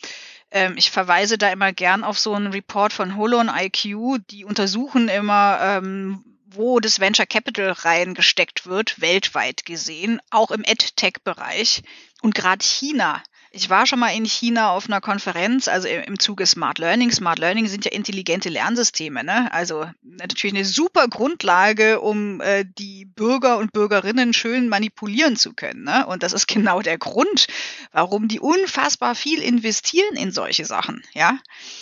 Ähm, 0.53 0.75
ich 0.77 0.93
verweise 0.93 1.39
da 1.39 1.51
immer 1.51 1.73
gern 1.73 2.05
auf 2.05 2.21
so 2.21 2.35
einen 2.35 2.53
Report 2.53 2.93
von 2.93 3.17
Holon 3.17 3.51
IQ, 3.53 4.21
die 4.31 4.45
untersuchen 4.45 5.09
immer, 5.09 5.59
ähm, 5.61 6.36
wo 6.47 6.81
das 6.81 7.01
Venture 7.01 7.27
Capital 7.27 7.73
reingesteckt 7.73 8.67
wird, 8.67 9.01
weltweit 9.01 9.65
gesehen, 9.65 10.21
auch 10.31 10.51
im 10.51 10.63
EdTech-Bereich. 10.65 11.83
Und 12.23 12.35
gerade 12.35 12.65
China 12.65 13.23
ich 13.57 13.71
war 13.71 13.87
schon 13.87 13.99
mal 13.99 14.15
in 14.15 14.27
China 14.27 14.71
auf 14.71 14.87
einer 14.87 15.01
Konferenz, 15.01 15.67
also 15.67 15.89
im 15.89 16.19
Zuge 16.19 16.45
Smart 16.45 16.79
Learning. 16.79 17.11
Smart 17.11 17.39
Learning 17.39 17.67
sind 17.69 17.87
ja 17.87 17.91
intelligente 17.91 18.51
Lernsysteme, 18.51 19.25
ne? 19.25 19.51
Also 19.53 19.87
natürlich 20.03 20.55
eine 20.55 20.67
super 20.67 21.09
Grundlage, 21.09 22.01
um 22.01 22.43
äh, 22.43 22.67
die 22.79 23.07
Bürger 23.07 23.57
und 23.57 23.73
Bürgerinnen 23.73 24.35
schön 24.35 24.69
manipulieren 24.69 25.37
zu 25.37 25.55
können. 25.55 25.85
Ne? 25.85 26.07
Und 26.07 26.23
das 26.23 26.35
ist 26.35 26.47
genau 26.49 26.83
der 26.83 26.99
Grund, 26.99 27.47
warum 27.93 28.29
die 28.29 28.41
unfassbar 28.41 29.15
viel 29.15 29.41
investieren 29.41 30.17
in 30.17 30.33
solche 30.33 30.67
Sachen, 30.67 31.03
ja. 31.15 31.39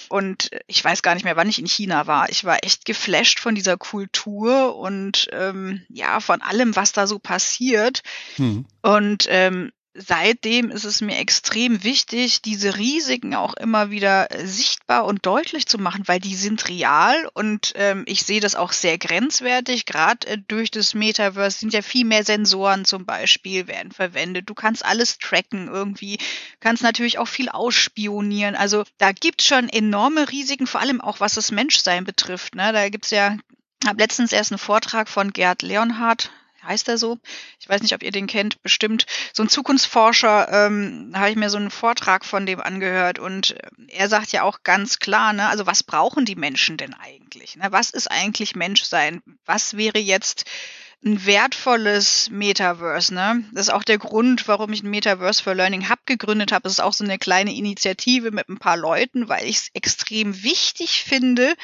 Und 0.09 0.51
ich 0.69 0.85
weiß 0.85 1.03
gar 1.03 1.15
nicht 1.15 1.25
mehr, 1.25 1.37
wann 1.37 1.49
ich 1.49 1.59
in 1.59 1.67
China 1.67 2.07
war. 2.07 2.29
Ich 2.29 2.45
war 2.45 2.63
echt 2.63 2.85
geflasht 2.85 3.41
von 3.41 3.57
dieser 3.57 3.77
Kultur 3.77 4.77
und 4.77 5.29
ähm, 5.33 5.83
ja, 5.89 6.21
von 6.21 6.41
allem, 6.41 6.77
was 6.77 6.93
da 6.93 7.09
so 7.09 7.19
passiert. 7.19 8.03
Hm. 8.37 8.65
Und 8.83 9.27
ähm, 9.29 9.73
seitdem 9.95 10.71
ist 10.71 10.85
es 10.85 11.01
mir 11.01 11.19
extrem 11.19 11.85
wichtig, 11.85 12.43
diese 12.43 12.77
Risiken 12.77 13.35
auch 13.35 13.55
immer 13.55 13.91
wieder 13.91 14.31
äh, 14.33 14.47
sichtbar 14.47 15.05
und 15.05 15.25
deutlich 15.25 15.67
zu 15.67 15.79
machen, 15.79 16.03
weil 16.07 16.21
die 16.21 16.35
sind 16.35 16.69
real 16.69 17.31
und 17.35 17.73
ähm, 17.77 18.03
ich 18.07 18.25
sehe 18.25 18.41
das 18.41 18.57
auch 18.57 18.73
sehr 18.73 18.99
grenzwertig. 18.99 19.87
Gerade 19.87 20.27
äh, 20.27 20.39
durch 20.49 20.71
das 20.71 20.95
Metaverse 20.95 21.61
sind 21.61 21.73
ja 21.73 21.83
viel 21.83 22.05
mehr 22.05 22.25
Sensoren 22.25 22.85
zum 22.85 23.07
Beispiel 23.07 23.69
werden 23.69 23.93
verwendet. 23.93 24.51
Du 24.51 24.55
kannst 24.55 24.85
alles 24.85 25.19
tracken 25.19 25.69
irgendwie, 25.69 26.19
kannst 26.59 26.83
natürlich 26.83 27.19
auch 27.19 27.29
viel 27.29 27.49
ausspionieren. 27.49 28.57
Also 28.57 28.85
da 28.99 29.13
gibt 29.13 29.43
es 29.43 29.47
schon 29.47 29.69
enorme 29.69 30.31
Risiken, 30.31 30.67
vor 30.67 30.81
allem 30.81 31.01
auch 31.01 31.21
was 31.21 31.35
das 31.35 31.53
Menschsein 31.53 32.05
betrifft. 32.05 32.57
Ne? 32.57 32.73
Da 32.73 32.89
gibt's 32.89 33.11
ja 33.11 33.37
habe 33.87 34.01
letztens 34.01 34.33
erst 34.33 34.51
einen 34.51 34.59
Vortrag 34.59 35.09
von 35.09 35.33
Gerd 35.33 35.63
Leonhardt 35.63 36.31
heißt 36.65 36.89
er 36.89 36.99
so? 36.99 37.19
Ich 37.61 37.69
weiß 37.69 37.83
nicht, 37.83 37.95
ob 37.95 38.03
ihr 38.03 38.13
den 38.13 38.27
kennt, 38.27 38.63
bestimmt. 38.63 39.07
So 39.33 39.43
ein 39.43 39.49
Zukunftsforscher, 39.49 40.67
ähm, 40.67 41.13
habe 41.15 41.31
ich 41.31 41.37
mir 41.37 41.51
so 41.51 41.57
einen 41.57 41.71
Vortrag 41.71 42.25
von 42.25 42.47
dem 42.47 42.61
angehört 42.61 43.19
und 43.19 43.53
äh, 43.53 43.69
er 43.89 44.09
sagt 44.09 44.33
ja 44.33 44.43
auch 44.43 44.63
ganz 44.63 44.99
klar, 44.99 45.33
ne, 45.33 45.49
also 45.49 45.67
was 45.67 45.83
brauchen 45.83 46.25
die 46.25 46.37
Menschen 46.37 46.77
denn 46.77 46.95
eigentlich? 46.95 47.57
Ne? 47.57 47.67
Was 47.71 47.91
ist 47.91 48.11
eigentlich 48.11 48.57
Menschsein? 48.57 49.23
Was 49.45 49.77
wäre 49.77 49.99
jetzt 49.99 50.45
ein 51.05 51.27
wertvolles 51.27 52.31
Metaverse, 52.31 53.13
ne? 53.13 53.45
Das 53.53 53.69
ist 53.69 53.73
auch 53.73 53.85
der 53.85 53.99
Grund, 53.99 54.49
warum 54.49 54.73
ich 54.73 54.83
ein 54.83 54.91
Metaverse 54.91 55.43
for 55.43 55.55
Learning 55.55 55.91
Hub 55.91 56.07
gegründet 56.07 56.51
habe. 56.51 56.63
Das 56.63 56.73
ist 56.73 56.81
auch 56.81 56.95
so 56.95 57.05
eine 57.05 57.19
kleine 57.19 57.55
Initiative 57.55 58.31
mit 58.31 58.49
ein 58.49 58.59
paar 58.59 58.79
Leuten, 58.79 59.29
weil 59.29 59.47
ich 59.47 59.57
es 59.57 59.69
extrem 59.75 60.43
wichtig 60.43 61.05
finde, 61.05 61.55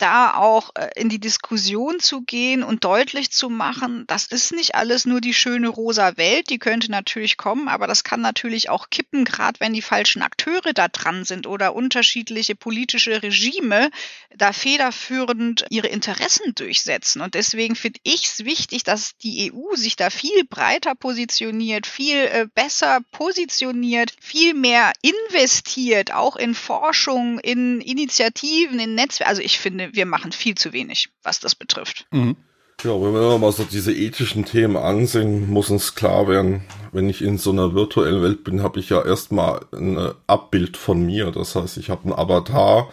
da 0.00 0.34
auch 0.34 0.70
äh, 0.74 0.88
in 0.96 1.08
die 1.08 1.20
Diskussion 1.20 2.00
zu 2.00 2.22
gehen 2.22 2.62
und 2.62 2.84
deutlich 2.84 3.30
zu 3.30 3.50
machen, 3.50 4.04
das 4.06 4.26
ist 4.26 4.52
nicht 4.52 4.74
alles 4.74 5.04
nur 5.04 5.20
die 5.20 5.34
schöne 5.34 5.68
rosa 5.68 6.16
Welt, 6.16 6.50
die 6.50 6.58
könnte 6.58 6.90
natürlich 6.90 7.36
kommen, 7.36 7.68
aber 7.68 7.86
das 7.86 8.04
kann 8.04 8.20
natürlich 8.20 8.70
auch 8.70 8.90
kippen, 8.90 9.24
gerade 9.24 9.60
wenn 9.60 9.72
die 9.72 9.82
falschen 9.82 10.22
Akteure 10.22 10.72
da 10.72 10.88
dran 10.88 11.24
sind 11.24 11.46
oder 11.46 11.74
unterschiedliche 11.74 12.54
politische 12.54 13.22
Regime 13.22 13.90
da 14.34 14.52
federführend 14.52 15.66
ihre 15.70 15.88
Interessen 15.88 16.54
durchsetzen. 16.54 17.20
Und 17.20 17.34
deswegen 17.34 17.76
finde 17.76 18.00
ich 18.02 18.24
es 18.24 18.44
wichtig, 18.44 18.84
dass 18.84 19.16
die 19.18 19.52
EU 19.52 19.76
sich 19.76 19.96
da 19.96 20.10
viel 20.10 20.44
breiter 20.44 20.94
positioniert, 20.94 21.86
viel 21.86 22.16
äh, 22.16 22.46
besser 22.54 23.00
positioniert, 23.12 24.14
viel 24.20 24.54
mehr 24.54 24.92
investiert, 25.02 26.12
auch 26.12 26.36
in 26.36 26.54
Forschung, 26.54 27.38
in 27.40 27.80
Initiativen, 27.80 28.78
in 28.78 28.94
Netzwerken. 28.94 29.30
Also 29.30 29.42
ich 29.42 29.58
finde, 29.58 29.89
wir 29.92 30.06
machen 30.06 30.32
viel 30.32 30.54
zu 30.54 30.72
wenig, 30.72 31.10
was 31.22 31.40
das 31.40 31.54
betrifft. 31.54 32.06
Mhm. 32.10 32.36
Ja, 32.82 32.92
wenn 32.92 33.12
wir 33.12 33.38
mal 33.38 33.52
so 33.52 33.64
diese 33.64 33.92
ethischen 33.92 34.46
Themen 34.46 34.78
ansehen, 34.78 35.50
muss 35.50 35.68
uns 35.68 35.94
klar 35.94 36.28
werden, 36.28 36.62
wenn 36.92 37.10
ich 37.10 37.20
in 37.20 37.36
so 37.36 37.50
einer 37.50 37.74
virtuellen 37.74 38.22
Welt 38.22 38.42
bin, 38.42 38.62
habe 38.62 38.80
ich 38.80 38.88
ja 38.88 39.04
erstmal 39.04 39.60
ein 39.72 39.98
Abbild 40.26 40.78
von 40.78 41.04
mir. 41.04 41.30
Das 41.30 41.54
heißt, 41.54 41.76
ich 41.76 41.90
habe 41.90 42.04
einen 42.04 42.14
Avatar, 42.14 42.88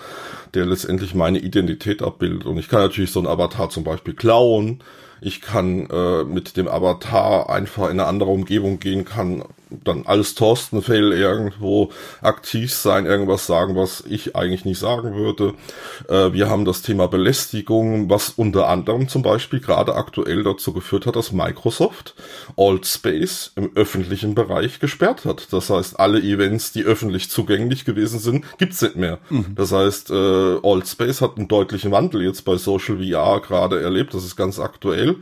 der 0.54 0.66
letztendlich 0.66 1.16
meine 1.16 1.40
Identität 1.40 2.02
abbildet. 2.02 2.46
Und 2.46 2.58
ich 2.58 2.68
kann 2.68 2.82
natürlich 2.82 3.12
so 3.12 3.20
einen 3.20 3.30
Avatar 3.30 3.70
zum 3.70 3.86
Beispiel 3.86 4.14
klauen. 4.14 4.84
Ich 5.22 5.40
kann 5.40 5.90
äh, 5.90 6.26
mit 6.26 6.58
dem 6.58 6.68
Avatar 6.68 7.50
einfach 7.50 7.86
in 7.86 7.92
eine 7.92 8.08
andere 8.08 8.30
Umgebung 8.30 8.80
gehen, 8.80 9.06
kann 9.06 9.46
dann 9.70 10.06
als 10.06 10.36
Thorsten 10.36 10.82
Fell 10.82 11.12
irgendwo 11.12 11.92
aktiv 12.22 12.74
sein, 12.74 13.06
irgendwas 13.06 13.48
sagen, 13.48 13.76
was 13.76 14.04
ich 14.08 14.36
eigentlich 14.36 14.66
nicht 14.66 14.80
sagen 14.80 15.16
würde. 15.16 15.54
Äh, 16.08 16.34
wir 16.34 16.50
haben 16.50 16.66
das 16.66 16.82
Thema 16.82 17.08
Belästigung, 17.08 18.10
was 18.10 18.30
unter 18.30 18.68
anderem 18.68 19.08
zum 19.08 19.22
Beispiel 19.22 19.60
gerade 19.60 19.96
aktuell 19.96 20.44
dazu 20.44 20.74
geführt 20.74 21.06
hat, 21.06 21.16
dass 21.16 21.32
Microsoft 21.32 22.16
Altspace 22.56 23.52
im 23.56 23.72
öffentlichen 23.76 24.36
Bereich 24.36 24.80
gesperrt 24.80 25.26
hat. 25.26 25.52
Das 25.52 25.70
heißt, 25.70 26.00
alle 26.00 26.20
Events, 26.20 26.72
die 26.72 26.84
öffentlich 26.84 27.30
zugänglich 27.30 27.86
gewesen 27.86 28.20
sind, 28.20 28.46
gibt's 28.58 28.82
nicht 28.82 28.96
mehr. 28.96 29.20
Mhm. 29.30 29.56
Das 29.56 29.72
heißt, 29.72 30.12
äh, 30.12 30.58
Altspace 30.64 31.22
hat 31.22 31.38
einen 31.38 31.48
deutlichen 31.48 31.92
Wandel 31.92 32.24
jetzt 32.24 32.46
bei 32.46 32.58
Social 32.58 32.98
VR 32.98 33.42
gerade 33.42 33.82
erlebt. 33.82 34.14
Das 34.14 34.24
ist 34.24 34.36
ganz 34.36 34.60
aktuell, 34.60 35.18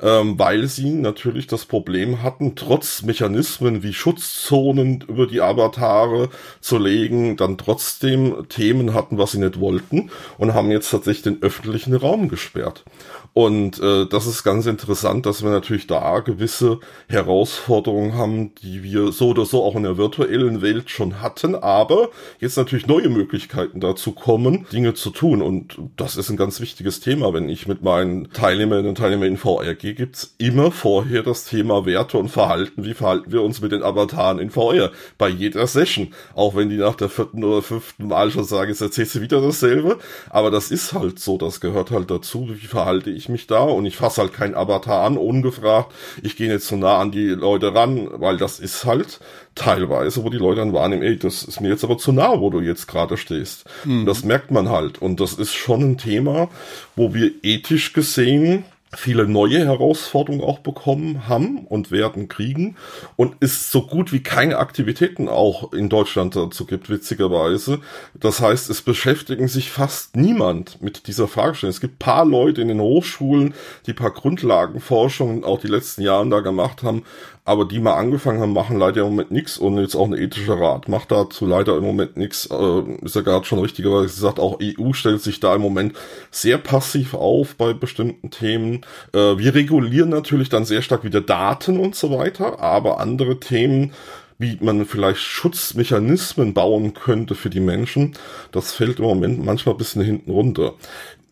ähm, 0.00 0.38
weil 0.38 0.66
sie 0.68 0.90
natürlich 0.90 1.46
das 1.46 1.64
Problem 1.64 2.22
hatten, 2.22 2.54
trotz 2.54 3.02
Mechanismen 3.02 3.79
wie 3.82 3.92
Schutzzonen 3.92 5.04
über 5.08 5.26
die 5.26 5.40
Avatare 5.40 6.28
zu 6.60 6.78
legen, 6.78 7.36
dann 7.36 7.58
trotzdem 7.58 8.48
Themen 8.48 8.94
hatten, 8.94 9.18
was 9.18 9.32
sie 9.32 9.38
nicht 9.38 9.60
wollten 9.60 10.10
und 10.38 10.54
haben 10.54 10.70
jetzt 10.70 10.90
tatsächlich 10.90 11.22
den 11.22 11.42
öffentlichen 11.42 11.94
Raum 11.94 12.28
gesperrt. 12.28 12.84
Und 13.32 13.80
äh, 13.80 14.06
das 14.06 14.26
ist 14.26 14.42
ganz 14.42 14.66
interessant, 14.66 15.24
dass 15.24 15.42
wir 15.42 15.50
natürlich 15.50 15.86
da 15.86 16.18
gewisse 16.20 16.80
Herausforderungen 17.08 18.14
haben, 18.14 18.54
die 18.56 18.82
wir 18.82 19.12
so 19.12 19.28
oder 19.28 19.44
so 19.44 19.62
auch 19.62 19.76
in 19.76 19.84
der 19.84 19.96
virtuellen 19.96 20.62
Welt 20.62 20.90
schon 20.90 21.20
hatten, 21.22 21.54
aber 21.54 22.10
jetzt 22.40 22.56
natürlich 22.56 22.88
neue 22.88 23.08
Möglichkeiten 23.08 23.80
dazu 23.80 24.12
kommen, 24.12 24.66
Dinge 24.72 24.94
zu 24.94 25.10
tun. 25.10 25.42
Und 25.42 25.78
das 25.96 26.16
ist 26.16 26.28
ein 26.28 26.36
ganz 26.36 26.60
wichtiges 26.60 27.00
Thema. 27.00 27.32
Wenn 27.32 27.48
ich 27.48 27.68
mit 27.68 27.82
meinen 27.82 28.32
Teilnehmerinnen 28.32 28.88
und 28.88 28.98
Teilnehmern 28.98 29.28
in 29.28 29.36
VR 29.36 29.74
gehe, 29.74 29.94
gibt's 29.94 30.34
immer 30.38 30.72
vorher 30.72 31.22
das 31.22 31.44
Thema 31.44 31.86
Werte 31.86 32.18
und 32.18 32.30
Verhalten. 32.30 32.84
Wie 32.84 32.94
verhalten 32.94 33.30
wir 33.30 33.42
uns 33.42 33.60
mit 33.60 33.70
den 33.70 33.82
Avataren 33.82 34.40
in 34.40 34.50
VR? 34.50 34.90
Bei 35.18 35.28
jeder 35.28 35.66
Session. 35.68 36.08
Auch 36.34 36.56
wenn 36.56 36.68
die 36.68 36.76
nach 36.76 36.96
der 36.96 37.08
vierten 37.08 37.44
oder 37.44 37.62
fünften 37.62 38.08
Mal 38.08 38.30
schon 38.32 38.44
sagen, 38.44 38.70
jetzt 38.70 38.80
erzählst 38.80 39.14
du 39.14 39.20
wieder 39.20 39.40
dasselbe. 39.40 39.98
Aber 40.30 40.50
das 40.50 40.72
ist 40.72 40.92
halt 40.92 41.20
so. 41.20 41.38
Das 41.38 41.60
gehört 41.60 41.92
halt 41.92 42.10
dazu. 42.10 42.48
Wie 42.50 42.66
verhalte 42.66 43.10
ich 43.10 43.19
ich 43.20 43.28
mich 43.28 43.46
da 43.46 43.60
und 43.62 43.86
ich 43.86 43.96
fasse 43.96 44.22
halt 44.22 44.32
kein 44.32 44.54
Avatar 44.54 45.04
an, 45.04 45.16
ungefragt. 45.16 45.92
Ich 46.22 46.36
gehe 46.36 46.52
nicht 46.52 46.64
so 46.64 46.76
nah 46.76 46.98
an 46.98 47.12
die 47.12 47.28
Leute 47.28 47.74
ran, 47.74 48.08
weil 48.12 48.36
das 48.36 48.58
ist 48.58 48.84
halt 48.84 49.20
teilweise, 49.54 50.24
wo 50.24 50.30
die 50.30 50.38
Leute 50.38 50.60
dann 50.60 50.72
wahrnehmen, 50.72 51.02
ey, 51.02 51.16
das 51.16 51.42
ist 51.42 51.60
mir 51.60 51.68
jetzt 51.68 51.84
aber 51.84 51.98
zu 51.98 52.12
nah, 52.12 52.40
wo 52.40 52.50
du 52.50 52.60
jetzt 52.60 52.88
gerade 52.88 53.16
stehst. 53.16 53.64
Mhm. 53.84 54.06
Das 54.06 54.24
merkt 54.24 54.50
man 54.50 54.68
halt. 54.68 55.00
Und 55.00 55.20
das 55.20 55.34
ist 55.34 55.54
schon 55.54 55.92
ein 55.92 55.98
Thema, 55.98 56.48
wo 56.96 57.14
wir 57.14 57.30
ethisch 57.42 57.92
gesehen 57.92 58.64
viele 58.92 59.28
neue 59.28 59.64
Herausforderungen 59.64 60.42
auch 60.42 60.58
bekommen 60.58 61.28
haben 61.28 61.58
und 61.66 61.92
werden 61.92 62.28
kriegen 62.28 62.76
und 63.16 63.36
es 63.40 63.70
so 63.70 63.86
gut 63.86 64.12
wie 64.12 64.22
keine 64.22 64.58
Aktivitäten 64.58 65.28
auch 65.28 65.72
in 65.72 65.88
Deutschland 65.88 66.34
dazu 66.34 66.66
gibt, 66.66 66.90
witzigerweise. 66.90 67.80
Das 68.14 68.40
heißt, 68.40 68.68
es 68.68 68.82
beschäftigen 68.82 69.46
sich 69.46 69.70
fast 69.70 70.16
niemand 70.16 70.82
mit 70.82 71.06
dieser 71.06 71.28
Fragestellung. 71.28 71.70
Es 71.70 71.80
gibt 71.80 72.00
paar 72.00 72.24
Leute 72.24 72.62
in 72.62 72.68
den 72.68 72.80
Hochschulen, 72.80 73.54
die 73.86 73.92
paar 73.92 74.10
Grundlagenforschungen 74.10 75.44
auch 75.44 75.60
die 75.60 75.68
letzten 75.68 76.02
Jahre 76.02 76.28
da 76.28 76.40
gemacht 76.40 76.82
haben, 76.82 77.04
aber 77.44 77.64
die 77.64 77.80
mal 77.80 77.94
angefangen 77.94 78.40
haben, 78.40 78.52
machen 78.52 78.78
leider 78.78 79.02
im 79.02 79.08
Moment 79.08 79.30
nichts 79.30 79.58
und 79.58 79.78
jetzt 79.78 79.94
auch 79.94 80.06
ein 80.06 80.16
ethischer 80.16 80.60
Rat 80.60 80.88
macht 80.88 81.10
dazu 81.10 81.46
leider 81.46 81.76
im 81.76 81.84
Moment 81.84 82.16
nichts. 82.16 82.46
Äh, 82.50 82.82
ist 83.02 83.16
ja 83.16 83.22
gerade 83.22 83.44
schon 83.44 83.58
richtigerweise 83.58 84.14
gesagt, 84.14 84.38
auch 84.38 84.58
EU 84.62 84.92
stellt 84.92 85.22
sich 85.22 85.40
da 85.40 85.54
im 85.54 85.62
Moment 85.62 85.96
sehr 86.30 86.58
passiv 86.58 87.14
auf 87.14 87.56
bei 87.56 87.72
bestimmten 87.72 88.30
Themen. 88.30 88.82
Äh, 89.12 89.38
wir 89.38 89.54
regulieren 89.54 90.10
natürlich 90.10 90.48
dann 90.48 90.64
sehr 90.64 90.82
stark 90.82 91.04
wieder 91.04 91.20
Daten 91.20 91.78
und 91.78 91.94
so 91.94 92.16
weiter, 92.16 92.60
aber 92.60 93.00
andere 93.00 93.40
Themen 93.40 93.92
wie 94.40 94.56
man 94.58 94.86
vielleicht 94.86 95.20
Schutzmechanismen 95.20 96.54
bauen 96.54 96.94
könnte 96.94 97.34
für 97.34 97.50
die 97.50 97.60
Menschen, 97.60 98.14
das 98.52 98.72
fällt 98.72 98.98
im 98.98 99.04
Moment 99.04 99.44
manchmal 99.44 99.74
ein 99.74 99.78
bisschen 99.78 100.02
hinten 100.02 100.30
runter. 100.30 100.76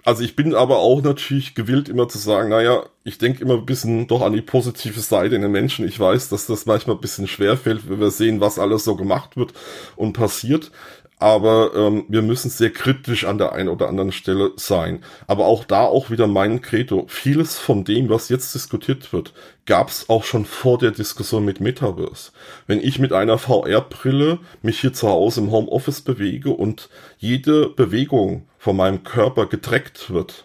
Also 0.05 0.23
ich 0.23 0.37
bin 0.37 0.55
aber 0.55 0.79
auch 0.79 1.03
natürlich 1.03 1.55
gewillt, 1.55 1.89
immer 1.89 2.09
zu 2.09 2.19
sagen, 2.19 2.49
naja, 2.49 2.85
ich 3.05 3.19
denke 3.19 3.43
immer 3.43 3.55
ein 3.55 3.67
bisschen 3.67 4.07
doch 4.07 4.23
an 4.23 4.33
die 4.33 4.43
positive 4.43 5.01
Seite 5.01 5.35
in 5.35 5.43
den 5.43 5.51
Menschen. 5.51 5.87
Ich 5.87 5.99
weiß, 5.99 6.29
dass 6.29 6.47
das 6.47 6.67
manchmal 6.67 6.97
ein 6.97 7.01
bisschen 7.01 7.27
schwer 7.27 7.57
fällt, 7.57 7.91
wenn 7.91 8.01
wir 8.01 8.11
sehen, 8.11 8.41
was 8.41 8.59
alles 8.59 8.85
so 8.85 8.97
gemacht 8.97 9.37
wird 9.37 9.53
und 9.97 10.13
passiert 10.13 10.71
aber 11.19 11.73
ähm, 11.75 12.05
wir 12.09 12.23
müssen 12.23 12.49
sehr 12.49 12.71
kritisch 12.71 13.25
an 13.25 13.39
der 13.39 13.53
einen 13.53 13.69
oder 13.69 13.89
anderen 13.89 14.13
Stelle 14.13 14.53
sein. 14.57 15.03
Aber 15.27 15.47
auch 15.47 15.65
da 15.65 15.85
auch 15.85 16.11
wieder 16.11 16.27
mein 16.27 16.61
Credo. 16.61 17.07
Vieles 17.09 17.59
von 17.59 17.85
dem, 17.85 18.09
was 18.09 18.29
jetzt 18.29 18.55
diskutiert 18.55 19.13
wird, 19.13 19.33
gab 19.67 19.89
es 19.89 20.09
auch 20.09 20.25
schon 20.25 20.45
vor 20.45 20.79
der 20.79 20.93
Diskussion 20.93 21.45
mit 21.45 21.61
Metaverse. 21.61 22.31
Wenn 22.67 22.81
ich 22.81 22.99
mit 22.99 23.13
einer 23.13 23.39
VR-Brille 23.39 24.39
mich 24.63 24.81
hier 24.81 24.93
zu 24.93 25.09
Hause 25.09 25.41
im 25.41 25.51
Homeoffice 25.51 26.03
bewege 26.03 26.51
und 26.51 26.89
jede 27.19 27.69
Bewegung 27.69 28.47
von 28.69 28.77
meinem 28.77 29.03
Körper 29.03 29.47
getrackt 29.47 30.11
wird, 30.11 30.45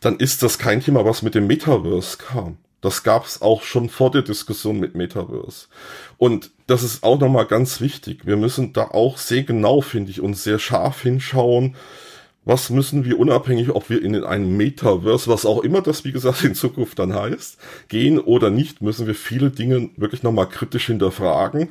dann 0.00 0.16
ist 0.16 0.42
das 0.42 0.58
kein 0.58 0.80
Thema, 0.80 1.04
was 1.04 1.22
mit 1.22 1.36
dem 1.36 1.46
Metaverse 1.46 2.18
kam. 2.18 2.56
Das 2.80 3.04
gab 3.04 3.24
es 3.24 3.42
auch 3.42 3.62
schon 3.62 3.88
vor 3.88 4.10
der 4.10 4.22
Diskussion 4.22 4.80
mit 4.80 4.96
Metaverse. 4.96 5.68
Und 6.18 6.50
das 6.66 6.82
ist 6.82 7.04
auch 7.04 7.20
nochmal 7.20 7.46
ganz 7.46 7.80
wichtig. 7.80 8.26
Wir 8.26 8.36
müssen 8.36 8.72
da 8.72 8.88
auch 8.88 9.18
sehr 9.18 9.44
genau, 9.44 9.82
finde 9.82 10.10
ich, 10.10 10.20
und 10.20 10.34
sehr 10.34 10.58
scharf 10.58 11.02
hinschauen. 11.02 11.76
Was 12.44 12.70
müssen 12.70 13.04
wir 13.04 13.20
unabhängig, 13.20 13.70
ob 13.70 13.88
wir 13.88 14.02
in 14.02 14.24
einen 14.24 14.56
Metaverse, 14.56 15.30
was 15.30 15.46
auch 15.46 15.62
immer 15.62 15.80
das, 15.80 16.04
wie 16.04 16.10
gesagt, 16.10 16.42
in 16.42 16.56
Zukunft 16.56 16.98
dann 16.98 17.14
heißt, 17.14 17.56
gehen 17.86 18.18
oder 18.18 18.50
nicht, 18.50 18.82
müssen 18.82 19.06
wir 19.06 19.14
viele 19.14 19.50
Dinge 19.50 19.90
wirklich 19.96 20.24
nochmal 20.24 20.48
kritisch 20.48 20.86
hinterfragen 20.86 21.68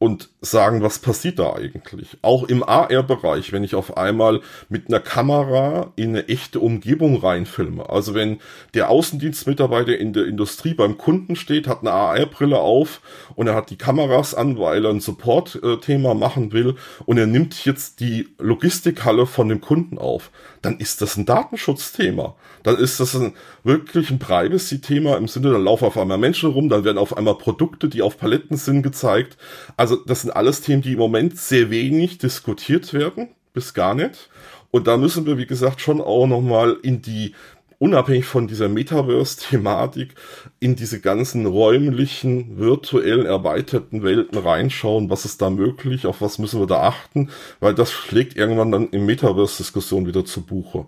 und 0.00 0.30
sagen, 0.40 0.82
was 0.82 0.98
passiert 0.98 1.38
da 1.38 1.52
eigentlich? 1.52 2.16
Auch 2.22 2.44
im 2.44 2.62
AR-Bereich, 2.62 3.52
wenn 3.52 3.64
ich 3.64 3.74
auf 3.74 3.98
einmal 3.98 4.40
mit 4.70 4.88
einer 4.88 4.98
Kamera 4.98 5.92
in 5.94 6.16
eine 6.16 6.26
echte 6.26 6.58
Umgebung 6.58 7.18
reinfilme. 7.18 7.90
Also 7.90 8.14
wenn 8.14 8.40
der 8.72 8.88
Außendienstmitarbeiter 8.88 9.98
in 9.98 10.14
der 10.14 10.24
Industrie 10.24 10.72
beim 10.72 10.96
Kunden 10.96 11.36
steht, 11.36 11.68
hat 11.68 11.80
eine 11.80 11.92
AR-Brille 11.92 12.58
auf 12.58 13.02
und 13.36 13.46
er 13.46 13.54
hat 13.54 13.68
die 13.68 13.76
Kameras 13.76 14.34
an, 14.34 14.58
weil 14.58 14.86
er 14.86 14.90
ein 14.90 15.00
Support-Thema 15.00 16.14
machen 16.14 16.52
will 16.52 16.76
und 17.04 17.18
er 17.18 17.26
nimmt 17.26 17.66
jetzt 17.66 18.00
die 18.00 18.30
Logistikhalle 18.38 19.26
von 19.26 19.50
dem 19.50 19.60
Kunden 19.60 19.98
auf, 19.98 20.30
dann 20.62 20.78
ist 20.78 21.02
das 21.02 21.18
ein 21.18 21.26
Datenschutzthema. 21.26 22.36
Dann 22.62 22.76
ist 22.76 23.00
das 23.00 23.14
ein, 23.14 23.34
wirklich 23.64 24.10
ein 24.10 24.18
Privacy-Thema 24.18 25.16
im 25.16 25.28
Sinne, 25.28 25.50
da 25.50 25.58
laufen 25.58 25.86
auf 25.86 25.96
einmal 25.96 26.18
Menschen 26.18 26.50
rum, 26.50 26.68
dann 26.68 26.84
werden 26.84 26.98
auf 26.98 27.16
einmal 27.16 27.36
Produkte, 27.36 27.88
die 27.88 28.02
auf 28.02 28.18
Paletten 28.18 28.56
sind, 28.56 28.82
gezeigt. 28.82 29.38
Also 29.76 29.89
also 29.90 30.04
das 30.04 30.22
sind 30.22 30.30
alles 30.30 30.60
Themen, 30.60 30.82
die 30.82 30.92
im 30.92 30.98
Moment 30.98 31.36
sehr 31.36 31.70
wenig 31.70 32.18
diskutiert 32.18 32.94
werden, 32.94 33.28
bis 33.52 33.74
gar 33.74 33.94
nicht. 33.94 34.30
Und 34.70 34.86
da 34.86 34.96
müssen 34.96 35.26
wir, 35.26 35.36
wie 35.36 35.46
gesagt, 35.46 35.80
schon 35.80 36.00
auch 36.00 36.28
nochmal 36.28 36.76
in 36.82 37.02
die, 37.02 37.34
unabhängig 37.80 38.24
von 38.24 38.46
dieser 38.46 38.68
Metaverse-Thematik, 38.68 40.14
in 40.60 40.76
diese 40.76 41.00
ganzen 41.00 41.44
räumlichen, 41.44 42.56
virtuellen, 42.56 43.26
erweiterten 43.26 44.04
Welten 44.04 44.38
reinschauen, 44.38 45.10
was 45.10 45.24
ist 45.24 45.42
da 45.42 45.50
möglich, 45.50 46.06
auf 46.06 46.20
was 46.20 46.38
müssen 46.38 46.60
wir 46.60 46.68
da 46.68 46.82
achten, 46.82 47.30
weil 47.58 47.74
das 47.74 47.90
schlägt 47.90 48.36
irgendwann 48.36 48.70
dann 48.70 48.90
in 48.90 49.06
Metaverse-Diskussion 49.06 50.06
wieder 50.06 50.24
zu 50.24 50.42
Buche. 50.42 50.86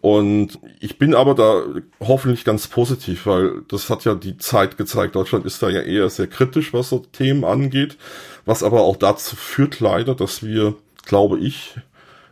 Und 0.00 0.60
ich 0.78 0.98
bin 0.98 1.14
aber 1.14 1.34
da 1.34 1.62
hoffentlich 2.00 2.44
ganz 2.44 2.68
positiv, 2.68 3.26
weil 3.26 3.62
das 3.68 3.90
hat 3.90 4.04
ja 4.04 4.14
die 4.14 4.36
Zeit 4.38 4.76
gezeigt. 4.76 5.16
Deutschland 5.16 5.44
ist 5.44 5.60
da 5.62 5.68
ja 5.68 5.80
eher 5.80 6.08
sehr 6.08 6.28
kritisch, 6.28 6.72
was 6.72 6.90
so 6.90 7.00
Themen 7.00 7.44
angeht, 7.44 7.96
was 8.44 8.62
aber 8.62 8.82
auch 8.82 8.96
dazu 8.96 9.34
führt 9.34 9.80
leider, 9.80 10.14
dass 10.14 10.44
wir, 10.44 10.76
glaube 11.04 11.40
ich, 11.40 11.74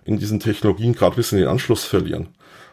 in 0.04 0.18
diesen 0.18 0.38
Technologien 0.38 0.94
gerade 0.94 1.14
ein 1.14 1.16
bisschen 1.16 1.38
den 1.38 1.48
Anschluss 1.48 1.84
verlieren. 1.84 2.28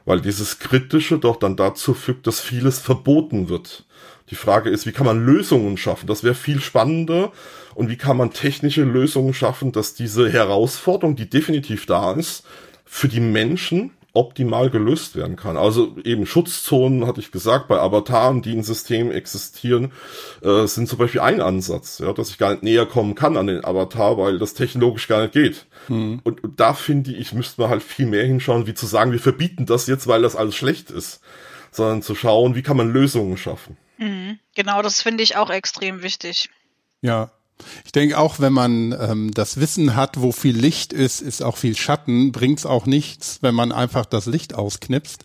Weil 0.05 0.21
dieses 0.21 0.59
Kritische 0.59 1.17
doch 1.17 1.37
dann 1.37 1.55
dazu 1.55 1.95
führt, 1.95 2.27
dass 2.27 2.39
vieles 2.39 2.77
verboten 2.77 3.49
wird. 3.49 3.85
Die 4.29 4.35
Frage 4.35 4.69
ist, 4.69 4.85
wie 4.85 4.91
kann 4.91 5.05
man 5.05 5.25
Lösungen 5.25 5.77
schaffen? 5.77 6.07
Das 6.07 6.23
wäre 6.23 6.35
viel 6.35 6.59
spannender. 6.59 7.31
Und 7.73 7.89
wie 7.89 7.97
kann 7.97 8.17
man 8.17 8.31
technische 8.31 8.83
Lösungen 8.83 9.33
schaffen, 9.33 9.71
dass 9.71 9.95
diese 9.95 10.31
Herausforderung, 10.31 11.15
die 11.15 11.29
definitiv 11.29 11.87
da 11.87 12.13
ist, 12.13 12.43
für 12.85 13.07
die 13.07 13.19
Menschen 13.19 13.91
optimal 14.13 14.69
gelöst 14.69 15.15
werden 15.15 15.35
kann. 15.35 15.57
Also 15.57 15.95
eben 16.03 16.25
Schutzzonen, 16.25 17.07
hatte 17.07 17.19
ich 17.19 17.31
gesagt, 17.31 17.67
bei 17.67 17.79
Avataren, 17.79 18.41
die 18.41 18.53
im 18.53 18.63
System 18.63 19.11
existieren, 19.11 19.91
äh, 20.43 20.67
sind 20.67 20.87
zum 20.87 20.99
Beispiel 20.99 21.21
ein 21.21 21.41
Ansatz, 21.41 21.99
ja, 21.99 22.13
dass 22.13 22.29
ich 22.29 22.37
gar 22.37 22.51
nicht 22.51 22.63
näher 22.63 22.85
kommen 22.85 23.15
kann 23.15 23.37
an 23.37 23.47
den 23.47 23.65
Avatar, 23.65 24.17
weil 24.17 24.37
das 24.37 24.53
technologisch 24.53 25.07
gar 25.07 25.23
nicht 25.23 25.33
geht. 25.33 25.65
Hm. 25.87 26.21
Und, 26.23 26.43
und 26.43 26.59
da 26.59 26.73
finde 26.73 27.11
ich, 27.11 27.33
müsste 27.33 27.61
man 27.61 27.71
halt 27.71 27.81
viel 27.81 28.05
mehr 28.05 28.25
hinschauen, 28.25 28.67
wie 28.67 28.75
zu 28.75 28.85
sagen, 28.85 29.11
wir 29.11 29.19
verbieten 29.19 29.65
das 29.65 29.87
jetzt, 29.87 30.07
weil 30.07 30.21
das 30.21 30.35
alles 30.35 30.55
schlecht 30.55 30.91
ist 30.91 31.21
sondern 31.75 32.01
zu 32.01 32.15
schauen, 32.15 32.55
wie 32.55 32.61
kann 32.61 32.77
man 32.77 32.91
Lösungen 32.91 33.37
schaffen. 33.37 33.77
Mhm. 33.97 34.39
Genau, 34.55 34.81
das 34.81 35.01
finde 35.01 35.23
ich 35.23 35.35
auch 35.35 35.49
extrem 35.49 36.03
wichtig. 36.03 36.49
Ja, 37.01 37.31
ich 37.85 37.91
denke 37.91 38.17
auch, 38.17 38.39
wenn 38.39 38.53
man 38.53 38.95
ähm, 38.99 39.31
das 39.31 39.59
Wissen 39.59 39.95
hat, 39.95 40.21
wo 40.21 40.31
viel 40.31 40.57
Licht 40.57 40.93
ist, 40.93 41.21
ist 41.21 41.41
auch 41.41 41.57
viel 41.57 41.75
Schatten, 41.75 42.31
bringt 42.31 42.59
es 42.59 42.65
auch 42.65 42.85
nichts, 42.85 43.39
wenn 43.41 43.55
man 43.55 43.71
einfach 43.71 44.05
das 44.05 44.25
Licht 44.25 44.55
ausknipst. 44.55 45.23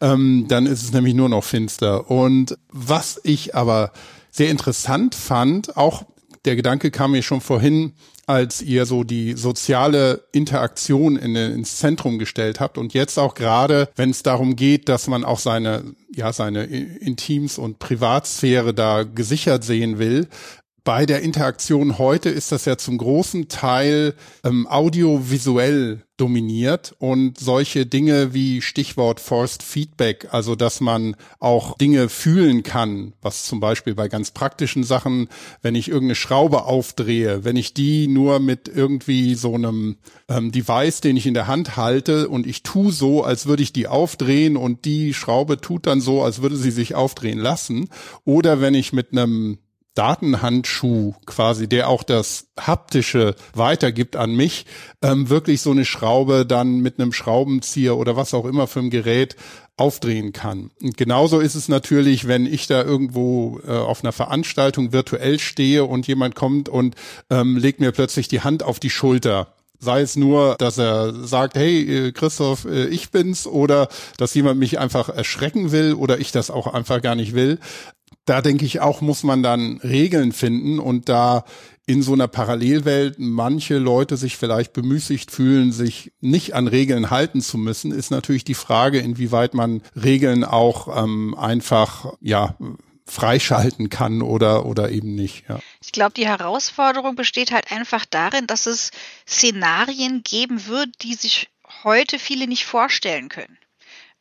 Ähm, 0.00 0.46
dann 0.48 0.66
ist 0.66 0.82
es 0.82 0.92
nämlich 0.92 1.14
nur 1.14 1.28
noch 1.28 1.44
finster. 1.44 2.10
Und 2.10 2.58
was 2.70 3.20
ich 3.24 3.54
aber 3.54 3.92
sehr 4.30 4.50
interessant 4.50 5.14
fand, 5.14 5.76
auch 5.76 6.04
der 6.44 6.56
Gedanke 6.56 6.90
kam 6.90 7.12
mir 7.12 7.22
schon 7.22 7.40
vorhin, 7.40 7.92
als 8.26 8.60
ihr 8.60 8.86
so 8.86 9.04
die 9.04 9.34
soziale 9.34 10.24
Interaktion 10.32 11.16
in, 11.16 11.36
ins 11.36 11.78
Zentrum 11.78 12.18
gestellt 12.18 12.58
habt 12.58 12.76
und 12.76 12.92
jetzt 12.92 13.18
auch 13.18 13.34
gerade, 13.34 13.88
wenn 13.94 14.10
es 14.10 14.24
darum 14.24 14.56
geht, 14.56 14.88
dass 14.88 15.06
man 15.06 15.24
auch 15.24 15.38
seine 15.38 15.84
ja 16.12 16.32
seine 16.32 16.64
Intims 16.64 17.56
und 17.56 17.78
Privatsphäre 17.78 18.74
da 18.74 19.04
gesichert 19.04 19.62
sehen 19.62 19.98
will, 19.98 20.28
bei 20.86 21.04
der 21.04 21.22
Interaktion 21.22 21.98
heute 21.98 22.28
ist 22.28 22.52
das 22.52 22.64
ja 22.64 22.78
zum 22.78 22.96
großen 22.96 23.48
Teil 23.48 24.14
ähm, 24.44 24.68
audiovisuell 24.68 26.04
dominiert 26.16 26.94
und 27.00 27.40
solche 27.40 27.86
Dinge 27.86 28.32
wie 28.32 28.62
Stichwort 28.62 29.18
Forced 29.18 29.64
Feedback, 29.64 30.28
also 30.30 30.54
dass 30.54 30.80
man 30.80 31.16
auch 31.40 31.76
Dinge 31.76 32.08
fühlen 32.08 32.62
kann, 32.62 33.14
was 33.20 33.44
zum 33.46 33.58
Beispiel 33.58 33.96
bei 33.96 34.06
ganz 34.06 34.30
praktischen 34.30 34.84
Sachen, 34.84 35.28
wenn 35.60 35.74
ich 35.74 35.88
irgendeine 35.88 36.14
Schraube 36.14 36.66
aufdrehe, 36.66 37.44
wenn 37.44 37.56
ich 37.56 37.74
die 37.74 38.06
nur 38.06 38.38
mit 38.38 38.68
irgendwie 38.68 39.34
so 39.34 39.54
einem 39.54 39.96
ähm, 40.28 40.52
Device, 40.52 41.00
den 41.00 41.16
ich 41.16 41.26
in 41.26 41.34
der 41.34 41.48
Hand 41.48 41.76
halte 41.76 42.28
und 42.28 42.46
ich 42.46 42.62
tu 42.62 42.92
so, 42.92 43.24
als 43.24 43.46
würde 43.46 43.64
ich 43.64 43.72
die 43.72 43.88
aufdrehen 43.88 44.56
und 44.56 44.84
die 44.84 45.14
Schraube 45.14 45.60
tut 45.60 45.88
dann 45.88 46.00
so, 46.00 46.22
als 46.22 46.42
würde 46.42 46.56
sie 46.56 46.70
sich 46.70 46.94
aufdrehen 46.94 47.40
lassen, 47.40 47.88
oder 48.24 48.60
wenn 48.60 48.74
ich 48.74 48.92
mit 48.92 49.10
einem 49.10 49.58
Datenhandschuh 49.96 51.14
quasi, 51.24 51.68
der 51.68 51.88
auch 51.88 52.02
das 52.02 52.46
haptische 52.58 53.34
weitergibt 53.54 54.14
an 54.14 54.36
mich, 54.36 54.66
ähm, 55.02 55.28
wirklich 55.28 55.62
so 55.62 55.72
eine 55.72 55.84
Schraube 55.84 56.46
dann 56.46 56.80
mit 56.80 57.00
einem 57.00 57.12
Schraubenzieher 57.12 57.96
oder 57.96 58.14
was 58.16 58.34
auch 58.34 58.44
immer 58.44 58.66
für 58.66 58.80
ein 58.80 58.90
Gerät 58.90 59.36
aufdrehen 59.76 60.32
kann. 60.32 60.70
Und 60.82 60.96
genauso 60.96 61.40
ist 61.40 61.54
es 61.54 61.68
natürlich, 61.68 62.28
wenn 62.28 62.46
ich 62.46 62.66
da 62.66 62.82
irgendwo 62.82 63.60
äh, 63.66 63.70
auf 63.72 64.04
einer 64.04 64.12
Veranstaltung 64.12 64.92
virtuell 64.92 65.38
stehe 65.38 65.84
und 65.84 66.06
jemand 66.06 66.34
kommt 66.34 66.68
und 66.68 66.94
ähm, 67.30 67.56
legt 67.56 67.80
mir 67.80 67.92
plötzlich 67.92 68.28
die 68.28 68.40
Hand 68.40 68.62
auf 68.62 68.78
die 68.78 68.90
Schulter 68.90 69.48
sei 69.78 70.00
es 70.00 70.16
nur, 70.16 70.56
dass 70.58 70.78
er 70.78 71.12
sagt, 71.26 71.56
hey 71.56 72.08
äh, 72.08 72.12
Christoph, 72.12 72.64
äh, 72.64 72.86
ich 72.86 73.10
bin's, 73.10 73.46
oder 73.46 73.88
dass 74.16 74.34
jemand 74.34 74.58
mich 74.58 74.78
einfach 74.78 75.08
erschrecken 75.08 75.72
will 75.72 75.94
oder 75.94 76.18
ich 76.18 76.32
das 76.32 76.50
auch 76.50 76.66
einfach 76.66 77.02
gar 77.02 77.14
nicht 77.14 77.34
will 77.34 77.58
da 78.26 78.42
denke 78.42 78.64
ich 78.64 78.80
auch, 78.80 79.00
muss 79.00 79.22
man 79.22 79.42
dann 79.42 79.78
Regeln 79.78 80.32
finden 80.32 80.78
und 80.78 81.08
da 81.08 81.44
in 81.86 82.02
so 82.02 82.12
einer 82.12 82.26
Parallelwelt 82.26 83.16
manche 83.18 83.78
Leute 83.78 84.16
sich 84.16 84.36
vielleicht 84.36 84.72
bemüßigt 84.72 85.30
fühlen, 85.30 85.70
sich 85.70 86.12
nicht 86.20 86.54
an 86.54 86.66
Regeln 86.66 87.10
halten 87.10 87.40
zu 87.40 87.56
müssen, 87.58 87.92
ist 87.92 88.10
natürlich 88.10 88.42
die 88.42 88.54
Frage, 88.54 88.98
inwieweit 88.98 89.54
man 89.54 89.82
Regeln 89.94 90.44
auch 90.44 91.02
ähm, 91.02 91.36
einfach 91.38 92.14
ja 92.20 92.56
freischalten 93.08 93.88
kann 93.88 94.20
oder 94.20 94.66
oder 94.66 94.90
eben 94.90 95.14
nicht. 95.14 95.44
Ja. 95.48 95.60
Ich 95.80 95.92
glaube, 95.92 96.14
die 96.14 96.26
Herausforderung 96.26 97.14
besteht 97.14 97.52
halt 97.52 97.70
einfach 97.70 98.04
darin, 98.04 98.48
dass 98.48 98.66
es 98.66 98.90
Szenarien 99.28 100.24
geben 100.24 100.66
wird, 100.66 100.88
die 101.02 101.14
sich 101.14 101.48
heute 101.84 102.18
viele 102.18 102.48
nicht 102.48 102.64
vorstellen 102.64 103.28
können. 103.28 103.56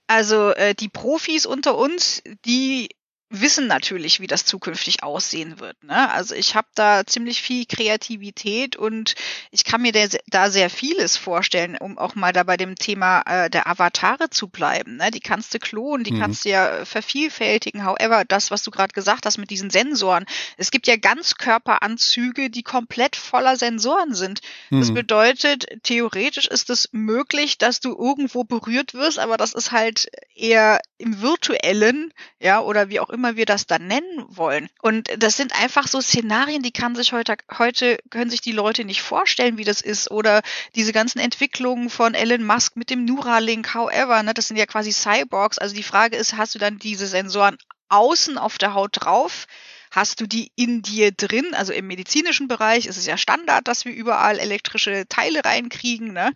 Also 0.06 0.52
äh, 0.52 0.76
die 0.76 0.90
Profis 0.90 1.48
unter 1.48 1.76
uns, 1.76 2.22
die 2.46 2.90
wissen 3.30 3.68
natürlich, 3.68 4.20
wie 4.20 4.28
das 4.28 4.46
zukünftig 4.46 5.02
aussehen 5.04 5.60
wird. 5.60 5.84
Ne? 5.84 6.10
Also 6.12 6.36
ich 6.36 6.56
habe 6.56 6.68
da 6.76 7.06
ziemlich 7.06 7.42
viel 7.42 7.66
Kreativität 7.66 8.76
und 8.76 9.16
ich 9.52 9.64
kann 9.64 9.82
mir 9.82 9.92
da 10.28 10.50
sehr 10.52 10.70
vieles 10.70 11.18
vorstellen, 11.18 11.76
um 11.80 11.98
auch 11.98 12.14
mal 12.16 12.34
da 12.34 12.44
bei 12.44 12.56
dem 12.56 12.76
Thema 12.76 13.22
äh, 13.26 13.50
der 13.50 13.68
Avatare 13.68 14.30
zu 14.30 14.48
bleiben. 14.48 14.98
Ne? 14.98 15.10
Die 15.10 15.20
kannst 15.20 15.54
du 15.54 15.60
klonen, 15.60 16.04
die 16.04 16.14
mhm. 16.14 16.20
kannst 16.20 16.46
du 16.46 16.50
ja 16.50 16.86
vervielfältigen. 16.86 17.84
However, 17.84 18.26
das, 18.26 18.52
was 18.52 18.64
du 18.64 18.70
gerade 18.70 18.94
gesagt 18.94 19.26
hast 19.26 19.38
mit 19.38 19.50
diesen 19.50 19.72
Sensoren, 19.72 20.26
es 20.58 20.70
gibt 20.70 20.86
ja 20.86 20.96
Ganzkörperanzüge, 20.96 22.52
die 22.52 22.64
komplett 22.64 23.16
voller 23.16 23.58
Sensoren 23.58 24.14
sind. 24.14 24.42
Mhm. 24.70 24.80
Das 24.80 24.94
bedeutet, 24.94 25.66
theoretisch 25.82 26.48
ist 26.48 26.70
es 26.70 26.90
möglich, 26.92 27.58
dass 27.58 27.80
du 27.80 27.90
irgendwo 27.98 28.44
berührt 28.44 28.94
wirst, 28.94 29.18
aber 29.18 29.38
das 29.38 29.54
ist 29.54 29.72
halt 29.72 30.10
eher 30.36 30.80
im 30.98 31.22
virtuellen, 31.22 32.14
ja, 32.40 32.62
oder 32.62 32.90
wie 32.90 33.00
auch 33.00 33.10
immer 33.16 33.36
wir 33.36 33.46
das 33.46 33.66
dann 33.66 33.88
nennen 33.88 34.26
wollen. 34.28 34.70
Und 34.82 35.10
das 35.18 35.38
sind 35.38 35.60
einfach 35.60 35.88
so 35.88 36.02
Szenarien, 36.02 36.62
die 36.62 36.72
kann 36.72 36.96
sich 36.96 37.14
heute, 37.14 37.38
heute 37.58 37.98
können 38.12 38.30
sich 38.30 38.42
die 38.42 38.52
Leute 38.52 38.86
nicht 38.86 39.02
vorstellen, 39.02 39.58
wie 39.58 39.64
das 39.64 39.82
ist. 39.82 40.12
Oder 40.12 40.42
diese 40.76 40.94
ganzen 40.94 41.20
Entwicklungen 41.20 41.90
von 41.90 42.14
Elon 42.14 42.46
Musk 42.46 42.76
mit 42.76 42.90
dem 42.90 43.06
Neuralink, 43.06 43.74
however, 43.74 44.22
ne, 44.22 44.34
das 44.34 44.48
sind 44.48 44.58
ja 44.58 44.66
quasi 44.66 44.92
Cyborgs. 44.92 45.58
Also 45.58 45.74
die 45.74 45.84
Frage 45.84 46.18
ist, 46.18 46.38
hast 46.38 46.54
du 46.54 46.60
dann 46.60 46.78
diese 46.78 47.08
Sensoren 47.08 47.58
außen 47.90 48.38
auf 48.38 48.58
der 48.58 48.74
Haut 48.74 48.92
drauf? 48.94 49.48
Hast 49.92 50.20
du 50.20 50.28
die 50.28 50.52
in 50.56 50.82
dir 50.82 51.12
drin? 51.12 51.54
Also 51.54 51.72
im 51.72 51.88
medizinischen 51.88 52.48
Bereich 52.50 52.86
ist 52.86 52.98
es 52.98 53.06
ja 53.06 53.18
Standard, 53.18 53.68
dass 53.68 53.86
wir 53.86 53.94
überall 53.94 54.40
elektrische 54.40 55.06
Teile 55.08 55.46
reinkriegen. 55.46 56.12
Ne? 56.12 56.34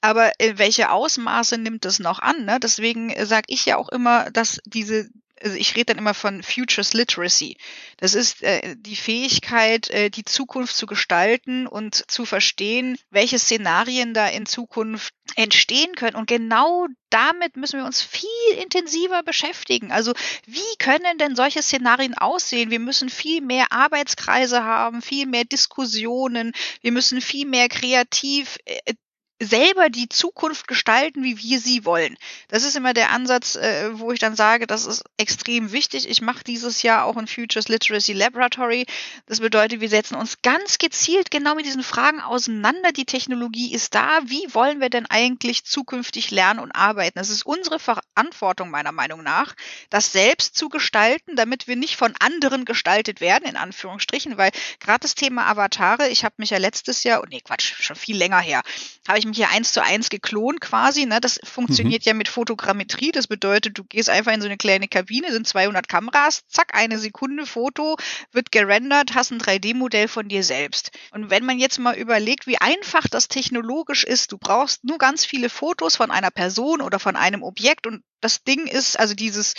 Aber 0.00 0.32
welche 0.54 0.90
Ausmaße 0.90 1.58
nimmt 1.58 1.84
es 1.84 2.00
noch 2.00 2.18
an? 2.18 2.44
Ne? 2.44 2.58
Deswegen 2.60 3.10
äh, 3.10 3.24
sage 3.24 3.46
ich 3.48 3.64
ja 3.66 3.76
auch 3.76 3.88
immer, 3.88 4.30
dass 4.30 4.60
diese 4.66 5.08
also 5.42 5.56
ich 5.56 5.74
rede 5.76 5.86
dann 5.86 5.98
immer 5.98 6.14
von 6.14 6.42
Futures 6.42 6.92
Literacy. 6.92 7.56
Das 7.96 8.14
ist 8.14 8.42
äh, 8.42 8.76
die 8.78 8.96
Fähigkeit, 8.96 9.90
äh, 9.90 10.10
die 10.10 10.24
Zukunft 10.24 10.76
zu 10.76 10.86
gestalten 10.86 11.66
und 11.66 12.10
zu 12.10 12.24
verstehen, 12.24 12.98
welche 13.10 13.38
Szenarien 13.38 14.14
da 14.14 14.28
in 14.28 14.46
Zukunft 14.46 15.14
entstehen 15.36 15.94
können. 15.94 16.16
Und 16.16 16.28
genau 16.28 16.86
damit 17.10 17.56
müssen 17.56 17.78
wir 17.78 17.86
uns 17.86 18.02
viel 18.02 18.28
intensiver 18.62 19.22
beschäftigen. 19.22 19.92
Also 19.92 20.12
wie 20.46 20.76
können 20.78 21.18
denn 21.18 21.36
solche 21.36 21.62
Szenarien 21.62 22.14
aussehen? 22.14 22.70
Wir 22.70 22.80
müssen 22.80 23.10
viel 23.10 23.40
mehr 23.40 23.66
Arbeitskreise 23.70 24.64
haben, 24.64 25.02
viel 25.02 25.26
mehr 25.26 25.44
Diskussionen. 25.44 26.52
Wir 26.80 26.92
müssen 26.92 27.20
viel 27.20 27.46
mehr 27.46 27.68
kreativ 27.68 28.58
äh, 28.64 28.94
selber 29.42 29.90
die 29.90 30.08
Zukunft 30.08 30.68
gestalten, 30.68 31.24
wie 31.24 31.38
wir 31.38 31.58
sie 31.58 31.84
wollen. 31.84 32.16
Das 32.48 32.64
ist 32.64 32.76
immer 32.76 32.94
der 32.94 33.10
Ansatz, 33.10 33.56
äh, 33.56 33.98
wo 33.98 34.12
ich 34.12 34.18
dann 34.18 34.36
sage, 34.36 34.66
das 34.66 34.86
ist 34.86 35.04
extrem 35.16 35.72
wichtig. 35.72 36.08
Ich 36.08 36.22
mache 36.22 36.44
dieses 36.44 36.82
Jahr 36.82 37.04
auch 37.04 37.16
ein 37.16 37.26
Futures 37.26 37.68
Literacy 37.68 38.12
Laboratory. 38.12 38.86
Das 39.26 39.40
bedeutet, 39.40 39.80
wir 39.80 39.88
setzen 39.88 40.14
uns 40.14 40.42
ganz 40.42 40.78
gezielt 40.78 41.30
genau 41.30 41.54
mit 41.54 41.66
diesen 41.66 41.82
Fragen 41.82 42.20
auseinander. 42.20 42.92
Die 42.92 43.04
Technologie 43.04 43.72
ist 43.72 43.94
da. 43.94 44.20
Wie 44.24 44.46
wollen 44.54 44.80
wir 44.80 44.90
denn 44.90 45.06
eigentlich 45.06 45.64
zukünftig 45.64 46.30
lernen 46.30 46.60
und 46.60 46.72
arbeiten? 46.72 47.18
Das 47.18 47.30
ist 47.30 47.44
unsere 47.44 47.78
Verantwortung 47.78 48.70
meiner 48.70 48.92
Meinung 48.92 49.22
nach, 49.22 49.54
das 49.90 50.12
selbst 50.12 50.56
zu 50.56 50.68
gestalten, 50.68 51.36
damit 51.36 51.66
wir 51.66 51.76
nicht 51.76 51.96
von 51.96 52.14
anderen 52.20 52.64
gestaltet 52.64 53.20
werden, 53.20 53.48
in 53.48 53.56
Anführungsstrichen, 53.56 54.38
weil 54.38 54.50
gerade 54.80 55.00
das 55.00 55.14
Thema 55.14 55.46
Avatare, 55.46 56.08
ich 56.08 56.24
habe 56.24 56.34
mich 56.38 56.50
ja 56.50 56.58
letztes 56.58 57.04
Jahr, 57.04 57.22
oh 57.22 57.26
nee, 57.28 57.40
Quatsch, 57.40 57.74
schon 57.80 57.96
viel 57.96 58.16
länger 58.16 58.40
her, 58.40 58.62
habe 59.08 59.18
ich 59.18 59.31
mich 59.32 59.38
hier 59.38 59.50
eins 59.50 59.72
zu 59.72 59.82
eins 59.82 60.10
geklont 60.10 60.60
quasi. 60.60 61.06
Ne? 61.06 61.20
Das 61.20 61.40
funktioniert 61.42 62.04
mhm. 62.04 62.08
ja 62.08 62.14
mit 62.14 62.28
Fotogrammetrie. 62.28 63.12
Das 63.12 63.26
bedeutet, 63.26 63.78
du 63.78 63.84
gehst 63.84 64.10
einfach 64.10 64.32
in 64.32 64.40
so 64.40 64.46
eine 64.46 64.56
kleine 64.56 64.88
Kabine, 64.88 65.32
sind 65.32 65.46
200 65.46 65.88
Kameras, 65.88 66.44
zack, 66.48 66.74
eine 66.74 66.98
Sekunde 66.98 67.46
Foto, 67.46 67.96
wird 68.30 68.52
gerendert, 68.52 69.14
hast 69.14 69.32
ein 69.32 69.40
3D-Modell 69.40 70.08
von 70.08 70.28
dir 70.28 70.44
selbst. 70.44 70.92
Und 71.10 71.30
wenn 71.30 71.44
man 71.44 71.58
jetzt 71.58 71.78
mal 71.78 71.96
überlegt, 71.96 72.46
wie 72.46 72.58
einfach 72.58 73.08
das 73.08 73.28
technologisch 73.28 74.04
ist, 74.04 74.32
du 74.32 74.38
brauchst 74.38 74.84
nur 74.84 74.98
ganz 74.98 75.24
viele 75.24 75.48
Fotos 75.48 75.96
von 75.96 76.10
einer 76.10 76.30
Person 76.30 76.80
oder 76.80 76.98
von 76.98 77.16
einem 77.16 77.42
Objekt 77.42 77.86
und 77.86 78.02
das 78.20 78.44
Ding 78.44 78.66
ist, 78.66 78.98
also 78.98 79.14
dieses 79.14 79.54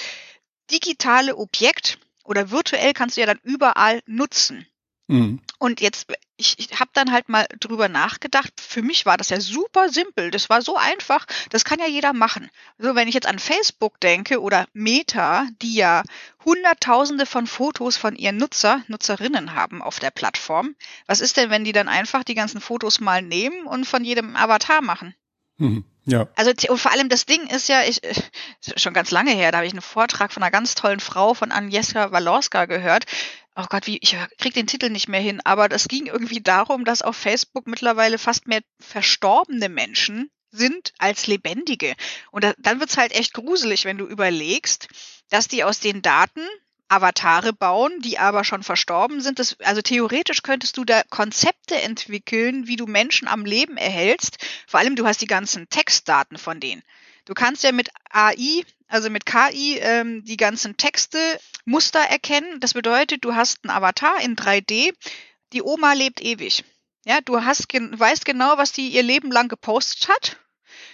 digitale 0.71 1.35
Objekt 1.35 1.99
oder 2.23 2.51
virtuell 2.51 2.93
kannst 2.93 3.17
du 3.17 3.21
ja 3.21 3.27
dann 3.27 3.39
überall 3.43 4.01
nutzen. 4.05 4.65
Mhm. 5.07 5.41
Und 5.59 5.81
jetzt, 5.81 6.07
ich, 6.37 6.57
ich 6.57 6.79
habe 6.79 6.91
dann 6.93 7.11
halt 7.11 7.27
mal 7.27 7.45
drüber 7.59 7.89
nachgedacht. 7.89 8.53
Für 8.59 8.81
mich 8.81 9.05
war 9.05 9.17
das 9.17 9.29
ja 9.29 9.39
super 9.39 9.89
simpel. 9.89 10.31
Das 10.31 10.49
war 10.49 10.61
so 10.61 10.77
einfach. 10.77 11.25
Das 11.49 11.65
kann 11.65 11.79
ja 11.79 11.87
jeder 11.87 12.13
machen. 12.13 12.49
So, 12.77 12.95
wenn 12.95 13.07
ich 13.07 13.13
jetzt 13.13 13.27
an 13.27 13.39
Facebook 13.39 13.99
denke 13.99 14.41
oder 14.41 14.65
Meta, 14.73 15.45
die 15.61 15.75
ja 15.75 16.03
Hunderttausende 16.45 17.25
von 17.25 17.47
Fotos 17.47 17.97
von 17.97 18.15
ihren 18.15 18.37
Nutzer, 18.37 18.81
Nutzerinnen 18.87 19.53
haben 19.53 19.81
auf 19.81 19.99
der 19.99 20.11
Plattform. 20.11 20.75
Was 21.05 21.21
ist 21.21 21.37
denn, 21.37 21.49
wenn 21.49 21.63
die 21.63 21.73
dann 21.73 21.89
einfach 21.89 22.23
die 22.23 22.35
ganzen 22.35 22.61
Fotos 22.61 22.99
mal 22.99 23.21
nehmen 23.21 23.65
und 23.65 23.85
von 23.85 24.05
jedem 24.05 24.35
Avatar 24.35 24.81
machen? 24.81 25.15
Mhm. 25.57 25.83
Ja. 26.05 26.27
Also 26.35 26.51
und 26.69 26.77
vor 26.79 26.91
allem 26.91 27.07
das 27.07 27.25
Ding 27.25 27.47
ist 27.47 27.69
ja, 27.69 27.83
ich 27.83 28.01
schon 28.75 28.93
ganz 28.93 29.11
lange 29.11 29.31
her, 29.31 29.51
da 29.51 29.59
habe 29.59 29.67
ich 29.67 29.73
einen 29.73 29.81
Vortrag 29.81 30.33
von 30.33 30.43
einer 30.43 30.51
ganz 30.51 30.75
tollen 30.75 30.99
Frau 30.99 31.33
von 31.33 31.51
Agnieszka 31.51 32.11
Walorska 32.11 32.65
gehört 32.65 33.05
oh 33.55 33.65
Gott, 33.69 33.87
wie, 33.87 33.97
ich 34.01 34.15
krieg 34.37 34.53
den 34.53 34.67
Titel 34.67 34.89
nicht 34.89 35.07
mehr 35.07 35.19
hin, 35.19 35.41
aber 35.43 35.69
das 35.69 35.87
ging 35.87 36.07
irgendwie 36.07 36.41
darum, 36.41 36.85
dass 36.85 37.01
auf 37.01 37.15
Facebook 37.15 37.67
mittlerweile 37.67 38.17
fast 38.17 38.47
mehr 38.47 38.61
verstorbene 38.79 39.69
Menschen 39.69 40.31
sind 40.51 40.93
als 40.99 41.27
lebendige. 41.27 41.95
Und 42.31 42.43
da, 42.43 42.53
dann 42.57 42.79
wird's 42.79 42.97
halt 42.97 43.13
echt 43.13 43.33
gruselig, 43.33 43.85
wenn 43.85 43.97
du 43.97 44.05
überlegst, 44.05 44.87
dass 45.29 45.47
die 45.47 45.63
aus 45.63 45.79
den 45.79 46.01
Daten 46.01 46.41
Avatare 46.89 47.53
bauen, 47.53 48.01
die 48.01 48.19
aber 48.19 48.43
schon 48.43 48.61
verstorben 48.61 49.21
sind. 49.21 49.39
Das, 49.39 49.59
also 49.61 49.81
theoretisch 49.81 50.43
könntest 50.43 50.77
du 50.77 50.85
da 50.85 51.01
Konzepte 51.09 51.81
entwickeln, 51.81 52.67
wie 52.67 52.75
du 52.75 52.85
Menschen 52.85 53.27
am 53.27 53.45
Leben 53.45 53.77
erhältst. 53.77 54.37
Vor 54.67 54.79
allem, 54.79 54.95
du 54.95 55.07
hast 55.07 55.21
die 55.21 55.27
ganzen 55.27 55.69
Textdaten 55.69 56.37
von 56.37 56.59
denen. 56.59 56.83
Du 57.25 57.33
kannst 57.33 57.63
ja 57.63 57.71
mit 57.71 57.89
AI, 58.11 58.63
also 58.93 59.09
mit 59.09 59.25
KI, 59.25 59.79
ähm, 59.79 60.23
die 60.23 60.37
ganzen 60.37 60.77
Texte, 60.77 61.17
Muster 61.65 61.99
erkennen. 61.99 62.59
Das 62.59 62.75
bedeutet, 62.75 63.25
du 63.25 63.33
hast 63.33 63.63
einen 63.63 63.75
Avatar 63.75 64.21
in 64.21 64.35
3D. 64.35 64.93
Die 65.51 65.63
Oma 65.63 65.93
lebt 65.93 66.21
ewig. 66.21 66.63
Ja, 67.03 67.19
du 67.21 67.43
hast, 67.43 67.73
weißt 67.73 68.23
genau, 68.23 68.57
was 68.57 68.71
die 68.71 68.89
ihr 68.89 69.03
Leben 69.03 69.31
lang 69.31 69.49
gepostet 69.49 70.09
hat. 70.09 70.37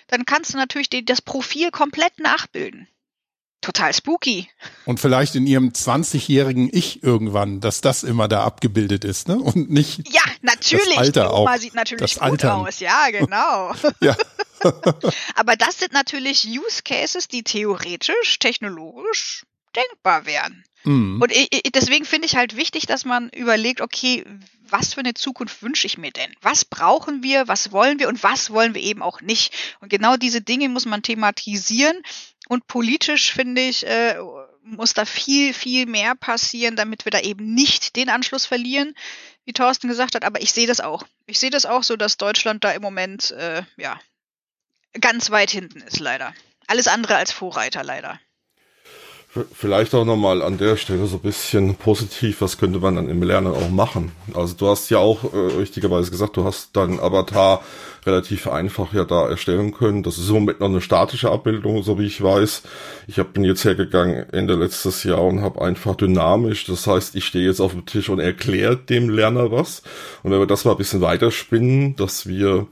Dann 0.08 0.26
kannst 0.26 0.54
du 0.54 0.58
natürlich 0.58 0.90
die, 0.90 1.04
das 1.04 1.22
Profil 1.22 1.72
komplett 1.72 2.20
nachbilden 2.20 2.88
total 3.62 3.94
spooky. 3.94 4.48
Und 4.86 5.00
vielleicht 5.00 5.36
in 5.36 5.46
ihrem 5.46 5.70
20-jährigen 5.70 6.70
Ich 6.72 7.04
irgendwann, 7.04 7.60
dass 7.60 7.82
das 7.82 8.04
immer 8.04 8.28
da 8.28 8.44
abgebildet 8.44 9.04
ist, 9.04 9.28
ne? 9.28 9.38
Und 9.38 9.70
nicht. 9.70 10.12
Ja, 10.14 10.22
natürlich. 10.42 10.86
Das 10.96 10.98
Alter 10.98 11.24
Die 11.24 11.34
Oma 11.34 11.54
auch. 11.54 11.58
sieht 11.58 11.76
natürlich 11.76 12.14
gut 12.16 12.24
Altern. 12.24 12.52
aus. 12.68 12.80
Ja, 12.80 13.10
genau. 13.12 13.74
ja. 14.02 14.16
Aber 15.36 15.56
das 15.56 15.80
sind 15.80 15.94
natürlich 15.94 16.46
Use 16.46 16.84
Cases, 16.84 17.28
die 17.28 17.44
theoretisch, 17.44 18.40
technologisch 18.40 19.46
denkbar 19.76 20.26
wären. 20.26 20.64
Mhm. 20.84 21.22
Und 21.22 21.32
ich, 21.32 21.50
deswegen 21.74 22.06
finde 22.06 22.26
ich 22.26 22.36
halt 22.36 22.56
wichtig, 22.56 22.86
dass 22.86 23.06
man 23.06 23.30
überlegt, 23.30 23.82
okay, 23.82 24.26
was 24.70 24.94
für 24.94 25.02
eine 25.02 25.14
Zukunft 25.14 25.62
wünsche 25.62 25.88
ich 25.88 25.98
mir 25.98 26.12
denn? 26.12 26.32
Was 26.42 26.66
brauchen 26.66 27.24
wir, 27.24 27.48
was 27.48 27.72
wollen 27.72 28.00
wir 28.00 28.08
und 28.08 28.24
was 28.24 28.52
wollen 28.52 28.74
wir 28.76 28.82
eben 28.82 29.02
auch 29.02 29.22
nicht? 29.22 29.54
Und 29.80 29.90
genau 29.90 30.16
diese 30.16 30.42
Dinge 30.42 30.70
muss 30.70 30.86
man 30.86 31.02
thematisieren. 31.02 32.02
Und 32.48 32.68
politisch 32.68 33.32
finde 33.32 33.62
ich, 33.62 33.86
äh, 33.86 34.18
muss 34.64 34.94
da 34.94 35.06
viel, 35.06 35.54
viel 35.54 35.86
mehr 35.86 36.16
passieren, 36.16 36.76
damit 36.76 37.06
wir 37.06 37.12
da 37.12 37.20
eben 37.20 37.54
nicht 37.54 37.96
den 37.96 38.10
Anschluss 38.10 38.46
verlieren, 38.46 38.96
wie 39.46 39.54
Thorsten 39.54 39.88
gesagt 39.88 40.16
hat. 40.16 40.24
Aber 40.24 40.42
ich 40.42 40.52
sehe 40.52 40.68
das 40.68 40.80
auch. 40.80 41.04
Ich 41.26 41.40
sehe 41.40 41.50
das 41.50 41.66
auch 41.66 41.84
so, 41.84 41.96
dass 41.96 42.18
Deutschland 42.18 42.64
da 42.64 42.72
im 42.72 42.82
Moment, 42.82 43.32
äh, 43.32 43.64
ja, 43.78 44.00
ganz 45.00 45.32
weit 45.32 45.52
hinten 45.52 45.82
ist, 45.82 46.00
leider. 46.00 46.34
Alles 46.68 46.88
andere 46.88 47.16
als 47.16 47.32
Vorreiter, 47.32 47.84
leider. 47.84 48.20
Vielleicht 49.54 49.94
auch 49.94 50.06
nochmal 50.06 50.42
an 50.42 50.58
der 50.58 50.76
Stelle 50.76 51.06
so 51.06 51.18
ein 51.18 51.22
bisschen 51.22 51.76
positiv, 51.76 52.42
was 52.42 52.58
könnte 52.58 52.80
man 52.80 52.96
dann 52.96 53.10
im 53.10 53.22
Lernen 53.22 53.54
auch 53.54 53.70
machen? 53.70 54.12
Also 54.34 54.56
du 54.56 54.68
hast 54.68 54.90
ja 54.90 54.98
auch 54.98 55.24
äh, 55.24 55.38
richtigerweise 55.58 56.10
gesagt, 56.10 56.36
du 56.36 56.46
hast 56.46 56.76
deinen 56.76 57.00
Avatar 57.00 57.64
relativ 58.08 58.48
einfach 58.48 58.92
ja 58.92 59.04
da 59.06 59.30
erstellen 59.30 59.72
können. 59.72 60.02
Das 60.02 60.18
ist 60.18 60.30
im 60.30 60.34
Moment 60.34 60.62
noch 60.62 60.70
eine 60.70 60.82
statische 60.82 61.30
Abbildung, 61.30 61.84
so 61.84 62.00
wie 62.00 62.08
ich 62.08 62.24
weiß. 62.24 62.64
Ich 63.06 63.20
hab, 63.20 63.34
bin 63.34 63.44
jetzt 63.44 63.64
hergegangen 63.64 64.28
Ende 64.34 64.56
letztes 64.56 65.04
Jahr 65.04 65.22
und 65.22 65.42
habe 65.42 65.62
einfach 65.62 65.96
dynamisch, 65.96 66.66
das 66.66 66.88
heißt, 66.88 67.14
ich 67.16 67.26
stehe 67.26 67.46
jetzt 67.46 67.60
auf 67.60 67.74
dem 67.74 67.86
Tisch 67.86 68.10
und 68.10 68.20
erkläre 68.20 68.78
dem 68.78 69.10
Lerner 69.10 69.52
was. 69.52 69.84
Und 70.24 70.32
wenn 70.32 70.40
wir 70.40 70.48
das 70.48 70.66
mal 70.66 70.72
ein 70.72 70.78
bisschen 70.78 71.02
weiterspinnen, 71.02 71.96
dass 71.96 72.26
wir 72.26 72.66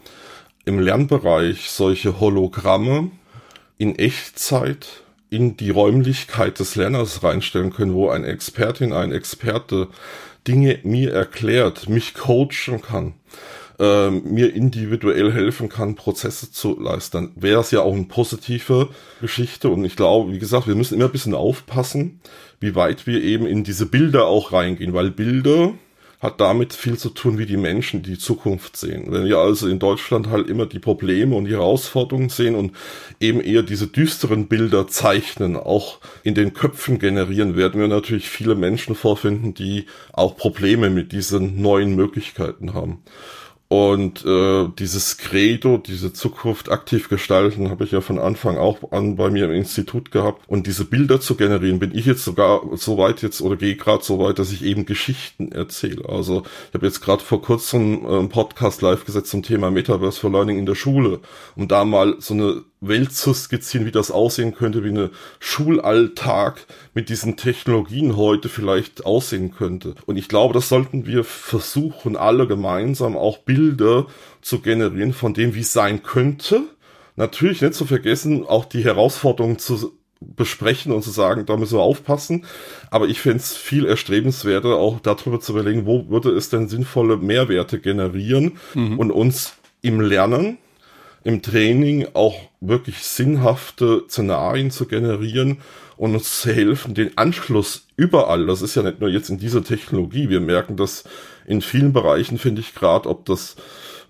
im 0.68 0.80
Lernbereich 0.80 1.70
solche 1.70 2.20
Hologramme 2.20 3.09
in 3.78 3.97
Echtzeit 3.97 5.03
in 5.30 5.55
die 5.55 5.70
Räumlichkeit 5.70 6.59
des 6.59 6.76
Lerners 6.76 7.24
reinstellen 7.24 7.72
können, 7.72 7.93
wo 7.93 8.09
ein 8.09 8.26
Expertin, 8.26 8.91
ein 8.91 9.11
Experte 9.11 9.88
Dinge 10.47 10.80
mir 10.84 11.13
erklärt, 11.13 11.88
mich 11.89 12.13
coachen 12.13 12.82
kann, 12.82 13.13
äh, 13.80 14.09
mir 14.09 14.53
individuell 14.53 15.32
helfen 15.32 15.70
kann, 15.70 15.95
Prozesse 15.95 16.51
zu 16.51 16.80
leisten, 16.80 17.32
wäre 17.36 17.61
es 17.61 17.72
ja 17.72 17.82
auch 17.82 17.93
eine 17.93 18.05
positive 18.05 18.89
Geschichte. 19.22 19.70
Und 19.70 19.86
ich 19.86 19.95
glaube, 19.95 20.34
wie 20.34 20.39
gesagt, 20.39 20.68
wir 20.68 20.76
müssen 20.76 20.95
immer 20.95 21.05
ein 21.05 21.11
bisschen 21.11 21.34
aufpassen, 21.34 22.20
wie 22.59 22.76
weit 22.76 23.07
wir 23.07 23.22
eben 23.24 23.45
in 23.45 23.63
diese 23.63 23.86
Bilder 23.86 24.28
auch 24.28 24.51
reingehen, 24.51 24.93
weil 24.93 25.11
Bilder 25.11 25.74
hat 26.20 26.41
damit 26.41 26.74
viel 26.74 26.97
zu 26.97 27.09
tun, 27.09 27.38
wie 27.38 27.45
die 27.45 27.57
Menschen 27.57 28.01
die 28.01 28.18
Zukunft 28.18 28.76
sehen. 28.76 29.05
Wenn 29.09 29.26
wir 29.26 29.38
also 29.38 29.68
in 29.68 29.78
Deutschland 29.78 30.28
halt 30.28 30.49
immer 30.49 30.65
die 30.65 30.80
Probleme 30.80 31.36
und 31.36 31.45
die 31.45 31.53
Herausforderungen 31.53 32.30
sehen 32.30 32.55
und 32.55 32.72
eben 33.20 33.39
eher 33.39 33.61
diese 33.61 33.88
düsteren 33.88 34.47
Bilder 34.47 34.88
zeichnen, 34.88 35.55
auch 35.55 35.99
in 36.24 36.34
den 36.34 36.53
Köpfen 36.53 36.97
generieren, 36.97 37.55
werden 37.55 37.80
wir 37.80 37.88
natürlich 37.88 38.30
viele 38.30 38.55
Menschen 38.55 38.95
vorfinden, 38.95 39.53
die 39.53 39.86
auch 40.11 40.36
Probleme 40.36 40.89
mit 40.89 41.11
diesen 41.11 41.61
neuen 41.61 41.95
Möglichkeiten 41.95 42.74
haben. 42.74 43.03
Und 43.70 44.24
äh, 44.26 44.70
dieses 44.80 45.18
Credo, 45.18 45.78
diese 45.78 46.13
Zukunft 46.13 46.72
aktiv 46.72 47.09
gestalten, 47.09 47.70
habe 47.70 47.84
ich 47.84 47.91
ja 47.91 47.99
von 47.99 48.18
Anfang 48.18 48.57
auch 48.57 48.91
an 48.91 49.18
bei 49.18 49.30
mir 49.30 49.45
im 49.45 49.51
Institut 49.51 50.09
gehabt. 50.11 50.43
Und 50.47 50.68
diese 50.68 50.86
Bilder 50.86 51.20
zu 51.20 51.36
generieren, 51.36 51.80
bin 51.80 51.93
ich 51.93 52.05
jetzt 52.05 52.24
sogar 52.24 52.61
so 52.78 52.97
weit 52.97 53.22
jetzt 53.22 53.41
oder 53.41 53.57
gehe 53.57 53.76
gerade 53.76 54.05
so 54.05 54.20
weit, 54.20 54.39
dass 54.39 54.53
ich 54.53 54.63
eben 54.63 54.86
Geschichten 54.86 55.51
erzähle. 55.51 56.07
Also 56.07 56.43
ich 56.70 56.76
habe 56.76 56.86
jetzt 56.86 57.01
gerade 57.01 57.22
vor 57.22 57.41
kurzem 57.41 58.05
äh, 58.05 58.07
einen 58.07 58.30
Podcast 58.30 58.82
live 58.82 59.03
gesetzt 59.03 59.32
zum 59.32 59.43
Thema 59.43 59.70
Metaverse 59.70 60.20
for 60.20 60.32
Learning 60.32 60.59
in 60.59 60.65
der 60.65 60.76
Schule, 60.76 61.20
um 61.57 61.68
da 61.68 61.84
mal 61.84 62.15
so 62.20 62.34
eine 62.34 62.63
Welt 62.80 63.11
zu 63.11 63.34
skizzieren, 63.34 63.86
wie 63.86 63.91
das 63.91 64.11
aussehen 64.11 64.53
könnte, 64.53 64.84
wie 64.84 64.89
eine 64.89 65.09
Schulalltag 65.39 66.68
mit 66.97 67.09
diesen 67.09 67.37
Technologien 67.37 68.17
heute 68.17 68.49
vielleicht 68.49 69.05
aussehen 69.05 69.53
könnte. 69.53 69.93
Und 70.07 70.17
ich 70.17 70.27
glaube, 70.27 70.55
das 70.55 70.67
sollten 70.67 71.05
wir 71.05 71.23
versuchen, 71.23 72.17
alle 72.17 72.47
gemeinsam 72.47 73.15
auch 73.15 73.37
Bilder 73.37 74.07
zu 74.41 74.61
generieren 74.61 75.13
von 75.13 75.35
dem, 75.35 75.53
wie 75.53 75.59
es 75.59 75.71
sein 75.71 76.01
könnte. 76.01 76.63
Natürlich 77.15 77.61
nicht 77.61 77.75
zu 77.75 77.85
vergessen, 77.85 78.47
auch 78.47 78.65
die 78.65 78.83
Herausforderungen 78.83 79.59
zu 79.59 79.93
besprechen 80.19 80.91
und 80.91 81.03
zu 81.03 81.11
sagen, 81.11 81.45
da 81.45 81.55
müssen 81.55 81.77
wir 81.77 81.83
aufpassen. 81.83 82.45
Aber 82.89 83.07
ich 83.07 83.21
fände 83.21 83.37
es 83.37 83.55
viel 83.55 83.85
erstrebenswerter, 83.85 84.77
auch 84.77 84.99
darüber 84.99 85.39
zu 85.39 85.51
überlegen, 85.51 85.85
wo 85.85 86.09
würde 86.09 86.31
es 86.31 86.49
denn 86.49 86.67
sinnvolle 86.67 87.17
Mehrwerte 87.17 87.79
generieren 87.79 88.57
mhm. 88.73 88.97
und 88.97 89.11
uns 89.11 89.53
im 89.83 90.01
Lernen 90.01 90.57
im 91.23 91.43
Training 91.43 92.07
auch 92.15 92.39
wirklich 92.59 93.03
sinnhafte 93.03 94.05
Szenarien 94.07 94.71
zu 94.71 94.87
generieren 94.87 95.59
und 95.97 96.13
uns 96.13 96.41
zu 96.41 96.51
helfen, 96.53 96.93
den 96.93 97.17
Anschluss 97.17 97.87
überall, 97.95 98.45
das 98.45 98.61
ist 98.61 98.75
ja 98.75 98.83
nicht 98.83 99.01
nur 99.01 99.09
jetzt 99.09 99.29
in 99.29 99.39
dieser 99.39 99.63
Technologie, 99.63 100.29
wir 100.29 100.39
merken 100.39 100.77
das 100.77 101.03
in 101.45 101.61
vielen 101.61 101.93
Bereichen, 101.93 102.37
finde 102.37 102.61
ich 102.61 102.75
gerade, 102.75 103.09
ob 103.09 103.25
das 103.25 103.55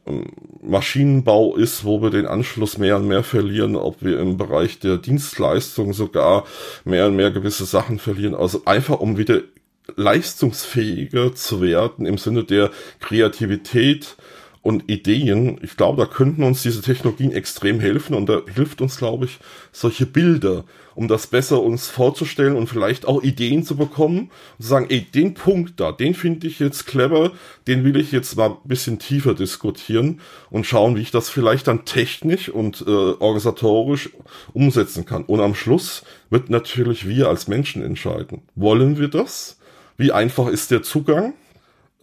ähm, 0.05 0.25
Maschinenbau 0.61 1.55
ist, 1.55 1.85
wo 1.85 2.01
wir 2.01 2.09
den 2.09 2.25
Anschluss 2.25 2.77
mehr 2.77 2.97
und 2.97 3.07
mehr 3.07 3.23
verlieren, 3.23 3.75
ob 3.75 4.03
wir 4.03 4.19
im 4.19 4.38
Bereich 4.38 4.79
der 4.79 4.97
Dienstleistung 4.97 5.93
sogar 5.93 6.45
mehr 6.83 7.07
und 7.07 7.15
mehr 7.15 7.31
gewisse 7.31 7.65
Sachen 7.65 7.99
verlieren. 7.99 8.35
Also 8.35 8.63
einfach 8.65 8.99
um 8.99 9.17
wieder 9.17 9.41
leistungsfähiger 9.95 11.33
zu 11.35 11.61
werden 11.61 12.05
im 12.05 12.17
Sinne 12.17 12.43
der 12.43 12.71
Kreativität, 12.99 14.17
und 14.68 14.91
Ideen. 14.91 15.57
Ich 15.63 15.78
glaube, 15.78 16.03
da 16.03 16.05
könnten 16.05 16.43
uns 16.43 16.61
diese 16.61 16.82
Technologien 16.82 17.32
extrem 17.32 17.80
helfen 17.80 18.13
und 18.13 18.28
da 18.28 18.41
hilft 18.53 18.82
uns, 18.82 18.97
glaube 18.97 19.24
ich, 19.24 19.39
solche 19.72 20.05
Bilder, 20.05 20.65
um 20.93 21.07
das 21.07 21.28
besser 21.28 21.63
uns 21.63 21.88
vorzustellen 21.88 22.57
und 22.57 22.68
vielleicht 22.68 23.07
auch 23.07 23.24
Ideen 23.24 23.63
zu 23.63 23.78
bekommen 23.78 24.30
und 24.57 24.63
zu 24.63 24.68
sagen, 24.68 24.88
ey, 24.89 24.99
den 24.99 25.36
Punkt 25.36 25.80
da, 25.80 25.93
den 25.93 26.13
finde 26.13 26.47
ich 26.47 26.59
jetzt 26.59 26.86
clever, 26.86 27.32
den 27.65 27.86
will 27.86 27.95
ich 27.95 28.11
jetzt 28.11 28.36
mal 28.36 28.49
ein 28.49 28.57
bisschen 28.65 28.99
tiefer 28.99 29.34
diskutieren 29.34 30.20
und 30.49 30.65
schauen, 30.65 30.97
wie 30.97 31.01
ich 31.01 31.11
das 31.11 31.30
vielleicht 31.30 31.70
dann 31.70 31.86
technisch 31.86 32.49
und 32.49 32.84
äh, 32.86 32.89
organisatorisch 32.89 34.09
umsetzen 34.51 35.05
kann. 35.05 35.24
Und 35.24 35.39
am 35.39 35.55
Schluss 35.55 36.03
wird 36.30 36.49
natürlich 36.49 37.07
wir 37.07 37.30
als 37.30 37.47
Menschen 37.47 37.82
entscheiden. 37.82 38.41
Wollen 38.55 38.99
wir 38.99 39.07
das? 39.07 39.59
Wie 39.95 40.11
einfach 40.11 40.49
ist 40.49 40.72
der 40.72 40.84
Zugang? 40.84 41.36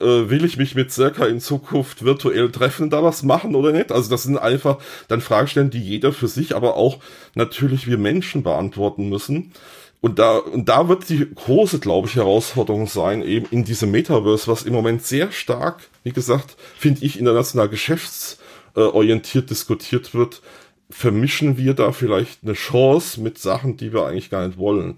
Äh, 0.00 0.28
will 0.28 0.44
ich 0.44 0.56
mich 0.56 0.74
mit 0.74 0.92
Circa 0.92 1.26
in 1.26 1.40
Zukunft 1.40 2.04
virtuell 2.04 2.50
treffen, 2.50 2.90
da 2.90 3.02
was 3.02 3.22
machen 3.22 3.54
oder 3.54 3.72
nicht? 3.72 3.92
Also 3.92 4.10
das 4.10 4.24
sind 4.24 4.38
einfach 4.38 4.78
dann 5.08 5.20
Fragestellungen, 5.20 5.70
die 5.70 5.82
jeder 5.82 6.12
für 6.12 6.28
sich, 6.28 6.56
aber 6.56 6.76
auch 6.76 6.98
natürlich 7.34 7.86
wir 7.86 7.98
Menschen 7.98 8.42
beantworten 8.42 9.08
müssen. 9.08 9.52
Und 10.00 10.18
da, 10.18 10.36
und 10.36 10.68
da 10.68 10.88
wird 10.88 11.08
die 11.08 11.26
große, 11.34 11.78
glaube 11.78 12.08
ich, 12.08 12.16
Herausforderung 12.16 12.86
sein, 12.86 13.22
eben 13.22 13.46
in 13.50 13.64
diesem 13.64 13.90
Metaverse, 13.90 14.48
was 14.48 14.64
im 14.64 14.74
Moment 14.74 15.02
sehr 15.02 15.32
stark, 15.32 15.88
wie 16.02 16.12
gesagt, 16.12 16.56
finde 16.76 17.06
ich, 17.06 17.18
international 17.18 17.70
geschäftsorientiert 17.70 19.48
diskutiert 19.48 20.12
wird, 20.12 20.42
vermischen 20.90 21.56
wir 21.56 21.72
da 21.72 21.92
vielleicht 21.92 22.40
eine 22.42 22.52
Chance 22.52 23.20
mit 23.20 23.38
Sachen, 23.38 23.78
die 23.78 23.94
wir 23.94 24.04
eigentlich 24.04 24.28
gar 24.28 24.46
nicht 24.46 24.58
wollen. 24.58 24.96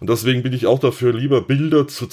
Und 0.00 0.10
deswegen 0.10 0.42
bin 0.42 0.52
ich 0.52 0.66
auch 0.66 0.80
dafür, 0.80 1.12
lieber 1.12 1.40
Bilder 1.40 1.86
zu, 1.86 2.08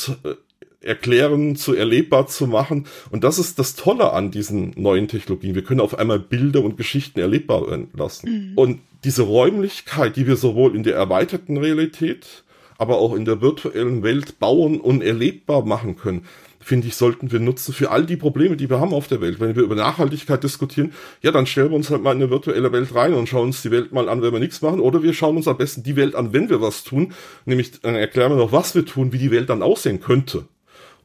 erklären, 0.86 1.55
zu 1.55 1.73
erlebbar 1.73 2.27
zu 2.27 2.47
machen. 2.47 2.86
Und 3.09 3.23
das 3.23 3.39
ist 3.39 3.59
das 3.59 3.75
Tolle 3.75 4.13
an 4.13 4.31
diesen 4.31 4.71
neuen 4.75 5.07
Technologien. 5.07 5.55
Wir 5.55 5.63
können 5.63 5.81
auf 5.81 5.97
einmal 5.97 6.19
Bilder 6.19 6.63
und 6.63 6.77
Geschichten 6.77 7.19
erlebbar 7.19 7.65
lassen. 7.93 8.51
Mhm. 8.51 8.57
Und 8.57 8.79
diese 9.03 9.23
Räumlichkeit, 9.23 10.15
die 10.15 10.27
wir 10.27 10.36
sowohl 10.36 10.75
in 10.75 10.83
der 10.83 10.95
erweiterten 10.95 11.57
Realität, 11.57 12.43
aber 12.77 12.97
auch 12.97 13.15
in 13.15 13.25
der 13.25 13.41
virtuellen 13.41 14.03
Welt 14.03 14.39
bauen 14.39 14.79
und 14.79 15.01
erlebbar 15.01 15.65
machen 15.65 15.95
können, 15.95 16.25
finde 16.59 16.88
ich, 16.88 16.95
sollten 16.95 17.31
wir 17.31 17.39
nutzen 17.39 17.73
für 17.73 17.91
all 17.91 18.07
die 18.07 18.17
Probleme, 18.17 18.57
die 18.57 18.71
wir 18.71 18.79
haben 18.79 18.93
auf 18.93 19.07
der 19.07 19.21
Welt. 19.21 19.39
Wenn 19.39 19.55
wir 19.55 19.61
über 19.61 19.75
Nachhaltigkeit 19.75 20.43
diskutieren, 20.43 20.93
ja, 21.21 21.31
dann 21.31 21.45
stellen 21.45 21.69
wir 21.69 21.75
uns 21.75 21.91
halt 21.91 22.01
mal 22.01 22.13
in 22.13 22.23
eine 22.23 22.31
virtuelle 22.31 22.71
Welt 22.71 22.95
rein 22.95 23.13
und 23.13 23.29
schauen 23.29 23.49
uns 23.49 23.61
die 23.61 23.69
Welt 23.69 23.93
mal 23.93 24.09
an, 24.09 24.23
wenn 24.23 24.33
wir 24.33 24.39
nichts 24.39 24.63
machen. 24.63 24.79
Oder 24.79 25.03
wir 25.03 25.13
schauen 25.13 25.38
uns 25.38 25.47
am 25.47 25.57
besten 25.57 25.83
die 25.83 25.95
Welt 25.95 26.15
an, 26.15 26.33
wenn 26.33 26.49
wir 26.49 26.61
was 26.61 26.83
tun. 26.83 27.13
Nämlich 27.45 27.81
dann 27.81 27.93
erklären 27.93 28.31
wir 28.31 28.38
noch, 28.38 28.51
was 28.51 28.73
wir 28.73 28.83
tun, 28.83 29.13
wie 29.13 29.19
die 29.19 29.29
Welt 29.29 29.49
dann 29.49 29.61
aussehen 29.61 30.01
könnte. 30.01 30.45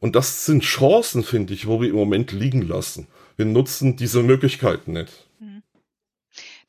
Und 0.01 0.17
das 0.17 0.47
sind 0.47 0.65
Chancen, 0.65 1.23
finde 1.23 1.55
ich, 1.55 1.67
wo 1.67 1.81
wir 1.81 1.91
im 1.91 1.95
Moment 1.95 2.33
liegen 2.33 2.63
lassen. 2.63 3.07
Wir 3.37 3.45
nutzen 3.45 3.97
diese 3.97 4.23
Möglichkeiten 4.23 4.95
nicht. 4.95 5.30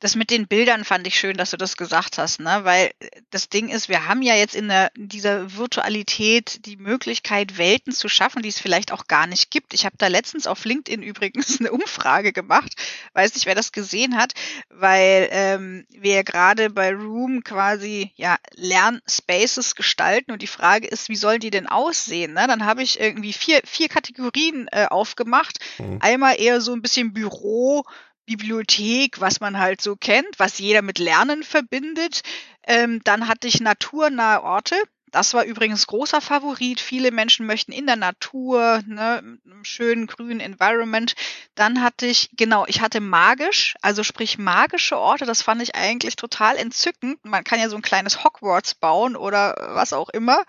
Das 0.02 0.16
mit 0.16 0.32
den 0.32 0.48
Bildern 0.48 0.84
fand 0.84 1.06
ich 1.06 1.16
schön, 1.16 1.36
dass 1.36 1.50
du 1.50 1.56
das 1.56 1.76
gesagt 1.76 2.18
hast, 2.18 2.40
ne? 2.40 2.62
Weil 2.64 2.90
das 3.30 3.48
Ding 3.48 3.68
ist, 3.68 3.88
wir 3.88 4.08
haben 4.08 4.20
ja 4.20 4.34
jetzt 4.34 4.56
in, 4.56 4.66
der, 4.66 4.90
in 4.96 5.06
dieser 5.06 5.56
Virtualität 5.56 6.66
die 6.66 6.76
Möglichkeit, 6.76 7.56
Welten 7.56 7.92
zu 7.92 8.08
schaffen, 8.08 8.42
die 8.42 8.48
es 8.48 8.58
vielleicht 8.58 8.90
auch 8.90 9.06
gar 9.06 9.28
nicht 9.28 9.52
gibt. 9.52 9.74
Ich 9.74 9.84
habe 9.84 9.94
da 9.96 10.08
letztens 10.08 10.48
auf 10.48 10.64
LinkedIn 10.64 11.02
übrigens 11.04 11.60
eine 11.60 11.70
Umfrage 11.70 12.32
gemacht, 12.32 12.74
weiß 13.12 13.32
nicht, 13.34 13.46
wer 13.46 13.54
das 13.54 13.70
gesehen 13.70 14.16
hat, 14.16 14.32
weil 14.70 15.28
ähm, 15.30 15.86
wir 15.90 16.24
gerade 16.24 16.70
bei 16.70 16.92
Room 16.92 17.44
quasi 17.44 18.10
ja 18.16 18.38
Lernspaces 18.56 19.76
gestalten 19.76 20.32
und 20.32 20.42
die 20.42 20.48
Frage 20.48 20.88
ist, 20.88 21.10
wie 21.10 21.16
sollen 21.16 21.38
die 21.38 21.50
denn 21.50 21.68
aussehen? 21.68 22.32
Ne? 22.32 22.48
Dann 22.48 22.64
habe 22.64 22.82
ich 22.82 22.98
irgendwie 22.98 23.32
vier, 23.32 23.60
vier 23.64 23.88
Kategorien 23.88 24.66
äh, 24.72 24.86
aufgemacht. 24.86 25.60
Mhm. 25.78 25.98
Einmal 26.00 26.40
eher 26.40 26.60
so 26.60 26.72
ein 26.72 26.82
bisschen 26.82 27.12
Büro, 27.12 27.84
Bibliothek, 28.26 29.20
was 29.20 29.40
man 29.40 29.58
halt 29.58 29.80
so 29.80 29.96
kennt, 29.96 30.38
was 30.38 30.58
jeder 30.58 30.82
mit 30.82 30.98
Lernen 30.98 31.42
verbindet. 31.42 32.22
Ähm, 32.66 33.00
dann 33.04 33.28
hatte 33.28 33.48
ich 33.48 33.60
naturnahe 33.60 34.42
Orte. 34.42 34.76
Das 35.12 35.34
war 35.34 35.44
übrigens 35.44 35.86
großer 35.86 36.22
Favorit. 36.22 36.80
Viele 36.80 37.10
Menschen 37.10 37.44
möchten 37.44 37.70
in 37.70 37.84
der 37.84 37.96
Natur, 37.96 38.80
ne, 38.86 39.18
einem 39.44 39.62
schönen 39.62 40.06
grünen 40.06 40.40
Environment. 40.40 41.14
Dann 41.54 41.82
hatte 41.82 42.06
ich, 42.06 42.30
genau, 42.32 42.64
ich 42.66 42.80
hatte 42.80 43.00
magisch, 43.00 43.74
also 43.82 44.04
sprich 44.04 44.38
magische 44.38 44.96
Orte. 44.96 45.26
Das 45.26 45.42
fand 45.42 45.60
ich 45.60 45.74
eigentlich 45.74 46.16
total 46.16 46.56
entzückend. 46.56 47.22
Man 47.24 47.44
kann 47.44 47.60
ja 47.60 47.68
so 47.68 47.76
ein 47.76 47.82
kleines 47.82 48.24
Hogwarts 48.24 48.74
bauen 48.74 49.14
oder 49.14 49.54
was 49.74 49.92
auch 49.92 50.08
immer. 50.08 50.44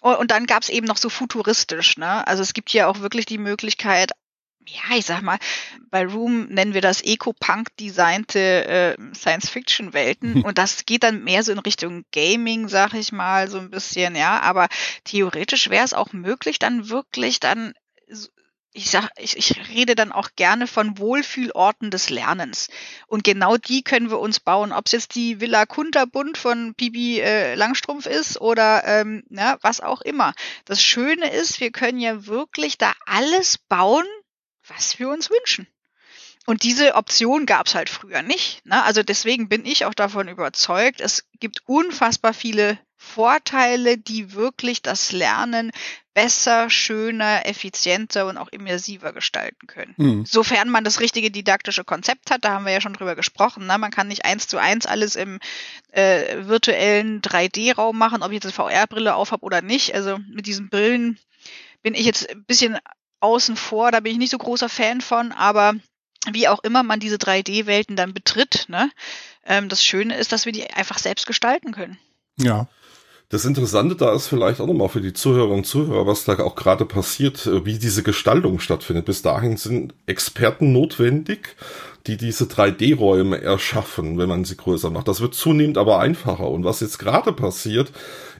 Und 0.00 0.30
dann 0.30 0.46
gab 0.46 0.62
es 0.62 0.68
eben 0.68 0.86
noch 0.86 0.98
so 0.98 1.08
futuristisch. 1.08 1.96
Ne? 1.96 2.24
Also 2.24 2.42
es 2.42 2.54
gibt 2.54 2.72
ja 2.72 2.86
auch 2.86 3.00
wirklich 3.00 3.26
die 3.26 3.38
Möglichkeit, 3.38 4.12
ja, 4.66 4.96
ich 4.96 5.06
sag 5.06 5.22
mal, 5.22 5.38
bei 5.90 6.06
Room 6.06 6.46
nennen 6.46 6.74
wir 6.74 6.80
das 6.80 7.02
Eco-Punk-designte 7.02 8.38
äh, 8.38 8.96
Science-Fiction-Welten 9.14 10.42
und 10.44 10.58
das 10.58 10.86
geht 10.86 11.02
dann 11.02 11.24
mehr 11.24 11.42
so 11.42 11.52
in 11.52 11.58
Richtung 11.58 12.04
Gaming, 12.12 12.68
sag 12.68 12.94
ich 12.94 13.12
mal, 13.12 13.48
so 13.48 13.58
ein 13.58 13.70
bisschen, 13.70 14.16
ja, 14.16 14.40
aber 14.40 14.68
theoretisch 15.04 15.70
wäre 15.70 15.84
es 15.84 15.94
auch 15.94 16.12
möglich, 16.12 16.58
dann 16.58 16.88
wirklich 16.88 17.40
dann 17.40 17.74
ich 18.76 18.90
sag, 18.90 19.08
ich, 19.16 19.36
ich 19.36 19.68
rede 19.68 19.94
dann 19.94 20.10
auch 20.10 20.30
gerne 20.34 20.66
von 20.66 20.98
Wohlfühlorten 20.98 21.92
des 21.92 22.10
Lernens. 22.10 22.68
Und 23.06 23.22
genau 23.22 23.56
die 23.56 23.84
können 23.84 24.10
wir 24.10 24.18
uns 24.18 24.40
bauen. 24.40 24.72
Ob 24.72 24.86
es 24.86 24.92
jetzt 24.92 25.14
die 25.14 25.40
Villa 25.40 25.64
Kunterbund 25.64 26.36
von 26.36 26.74
Bibi 26.74 27.20
äh, 27.20 27.54
Langstrumpf 27.54 28.06
ist 28.06 28.40
oder 28.40 28.82
ähm, 28.84 29.22
na, 29.28 29.58
was 29.62 29.80
auch 29.80 30.00
immer. 30.00 30.34
Das 30.64 30.82
Schöne 30.82 31.30
ist, 31.30 31.60
wir 31.60 31.70
können 31.70 32.00
ja 32.00 32.26
wirklich 32.26 32.76
da 32.76 32.92
alles 33.06 33.58
bauen, 33.58 34.06
was 34.68 34.98
wir 34.98 35.08
uns 35.08 35.30
wünschen. 35.30 35.66
Und 36.46 36.62
diese 36.62 36.94
Option 36.94 37.46
gab 37.46 37.66
es 37.66 37.74
halt 37.74 37.88
früher 37.88 38.22
nicht. 38.22 38.64
Ne? 38.66 38.82
Also 38.82 39.02
deswegen 39.02 39.48
bin 39.48 39.64
ich 39.64 39.86
auch 39.86 39.94
davon 39.94 40.28
überzeugt, 40.28 41.00
es 41.00 41.24
gibt 41.40 41.62
unfassbar 41.66 42.34
viele 42.34 42.78
Vorteile, 42.96 43.98
die 43.98 44.32
wirklich 44.32 44.82
das 44.82 45.12
Lernen 45.12 45.72
besser, 46.14 46.70
schöner, 46.70 47.46
effizienter 47.46 48.26
und 48.26 48.36
auch 48.36 48.48
immersiver 48.48 49.12
gestalten 49.12 49.66
können. 49.66 49.94
Mhm. 49.96 50.26
Sofern 50.26 50.70
man 50.70 50.84
das 50.84 51.00
richtige 51.00 51.30
didaktische 51.30 51.84
Konzept 51.84 52.30
hat, 52.30 52.44
da 52.44 52.52
haben 52.52 52.66
wir 52.66 52.72
ja 52.72 52.80
schon 52.80 52.94
drüber 52.94 53.14
gesprochen. 53.16 53.66
Ne? 53.66 53.78
Man 53.78 53.90
kann 53.90 54.08
nicht 54.08 54.24
eins 54.24 54.46
zu 54.46 54.58
eins 54.58 54.86
alles 54.86 55.16
im 55.16 55.40
äh, 55.92 56.46
virtuellen 56.46 57.20
3D-Raum 57.20 57.98
machen, 57.98 58.22
ob 58.22 58.30
ich 58.30 58.42
jetzt 58.42 58.46
eine 58.46 58.52
VR-Brille 58.52 59.14
aufhab 59.14 59.42
oder 59.42 59.60
nicht. 59.60 59.94
Also 59.94 60.18
mit 60.28 60.46
diesen 60.46 60.68
Brillen 60.68 61.18
bin 61.82 61.94
ich 61.94 62.06
jetzt 62.06 62.30
ein 62.30 62.44
bisschen 62.44 62.78
außen 63.24 63.56
vor, 63.56 63.90
da 63.90 64.00
bin 64.00 64.12
ich 64.12 64.18
nicht 64.18 64.30
so 64.30 64.38
großer 64.38 64.68
Fan 64.68 65.00
von, 65.00 65.32
aber 65.32 65.74
wie 66.30 66.48
auch 66.48 66.62
immer 66.62 66.82
man 66.82 67.00
diese 67.00 67.16
3D-Welten 67.16 67.96
dann 67.96 68.14
betritt, 68.14 68.66
ne? 68.68 68.90
Ähm, 69.46 69.68
das 69.68 69.84
Schöne 69.84 70.16
ist, 70.16 70.32
dass 70.32 70.46
wir 70.46 70.52
die 70.52 70.70
einfach 70.70 70.98
selbst 70.98 71.26
gestalten 71.26 71.72
können. 71.72 71.98
Ja. 72.38 72.68
Das 73.30 73.46
Interessante 73.46 73.96
da 73.96 74.14
ist 74.14 74.28
vielleicht 74.28 74.60
auch 74.60 74.66
nochmal 74.66 74.90
für 74.90 75.00
die 75.00 75.14
Zuhörerinnen 75.14 75.58
und 75.58 75.64
Zuhörer, 75.64 76.06
was 76.06 76.24
da 76.24 76.38
auch 76.40 76.54
gerade 76.54 76.84
passiert, 76.84 77.46
äh, 77.46 77.64
wie 77.64 77.78
diese 77.78 78.02
Gestaltung 78.02 78.60
stattfindet. 78.60 79.06
Bis 79.06 79.22
dahin 79.22 79.56
sind 79.56 79.94
Experten 80.06 80.72
notwendig, 80.72 81.56
die 82.06 82.18
diese 82.18 82.44
3D-Räume 82.44 83.40
erschaffen, 83.40 84.18
wenn 84.18 84.28
man 84.28 84.44
sie 84.44 84.58
größer 84.58 84.90
macht. 84.90 85.08
Das 85.08 85.22
wird 85.22 85.34
zunehmend 85.34 85.78
aber 85.78 86.00
einfacher. 86.00 86.48
Und 86.48 86.64
was 86.64 86.80
jetzt 86.80 86.98
gerade 86.98 87.32
passiert, 87.32 87.92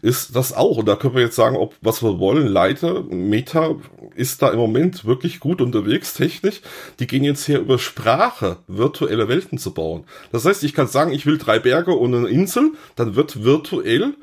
ist 0.03 0.37
das 0.37 0.53
auch. 0.53 0.77
Und 0.77 0.87
da 0.87 0.97
können 0.97 1.15
wir 1.15 1.23
jetzt 1.23 1.37
sagen, 1.37 1.57
ob 1.57 1.75
was 1.81 2.03
wir 2.03 2.19
wollen, 2.19 2.47
Leiter, 2.47 3.05
Meta 3.05 3.77
ist 4.15 4.43
da 4.43 4.51
im 4.51 4.59
Moment 4.59 5.07
wirklich 5.07 5.41
gut 5.41 5.63
unterwegs, 5.63 6.13
technisch. 6.13 6.61
Die 7.01 7.07
gehen 7.07 7.25
jetzt 7.25 7.49
her 7.49 7.61
über 7.61 7.79
Sprache, 7.79 8.59
virtuelle 8.67 9.29
Welten 9.29 9.57
zu 9.57 9.73
bauen. 9.73 10.05
Das 10.31 10.45
heißt, 10.45 10.63
ich 10.63 10.75
kann 10.75 10.89
sagen, 10.89 11.13
ich 11.13 11.25
will 11.25 11.39
drei 11.39 11.59
Berge 11.59 11.93
und 11.93 12.15
eine 12.15 12.29
Insel, 12.29 12.73
dann 12.97 13.17
wird 13.17 13.45
virtuell 13.45 14.15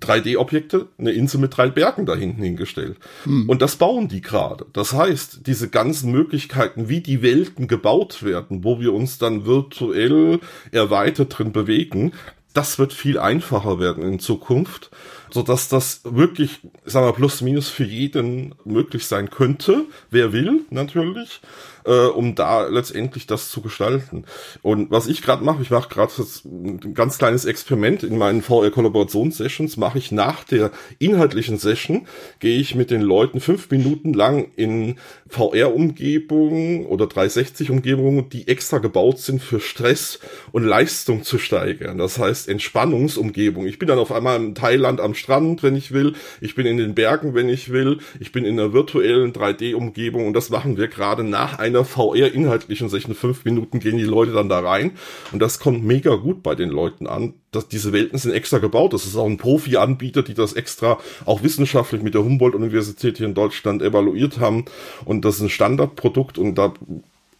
3D-Objekte, 0.00 0.88
eine 0.98 1.12
Insel 1.12 1.40
mit 1.40 1.56
drei 1.56 1.68
Bergen 1.68 2.06
da 2.06 2.14
hinten 2.14 2.42
hingestellt. 2.42 2.96
Hm. 3.24 3.48
Und 3.48 3.62
das 3.62 3.76
bauen 3.76 4.08
die 4.08 4.20
gerade. 4.20 4.66
Das 4.72 4.92
heißt, 4.92 5.46
diese 5.46 5.68
ganzen 5.68 6.10
Möglichkeiten, 6.10 6.88
wie 6.88 7.00
die 7.00 7.22
Welten 7.22 7.68
gebaut 7.68 8.22
werden, 8.22 8.64
wo 8.64 8.80
wir 8.80 8.92
uns 8.92 9.18
dann 9.18 9.46
virtuell 9.46 10.40
erweitert 10.72 11.38
drin 11.38 11.52
bewegen, 11.52 12.12
das 12.52 12.78
wird 12.78 12.92
viel 12.92 13.18
einfacher 13.18 13.78
werden 13.78 14.02
in 14.02 14.18
Zukunft, 14.18 14.90
so 15.30 15.42
dass 15.42 15.68
das 15.68 16.00
wirklich, 16.04 16.60
sagen 16.84 17.06
wir, 17.06 17.12
plus 17.12 17.42
minus 17.42 17.68
für 17.68 17.84
jeden 17.84 18.54
möglich 18.64 19.06
sein 19.06 19.30
könnte, 19.30 19.84
wer 20.10 20.32
will, 20.32 20.62
natürlich 20.70 21.40
äh, 21.84 22.06
um 22.06 22.34
da 22.34 22.66
letztendlich 22.66 23.26
das 23.26 23.50
zu 23.50 23.60
gestalten. 23.60 24.24
Und 24.62 24.90
was 24.90 25.06
ich 25.06 25.22
gerade 25.22 25.44
mache, 25.44 25.62
ich 25.62 25.70
mache 25.70 25.88
gerade 25.88 26.12
ein 26.44 26.94
ganz 26.94 27.18
kleines 27.18 27.44
Experiment 27.44 28.02
in 28.02 28.18
meinen 28.18 28.42
VR-Kollaborationssessions, 28.42 29.76
mache 29.76 29.98
ich 29.98 30.12
nach 30.12 30.44
der 30.44 30.70
inhaltlichen 30.98 31.58
Session, 31.58 32.06
gehe 32.38 32.58
ich 32.58 32.74
mit 32.74 32.90
den 32.90 33.02
Leuten 33.02 33.40
fünf 33.40 33.70
Minuten 33.70 34.12
lang 34.12 34.50
in 34.56 34.96
VR-Umgebungen 35.28 36.86
oder 36.86 37.06
360-Umgebungen, 37.06 38.28
die 38.28 38.48
extra 38.48 38.78
gebaut 38.78 39.18
sind 39.18 39.42
für 39.42 39.60
Stress 39.60 40.18
und 40.52 40.64
Leistung 40.64 41.22
zu 41.22 41.38
steigern. 41.38 41.98
Das 41.98 42.18
heißt 42.18 42.48
Entspannungsumgebung. 42.48 43.66
Ich 43.66 43.78
bin 43.78 43.88
dann 43.88 43.98
auf 43.98 44.12
einmal 44.12 44.36
in 44.36 44.54
Thailand 44.54 45.00
am 45.00 45.14
Strand, 45.14 45.62
wenn 45.62 45.76
ich 45.76 45.92
will. 45.92 46.14
Ich 46.40 46.54
bin 46.54 46.66
in 46.66 46.76
den 46.76 46.94
Bergen, 46.94 47.34
wenn 47.34 47.48
ich 47.48 47.70
will. 47.70 47.98
Ich 48.18 48.32
bin 48.32 48.44
in 48.44 48.58
einer 48.58 48.72
virtuellen 48.72 49.32
3D-Umgebung 49.32 50.26
und 50.26 50.34
das 50.34 50.50
machen 50.50 50.76
wir 50.76 50.88
gerade 50.88 51.24
nach 51.24 51.58
einem 51.58 51.69
einer 51.70 51.84
VR-inhaltlichen 51.84 52.88
Session, 52.88 53.14
fünf 53.14 53.44
Minuten 53.44 53.80
gehen 53.80 53.98
die 53.98 54.04
Leute 54.04 54.32
dann 54.32 54.48
da 54.48 54.60
rein 54.60 54.92
und 55.32 55.40
das 55.40 55.58
kommt 55.58 55.84
mega 55.84 56.14
gut 56.16 56.42
bei 56.42 56.54
den 56.54 56.70
Leuten 56.70 57.06
an. 57.06 57.34
dass 57.52 57.66
diese 57.66 57.92
Welten 57.92 58.18
sind 58.18 58.32
extra 58.32 58.58
gebaut. 58.58 58.92
Das 58.92 59.06
ist 59.06 59.16
auch 59.16 59.26
ein 59.26 59.36
Profi-Anbieter, 59.36 60.22
die 60.22 60.34
das 60.34 60.52
extra 60.52 60.98
auch 61.26 61.42
wissenschaftlich 61.42 62.00
mit 62.00 62.14
der 62.14 62.22
Humboldt-Universität 62.22 63.18
hier 63.18 63.26
in 63.26 63.34
Deutschland 63.34 63.82
evaluiert 63.82 64.38
haben. 64.38 64.66
Und 65.04 65.24
das 65.24 65.36
ist 65.36 65.40
ein 65.42 65.48
Standardprodukt 65.50 66.38
und 66.38 66.56
da 66.56 66.74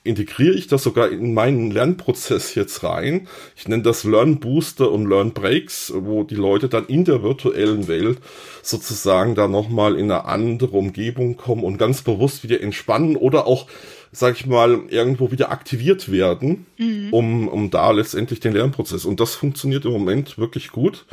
integriere 0.02 0.54
ich 0.54 0.66
das 0.66 0.82
sogar 0.82 1.10
in 1.10 1.34
meinen 1.34 1.70
Lernprozess 1.70 2.54
jetzt 2.54 2.82
rein. 2.82 3.28
Ich 3.54 3.68
nenne 3.68 3.82
das 3.82 4.04
Learn 4.04 4.40
Booster 4.40 4.90
und 4.90 5.06
Learn 5.06 5.32
Breaks, 5.32 5.92
wo 5.94 6.24
die 6.24 6.36
Leute 6.36 6.68
dann 6.68 6.86
in 6.86 7.04
der 7.04 7.22
virtuellen 7.22 7.86
Welt 7.86 8.18
sozusagen 8.62 9.34
da 9.34 9.46
nochmal 9.46 9.96
in 9.96 10.10
eine 10.10 10.24
andere 10.24 10.76
Umgebung 10.76 11.36
kommen 11.36 11.64
und 11.64 11.76
ganz 11.76 12.00
bewusst 12.00 12.42
wieder 12.42 12.62
entspannen 12.62 13.16
oder 13.16 13.46
auch 13.46 13.66
sag 14.12 14.34
ich 14.36 14.46
mal, 14.46 14.80
irgendwo 14.88 15.30
wieder 15.30 15.50
aktiviert 15.50 16.10
werden, 16.10 16.66
mhm. 16.78 17.08
um, 17.12 17.48
um 17.48 17.70
da 17.70 17.90
letztendlich 17.92 18.40
den 18.40 18.52
Lernprozess. 18.52 19.04
Und 19.04 19.20
das 19.20 19.34
funktioniert 19.34 19.84
im 19.84 19.92
Moment 19.92 20.38
wirklich 20.38 20.70
gut. 20.70 21.06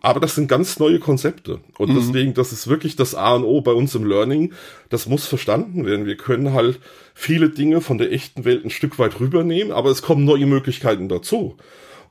Aber 0.00 0.20
das 0.20 0.36
sind 0.36 0.48
ganz 0.48 0.78
neue 0.78 1.00
Konzepte. 1.00 1.60
Und 1.76 1.90
mhm. 1.90 1.96
deswegen, 1.96 2.34
das 2.34 2.52
ist 2.52 2.68
wirklich 2.68 2.94
das 2.94 3.14
A 3.14 3.34
und 3.34 3.44
O 3.44 3.60
bei 3.60 3.72
uns 3.72 3.94
im 3.94 4.06
Learning. 4.06 4.52
Das 4.90 5.06
muss 5.06 5.26
verstanden 5.26 5.84
werden. 5.86 6.06
Wir 6.06 6.16
können 6.16 6.52
halt 6.52 6.78
viele 7.14 7.50
Dinge 7.50 7.80
von 7.80 7.98
der 7.98 8.12
echten 8.12 8.44
Welt 8.44 8.64
ein 8.64 8.70
Stück 8.70 8.98
weit 8.98 9.18
rübernehmen, 9.18 9.72
aber 9.72 9.90
es 9.90 10.02
kommen 10.02 10.24
neue 10.24 10.46
Möglichkeiten 10.46 11.08
dazu. 11.08 11.56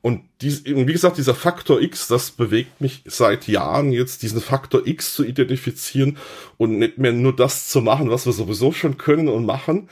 Und 0.01 0.21
dies, 0.41 0.63
wie 0.65 0.85
gesagt, 0.85 1.17
dieser 1.17 1.33
Faktor 1.33 1.81
X, 1.81 2.07
das 2.07 2.31
bewegt 2.31 2.81
mich 2.81 3.03
seit 3.05 3.47
Jahren 3.47 3.91
jetzt, 3.91 4.21
diesen 4.21 4.41
Faktor 4.41 4.85
X 4.85 5.15
zu 5.15 5.23
identifizieren 5.23 6.17
und 6.57 6.77
nicht 6.77 6.97
mehr 6.97 7.13
nur 7.13 7.35
das 7.35 7.67
zu 7.67 7.81
machen, 7.81 8.09
was 8.09 8.25
wir 8.25 8.33
sowieso 8.33 8.71
schon 8.71 8.97
können 8.97 9.27
und 9.27 9.45
machen, 9.45 9.89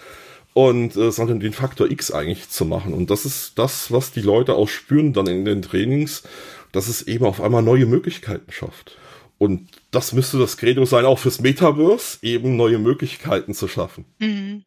und 0.55 0.95
äh, 0.95 1.11
sondern 1.11 1.41
den 1.41 1.51
Faktor 1.51 1.91
X 1.91 2.11
eigentlich 2.11 2.49
zu 2.49 2.63
machen. 2.63 2.93
Und 2.93 3.09
das 3.11 3.25
ist 3.25 3.59
das, 3.59 3.91
was 3.91 4.13
die 4.13 4.21
Leute 4.21 4.55
auch 4.55 4.69
spüren 4.69 5.11
dann 5.11 5.27
in 5.27 5.43
den 5.43 5.61
Trainings, 5.61 6.23
dass 6.71 6.87
es 6.87 7.01
eben 7.01 7.25
auf 7.25 7.41
einmal 7.41 7.61
neue 7.61 7.85
Möglichkeiten 7.85 8.49
schafft. 8.53 8.97
Und 9.37 9.69
das 9.91 10.13
müsste 10.13 10.39
das 10.39 10.55
Credo 10.55 10.85
sein, 10.85 11.03
auch 11.03 11.19
fürs 11.19 11.41
Metaverse, 11.41 12.19
eben 12.21 12.55
neue 12.55 12.79
Möglichkeiten 12.79 13.53
zu 13.53 13.67
schaffen. 13.67 14.05
Mhm. 14.19 14.63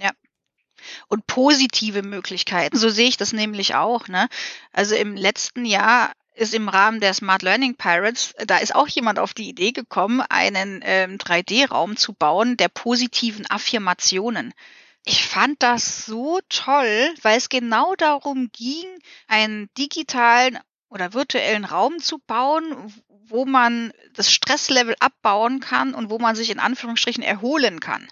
Ja. 0.00 0.10
Und 1.06 1.24
positive 1.28 2.02
Möglichkeiten. 2.02 2.76
So 2.76 2.88
sehe 2.88 3.08
ich 3.08 3.16
das 3.16 3.32
nämlich 3.32 3.76
auch. 3.76 4.08
Ne? 4.08 4.28
Also 4.72 4.96
im 4.96 5.14
letzten 5.14 5.64
Jahr 5.64 6.14
ist 6.34 6.52
im 6.52 6.68
Rahmen 6.68 6.98
der 6.98 7.14
Smart 7.14 7.42
Learning 7.42 7.76
Pirates, 7.76 8.34
da 8.44 8.58
ist 8.58 8.74
auch 8.74 8.88
jemand 8.88 9.20
auf 9.20 9.34
die 9.34 9.48
Idee 9.48 9.70
gekommen, 9.70 10.20
einen 10.20 10.80
ähm, 10.84 11.16
3D-Raum 11.18 11.96
zu 11.96 12.12
bauen 12.12 12.56
der 12.56 12.68
positiven 12.68 13.46
Affirmationen. 13.48 14.52
Ich 15.04 15.26
fand 15.26 15.62
das 15.62 16.04
so 16.04 16.40
toll, 16.48 17.14
weil 17.22 17.38
es 17.38 17.48
genau 17.48 17.94
darum 17.94 18.50
ging, 18.52 18.86
einen 19.26 19.70
digitalen 19.78 20.58
oder 20.88 21.14
virtuellen 21.14 21.64
Raum 21.64 21.98
zu 21.98 22.18
bauen, 22.18 22.92
wo 23.08 23.44
man 23.44 23.92
das 24.14 24.32
Stresslevel 24.32 24.96
abbauen 25.00 25.60
kann 25.60 25.94
und 25.94 26.10
wo 26.10 26.18
man 26.18 26.34
sich 26.34 26.50
in 26.50 26.58
Anführungsstrichen 26.58 27.22
erholen 27.22 27.80
kann. 27.80 28.08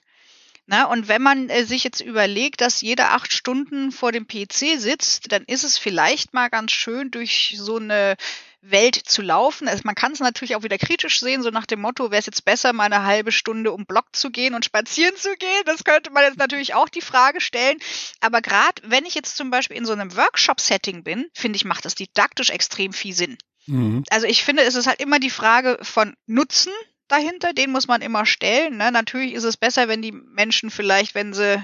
Na, 0.68 0.86
und 0.86 1.06
wenn 1.06 1.22
man 1.22 1.48
äh, 1.48 1.64
sich 1.64 1.84
jetzt 1.84 2.00
überlegt, 2.00 2.60
dass 2.60 2.80
jeder 2.80 3.12
acht 3.12 3.32
Stunden 3.32 3.92
vor 3.92 4.10
dem 4.10 4.26
PC 4.26 4.78
sitzt, 4.78 5.30
dann 5.30 5.44
ist 5.44 5.62
es 5.62 5.78
vielleicht 5.78 6.34
mal 6.34 6.48
ganz 6.48 6.72
schön, 6.72 7.12
durch 7.12 7.54
so 7.56 7.76
eine 7.76 8.16
Welt 8.60 8.96
zu 8.96 9.22
laufen. 9.22 9.68
Also 9.68 9.82
man 9.84 9.94
kann 9.94 10.12
es 10.12 10.20
natürlich 10.20 10.56
auch 10.56 10.62
wieder 10.62 10.78
kritisch 10.78 11.20
sehen, 11.20 11.42
so 11.42 11.50
nach 11.50 11.66
dem 11.66 11.80
Motto, 11.80 12.10
wäre 12.10 12.18
es 12.18 12.26
jetzt 12.26 12.44
besser, 12.44 12.72
mal 12.72 12.84
eine 12.84 13.04
halbe 13.04 13.32
Stunde 13.32 13.72
um 13.72 13.86
Block 13.86 14.06
zu 14.12 14.30
gehen 14.30 14.54
und 14.54 14.64
spazieren 14.64 15.16
zu 15.16 15.34
gehen? 15.36 15.62
Das 15.64 15.84
könnte 15.84 16.10
man 16.10 16.24
jetzt 16.24 16.38
natürlich 16.38 16.74
auch 16.74 16.88
die 16.88 17.00
Frage 17.00 17.40
stellen. 17.40 17.78
Aber 18.20 18.40
gerade 18.40 18.82
wenn 18.84 19.06
ich 19.06 19.14
jetzt 19.14 19.36
zum 19.36 19.50
Beispiel 19.50 19.76
in 19.76 19.84
so 19.84 19.92
einem 19.92 20.16
Workshop-Setting 20.16 21.04
bin, 21.04 21.26
finde 21.34 21.56
ich, 21.56 21.64
macht 21.64 21.84
das 21.84 21.94
didaktisch 21.94 22.50
extrem 22.50 22.92
viel 22.92 23.14
Sinn. 23.14 23.38
Mhm. 23.66 24.04
Also 24.10 24.26
ich 24.26 24.44
finde, 24.44 24.62
es 24.62 24.74
ist 24.74 24.86
halt 24.86 25.00
immer 25.00 25.18
die 25.18 25.30
Frage 25.30 25.78
von 25.82 26.14
Nutzen 26.26 26.72
dahinter, 27.08 27.52
den 27.52 27.70
muss 27.70 27.86
man 27.86 28.02
immer 28.02 28.26
stellen. 28.26 28.78
Ne? 28.78 28.90
Natürlich 28.90 29.34
ist 29.34 29.44
es 29.44 29.56
besser, 29.56 29.88
wenn 29.88 30.02
die 30.02 30.12
Menschen 30.12 30.70
vielleicht, 30.70 31.14
wenn 31.14 31.32
sie 31.32 31.54
äh, 31.54 31.60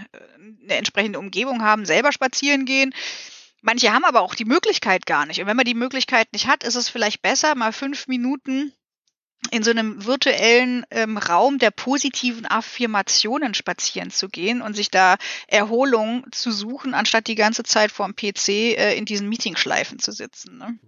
eine 0.64 0.74
entsprechende 0.74 1.18
Umgebung 1.18 1.62
haben, 1.62 1.84
selber 1.84 2.12
spazieren 2.12 2.64
gehen. 2.64 2.94
Manche 3.62 3.92
haben 3.92 4.04
aber 4.04 4.20
auch 4.20 4.34
die 4.34 4.44
Möglichkeit 4.44 5.06
gar 5.06 5.24
nicht. 5.24 5.40
Und 5.40 5.46
wenn 5.46 5.56
man 5.56 5.64
die 5.64 5.74
Möglichkeit 5.74 6.32
nicht 6.32 6.48
hat, 6.48 6.64
ist 6.64 6.74
es 6.74 6.88
vielleicht 6.88 7.22
besser, 7.22 7.54
mal 7.54 7.72
fünf 7.72 8.08
Minuten 8.08 8.72
in 9.50 9.62
so 9.62 9.70
einem 9.70 10.04
virtuellen 10.04 10.84
ähm, 10.90 11.16
Raum 11.16 11.58
der 11.58 11.70
positiven 11.70 12.46
Affirmationen 12.46 13.54
spazieren 13.54 14.10
zu 14.10 14.28
gehen 14.28 14.62
und 14.62 14.74
sich 14.74 14.90
da 14.90 15.16
Erholung 15.46 16.26
zu 16.32 16.52
suchen, 16.52 16.94
anstatt 16.94 17.26
die 17.26 17.34
ganze 17.34 17.62
Zeit 17.62 17.90
vorm 17.90 18.14
PC 18.14 18.48
äh, 18.48 18.96
in 18.96 19.04
diesen 19.04 19.28
Meetingschleifen 19.28 19.98
zu 19.98 20.12
sitzen. 20.12 20.58
Ne? 20.58 20.78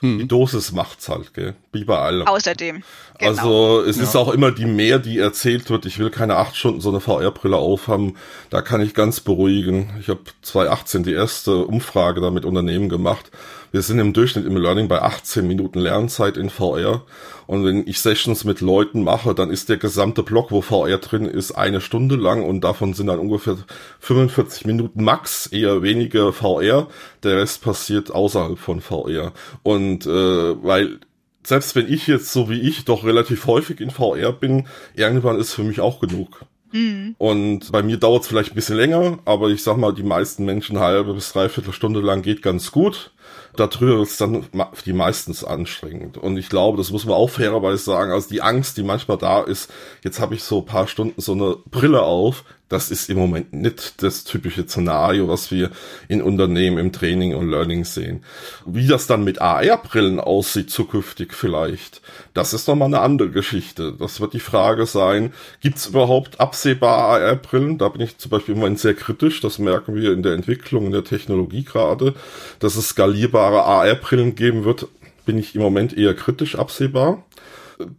Hm. 0.00 0.18
Die 0.18 0.28
Dosis 0.28 0.72
macht's 0.72 1.08
halt, 1.08 1.34
gell? 1.34 1.54
Wie 1.72 1.84
bei 1.84 1.98
allem. 1.98 2.26
Außerdem. 2.26 2.82
Genau. 3.18 3.30
Also 3.30 3.82
es 3.82 3.98
ja. 3.98 4.04
ist 4.04 4.16
auch 4.16 4.32
immer 4.32 4.50
die 4.50 4.64
mehr, 4.64 4.98
die 4.98 5.18
erzählt 5.18 5.68
wird. 5.68 5.84
Ich 5.86 5.98
will 5.98 6.10
keine 6.10 6.36
acht 6.36 6.56
Stunden 6.56 6.80
so 6.80 6.88
eine 6.88 7.00
VR-Brille 7.00 7.56
aufhaben. 7.56 8.16
Da 8.48 8.62
kann 8.62 8.80
ich 8.80 8.94
ganz 8.94 9.20
beruhigen. 9.20 9.90
Ich 10.00 10.08
habe 10.08 10.20
2018 10.42 11.02
die 11.02 11.12
erste 11.12 11.64
Umfrage 11.66 12.20
da 12.20 12.30
mit 12.30 12.44
Unternehmen 12.44 12.88
gemacht. 12.88 13.30
Wir 13.72 13.82
sind 13.82 14.00
im 14.00 14.12
Durchschnitt 14.12 14.46
im 14.46 14.56
Learning 14.56 14.88
bei 14.88 15.00
18 15.00 15.46
Minuten 15.46 15.78
Lernzeit 15.78 16.36
in 16.36 16.50
VR. 16.50 17.04
Und 17.46 17.64
wenn 17.64 17.86
ich 17.86 18.00
Sessions 18.00 18.44
mit 18.44 18.60
Leuten 18.60 19.04
mache, 19.04 19.34
dann 19.34 19.50
ist 19.50 19.68
der 19.68 19.76
gesamte 19.76 20.24
Block, 20.24 20.50
wo 20.50 20.60
VR 20.60 20.98
drin 20.98 21.26
ist, 21.26 21.52
eine 21.52 21.80
Stunde 21.80 22.16
lang 22.16 22.42
und 22.42 22.62
davon 22.62 22.94
sind 22.94 23.06
dann 23.06 23.20
ungefähr 23.20 23.58
45 24.00 24.66
Minuten 24.66 25.04
max, 25.04 25.46
eher 25.46 25.82
weniger 25.82 26.32
VR. 26.32 26.88
Der 27.22 27.36
Rest 27.36 27.62
passiert 27.62 28.10
außerhalb 28.10 28.58
von 28.58 28.80
VR. 28.80 29.32
Und 29.62 30.04
äh, 30.06 30.64
weil 30.64 30.98
selbst 31.44 31.76
wenn 31.76 31.92
ich 31.92 32.06
jetzt 32.06 32.32
so 32.32 32.50
wie 32.50 32.60
ich 32.60 32.84
doch 32.84 33.04
relativ 33.04 33.46
häufig 33.46 33.80
in 33.80 33.90
VR 33.90 34.32
bin, 34.32 34.66
irgendwann 34.94 35.38
ist 35.38 35.54
für 35.54 35.62
mich 35.62 35.80
auch 35.80 36.00
genug. 36.00 36.44
Mhm. 36.72 37.14
Und 37.18 37.72
bei 37.72 37.82
mir 37.82 37.96
dauert 37.96 38.22
es 38.22 38.28
vielleicht 38.28 38.52
ein 38.52 38.54
bisschen 38.54 38.76
länger, 38.76 39.18
aber 39.24 39.48
ich 39.48 39.62
sag 39.62 39.76
mal, 39.76 39.92
die 39.92 40.02
meisten 40.02 40.44
Menschen 40.44 40.78
halbe 40.78 41.14
bis 41.14 41.32
dreiviertel 41.32 41.72
Stunde 41.72 42.00
lang 42.00 42.22
geht 42.22 42.42
ganz 42.42 42.72
gut 42.72 43.12
darüber 43.56 44.02
ist 44.02 44.20
dann 44.20 44.46
die 44.84 44.92
meistens 44.92 45.44
anstrengend. 45.44 46.18
Und 46.18 46.36
ich 46.36 46.48
glaube, 46.48 46.78
das 46.78 46.90
muss 46.90 47.04
man 47.04 47.14
auch 47.14 47.30
fairerweise 47.30 47.82
sagen, 47.82 48.12
also 48.12 48.28
die 48.28 48.42
Angst, 48.42 48.76
die 48.76 48.82
manchmal 48.82 49.18
da 49.18 49.42
ist, 49.42 49.70
jetzt 50.02 50.20
habe 50.20 50.34
ich 50.34 50.42
so 50.42 50.62
paar 50.62 50.86
Stunden 50.86 51.20
so 51.20 51.32
eine 51.32 51.56
Brille 51.70 52.02
auf, 52.02 52.44
das 52.70 52.92
ist 52.92 53.10
im 53.10 53.18
Moment 53.18 53.52
nicht 53.52 54.00
das 54.00 54.22
typische 54.22 54.62
Szenario, 54.62 55.26
was 55.26 55.50
wir 55.50 55.70
in 56.06 56.22
Unternehmen 56.22 56.78
im 56.78 56.92
Training 56.92 57.34
und 57.34 57.50
Learning 57.50 57.84
sehen. 57.84 58.24
Wie 58.64 58.86
das 58.86 59.08
dann 59.08 59.24
mit 59.24 59.40
AR-Brillen 59.40 60.20
aussieht 60.20 60.70
zukünftig 60.70 61.34
vielleicht, 61.34 62.00
das 62.32 62.54
ist 62.54 62.68
nochmal 62.68 62.86
eine 62.86 63.00
andere 63.00 63.30
Geschichte. 63.30 63.92
Das 63.98 64.20
wird 64.20 64.34
die 64.34 64.40
Frage 64.40 64.86
sein, 64.86 65.32
gibt 65.60 65.78
es 65.78 65.88
überhaupt 65.88 66.38
absehbare 66.38 67.24
AR-Brillen? 67.24 67.76
Da 67.76 67.88
bin 67.88 68.02
ich 68.02 68.18
zum 68.18 68.30
Beispiel 68.30 68.54
im 68.54 68.60
Moment 68.60 68.78
sehr 68.78 68.94
kritisch, 68.94 69.40
das 69.40 69.58
merken 69.58 69.96
wir 69.96 70.12
in 70.12 70.22
der 70.22 70.34
Entwicklung, 70.34 70.86
in 70.86 70.92
der 70.92 71.04
Technologie 71.04 71.64
gerade, 71.64 72.14
dass 72.60 72.76
es 72.76 72.94
skalierbare 73.10 73.64
AR-Brillen 73.64 74.34
geben 74.34 74.64
wird, 74.64 74.88
bin 75.26 75.38
ich 75.38 75.54
im 75.54 75.62
Moment 75.62 75.96
eher 75.96 76.14
kritisch 76.14 76.56
absehbar 76.56 77.24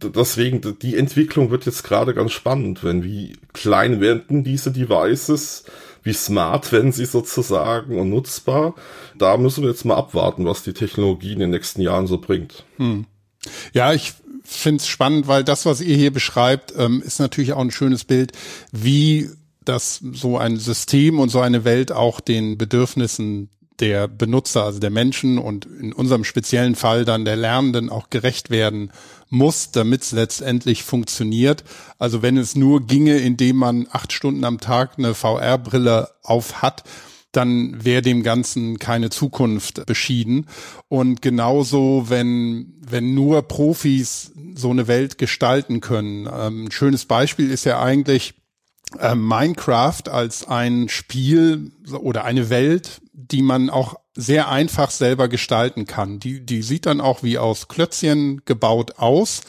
deswegen, 0.01 0.77
die 0.79 0.97
Entwicklung 0.97 1.51
wird 1.51 1.65
jetzt 1.65 1.83
gerade 1.83 2.13
ganz 2.13 2.31
spannend, 2.31 2.83
wenn 2.83 3.03
wie 3.03 3.37
klein 3.53 3.99
werden 4.01 4.43
diese 4.43 4.71
Devices, 4.71 5.63
wie 6.03 6.13
smart 6.13 6.71
werden 6.71 6.91
sie 6.91 7.05
sozusagen 7.05 7.99
und 7.99 8.09
nutzbar. 8.09 8.75
Da 9.17 9.37
müssen 9.37 9.63
wir 9.63 9.69
jetzt 9.69 9.85
mal 9.85 9.95
abwarten, 9.95 10.45
was 10.45 10.63
die 10.63 10.73
Technologie 10.73 11.33
in 11.33 11.39
den 11.39 11.51
nächsten 11.51 11.81
Jahren 11.81 12.07
so 12.07 12.17
bringt. 12.17 12.63
Hm. 12.77 13.05
Ja, 13.73 13.93
ich 13.93 14.13
finde 14.43 14.81
es 14.81 14.87
spannend, 14.87 15.27
weil 15.27 15.43
das, 15.43 15.65
was 15.65 15.81
ihr 15.81 15.95
hier 15.95 16.11
beschreibt, 16.11 16.73
ähm, 16.77 17.01
ist 17.05 17.19
natürlich 17.19 17.53
auch 17.53 17.61
ein 17.61 17.71
schönes 17.71 18.03
Bild, 18.03 18.33
wie 18.71 19.29
das 19.63 20.01
so 20.13 20.37
ein 20.37 20.57
System 20.57 21.19
und 21.19 21.29
so 21.29 21.39
eine 21.39 21.63
Welt 21.63 21.91
auch 21.91 22.19
den 22.19 22.57
Bedürfnissen 22.57 23.49
der 23.81 24.07
Benutzer, 24.07 24.63
also 24.63 24.79
der 24.79 24.91
Menschen 24.91 25.37
und 25.37 25.65
in 25.65 25.91
unserem 25.91 26.23
speziellen 26.23 26.75
Fall 26.75 27.03
dann 27.03 27.25
der 27.25 27.35
Lernenden 27.35 27.89
auch 27.89 28.09
gerecht 28.09 28.49
werden 28.49 28.91
muss, 29.29 29.71
damit 29.71 30.03
es 30.03 30.11
letztendlich 30.11 30.83
funktioniert. 30.83 31.63
Also 31.97 32.21
wenn 32.21 32.37
es 32.37 32.55
nur 32.55 32.85
ginge, 32.85 33.17
indem 33.17 33.57
man 33.57 33.87
acht 33.91 34.13
Stunden 34.13 34.45
am 34.45 34.59
Tag 34.59 34.97
eine 34.97 35.13
VR-Brille 35.13 36.09
auf 36.23 36.61
hat, 36.61 36.83
dann 37.31 37.83
wäre 37.83 38.01
dem 38.01 38.23
Ganzen 38.23 38.77
keine 38.77 39.09
Zukunft 39.09 39.85
beschieden. 39.85 40.47
Und 40.89 41.21
genauso, 41.21 42.05
wenn, 42.09 42.73
wenn 42.85 43.13
nur 43.13 43.41
Profis 43.43 44.31
so 44.53 44.69
eine 44.69 44.87
Welt 44.87 45.17
gestalten 45.17 45.79
können. 45.79 46.29
Ähm, 46.31 46.65
ein 46.65 46.71
schönes 46.71 47.05
Beispiel 47.05 47.49
ist 47.49 47.63
ja 47.63 47.81
eigentlich 47.81 48.33
äh, 48.99 49.15
Minecraft 49.15 50.09
als 50.09 50.47
ein 50.47 50.89
Spiel 50.89 51.71
oder 52.01 52.25
eine 52.25 52.49
Welt, 52.49 53.00
die 53.27 53.41
man 53.41 53.69
auch 53.69 53.95
sehr 54.15 54.49
einfach 54.49 54.91
selber 54.91 55.27
gestalten 55.27 55.85
kann. 55.85 56.19
Die, 56.19 56.45
die 56.45 56.61
sieht 56.61 56.85
dann 56.85 57.01
auch 57.01 57.23
wie 57.23 57.37
aus 57.37 57.67
Klötzchen 57.67 58.41
gebaut 58.45 58.97
aus. 58.97 59.41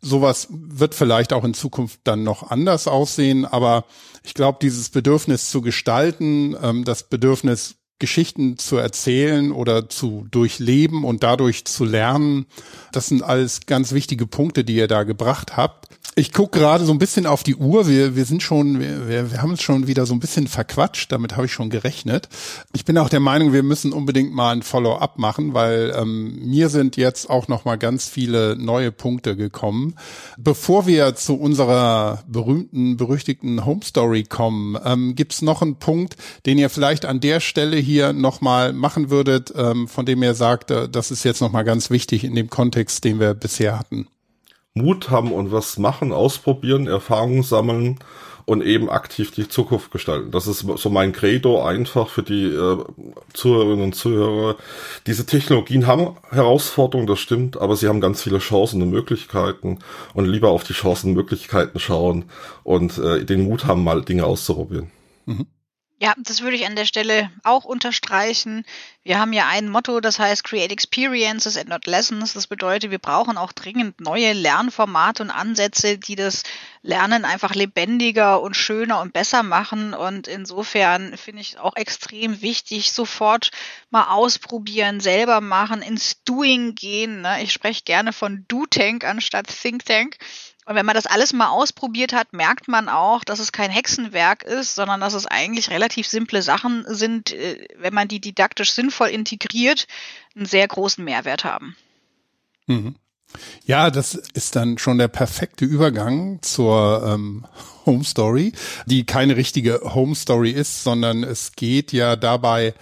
Sowas 0.00 0.48
wird 0.50 0.94
vielleicht 0.94 1.32
auch 1.32 1.44
in 1.44 1.54
Zukunft 1.54 2.00
dann 2.04 2.24
noch 2.24 2.50
anders 2.50 2.88
aussehen, 2.88 3.44
aber 3.44 3.84
ich 4.24 4.34
glaube, 4.34 4.58
dieses 4.60 4.90
Bedürfnis 4.90 5.50
zu 5.50 5.62
gestalten, 5.62 6.56
ähm, 6.60 6.84
das 6.84 7.04
Bedürfnis 7.04 7.77
Geschichten 7.98 8.58
zu 8.58 8.76
erzählen 8.76 9.52
oder 9.52 9.88
zu 9.88 10.26
durchleben 10.30 11.04
und 11.04 11.22
dadurch 11.22 11.64
zu 11.64 11.84
lernen, 11.84 12.46
das 12.92 13.08
sind 13.08 13.22
alles 13.22 13.66
ganz 13.66 13.92
wichtige 13.92 14.26
Punkte, 14.26 14.64
die 14.64 14.76
ihr 14.76 14.88
da 14.88 15.02
gebracht 15.02 15.56
habt. 15.56 15.88
Ich 16.18 16.32
gucke 16.32 16.58
gerade 16.58 16.84
so 16.84 16.90
ein 16.90 16.98
bisschen 16.98 17.26
auf 17.26 17.44
die 17.44 17.54
Uhr. 17.54 17.86
Wir, 17.86 18.16
wir 18.16 18.24
sind 18.24 18.42
schon, 18.42 18.80
wir, 18.80 19.30
wir 19.30 19.40
haben 19.40 19.50
uns 19.50 19.62
schon 19.62 19.86
wieder 19.86 20.04
so 20.04 20.14
ein 20.14 20.18
bisschen 20.18 20.48
verquatscht. 20.48 21.12
Damit 21.12 21.36
habe 21.36 21.46
ich 21.46 21.52
schon 21.52 21.70
gerechnet. 21.70 22.28
Ich 22.72 22.84
bin 22.84 22.98
auch 22.98 23.08
der 23.08 23.20
Meinung, 23.20 23.52
wir 23.52 23.62
müssen 23.62 23.92
unbedingt 23.92 24.34
mal 24.34 24.50
ein 24.50 24.62
Follow-up 24.62 25.16
machen, 25.18 25.54
weil 25.54 25.94
ähm, 25.96 26.40
mir 26.44 26.70
sind 26.70 26.96
jetzt 26.96 27.30
auch 27.30 27.46
noch 27.46 27.64
mal 27.64 27.78
ganz 27.78 28.08
viele 28.08 28.56
neue 28.56 28.90
Punkte 28.90 29.36
gekommen. 29.36 29.94
Bevor 30.36 30.88
wir 30.88 31.14
zu 31.14 31.38
unserer 31.38 32.24
berühmten, 32.26 32.96
berüchtigten 32.96 33.64
Home 33.64 33.84
Story 33.84 34.24
kommen, 34.24 34.76
ähm, 34.84 35.14
gibt 35.14 35.34
es 35.34 35.42
noch 35.42 35.62
einen 35.62 35.76
Punkt, 35.76 36.16
den 36.46 36.58
ihr 36.58 36.68
vielleicht 36.68 37.04
an 37.04 37.20
der 37.20 37.38
Stelle 37.38 37.76
hier 37.88 38.12
noch 38.12 38.40
mal 38.40 38.72
machen 38.72 39.10
würdet, 39.10 39.52
ähm, 39.56 39.88
von 39.88 40.06
dem 40.06 40.22
ihr 40.22 40.34
sagt, 40.34 40.70
äh, 40.70 40.88
das 40.88 41.10
ist 41.10 41.24
jetzt 41.24 41.40
noch 41.40 41.52
mal 41.52 41.64
ganz 41.64 41.90
wichtig 41.90 42.24
in 42.24 42.34
dem 42.34 42.50
Kontext, 42.50 43.04
den 43.04 43.18
wir 43.18 43.34
bisher 43.34 43.78
hatten. 43.78 44.06
Mut 44.74 45.10
haben 45.10 45.32
und 45.32 45.50
was 45.50 45.78
machen, 45.78 46.12
ausprobieren, 46.12 46.86
Erfahrungen 46.86 47.42
sammeln 47.42 47.98
und 48.44 48.62
eben 48.62 48.88
aktiv 48.88 49.30
die 49.30 49.48
Zukunft 49.48 49.90
gestalten. 49.90 50.30
Das 50.30 50.46
ist 50.46 50.60
so 50.60 50.90
mein 50.90 51.12
Credo 51.12 51.62
einfach 51.62 52.08
für 52.08 52.22
die 52.22 52.46
äh, 52.46 52.78
Zuhörerinnen 53.34 53.84
und 53.84 53.94
Zuhörer. 53.94 54.56
Diese 55.06 55.26
Technologien 55.26 55.86
haben 55.86 56.16
Herausforderungen, 56.30 57.06
das 57.06 57.18
stimmt, 57.18 57.60
aber 57.60 57.76
sie 57.76 57.88
haben 57.88 58.00
ganz 58.00 58.22
viele 58.22 58.38
Chancen 58.38 58.80
und 58.80 58.90
Möglichkeiten 58.90 59.80
und 60.14 60.26
lieber 60.26 60.50
auf 60.50 60.64
die 60.64 60.72
Chancen 60.72 61.08
und 61.08 61.16
Möglichkeiten 61.16 61.78
schauen 61.78 62.24
und 62.62 62.96
äh, 62.98 63.24
den 63.24 63.44
Mut 63.44 63.66
haben, 63.66 63.84
mal 63.84 64.02
Dinge 64.02 64.24
auszuprobieren. 64.24 64.90
Mhm. 65.26 65.46
Ja, 66.00 66.14
das 66.16 66.42
würde 66.42 66.54
ich 66.54 66.64
an 66.64 66.76
der 66.76 66.84
Stelle 66.84 67.28
auch 67.42 67.64
unterstreichen. 67.64 68.64
Wir 69.02 69.18
haben 69.18 69.32
ja 69.32 69.48
ein 69.48 69.68
Motto, 69.68 69.98
das 69.98 70.20
heißt 70.20 70.44
Create 70.44 70.70
Experiences 70.70 71.56
and 71.56 71.68
not 71.68 71.86
Lessons. 71.88 72.34
Das 72.34 72.46
bedeutet, 72.46 72.92
wir 72.92 73.00
brauchen 73.00 73.36
auch 73.36 73.52
dringend 73.52 74.00
neue 74.00 74.32
Lernformate 74.32 75.24
und 75.24 75.30
Ansätze, 75.30 75.98
die 75.98 76.14
das 76.14 76.44
Lernen 76.82 77.24
einfach 77.24 77.56
lebendiger 77.56 78.40
und 78.40 78.54
schöner 78.54 79.00
und 79.00 79.12
besser 79.12 79.42
machen. 79.42 79.92
Und 79.92 80.28
insofern 80.28 81.16
finde 81.16 81.42
ich 81.42 81.58
auch 81.58 81.74
extrem 81.74 82.42
wichtig, 82.42 82.92
sofort 82.92 83.50
mal 83.90 84.12
ausprobieren, 84.12 85.00
selber 85.00 85.40
machen, 85.40 85.82
ins 85.82 86.22
Doing 86.22 86.76
gehen. 86.76 87.22
Ne? 87.22 87.42
Ich 87.42 87.52
spreche 87.52 87.82
gerne 87.82 88.12
von 88.12 88.44
Do-Tank 88.46 89.02
anstatt 89.02 89.48
Think 89.48 89.84
Tank. 89.84 90.16
Und 90.68 90.74
wenn 90.74 90.84
man 90.84 90.94
das 90.94 91.06
alles 91.06 91.32
mal 91.32 91.48
ausprobiert 91.48 92.12
hat, 92.12 92.34
merkt 92.34 92.68
man 92.68 92.90
auch, 92.90 93.24
dass 93.24 93.38
es 93.38 93.52
kein 93.52 93.70
Hexenwerk 93.70 94.42
ist, 94.42 94.74
sondern 94.74 95.00
dass 95.00 95.14
es 95.14 95.24
eigentlich 95.24 95.70
relativ 95.70 96.06
simple 96.06 96.42
Sachen 96.42 96.84
sind, 96.86 97.32
äh, 97.32 97.66
wenn 97.78 97.94
man 97.94 98.06
die 98.06 98.20
didaktisch 98.20 98.72
sinnvoll 98.72 99.08
integriert, 99.08 99.86
einen 100.36 100.44
sehr 100.44 100.68
großen 100.68 101.02
Mehrwert 101.02 101.44
haben. 101.44 101.74
Mhm. 102.66 102.96
Ja, 103.64 103.90
das 103.90 104.14
ist 104.14 104.56
dann 104.56 104.76
schon 104.76 104.98
der 104.98 105.08
perfekte 105.08 105.64
Übergang 105.64 106.42
zur 106.42 107.02
ähm, 107.02 107.46
Home 107.86 108.04
Story, 108.04 108.52
die 108.84 109.06
keine 109.06 109.36
richtige 109.36 109.80
Home 109.94 110.14
Story 110.14 110.50
ist, 110.50 110.84
sondern 110.84 111.24
es 111.24 111.52
geht 111.52 111.94
ja 111.94 112.14
dabei 112.14 112.74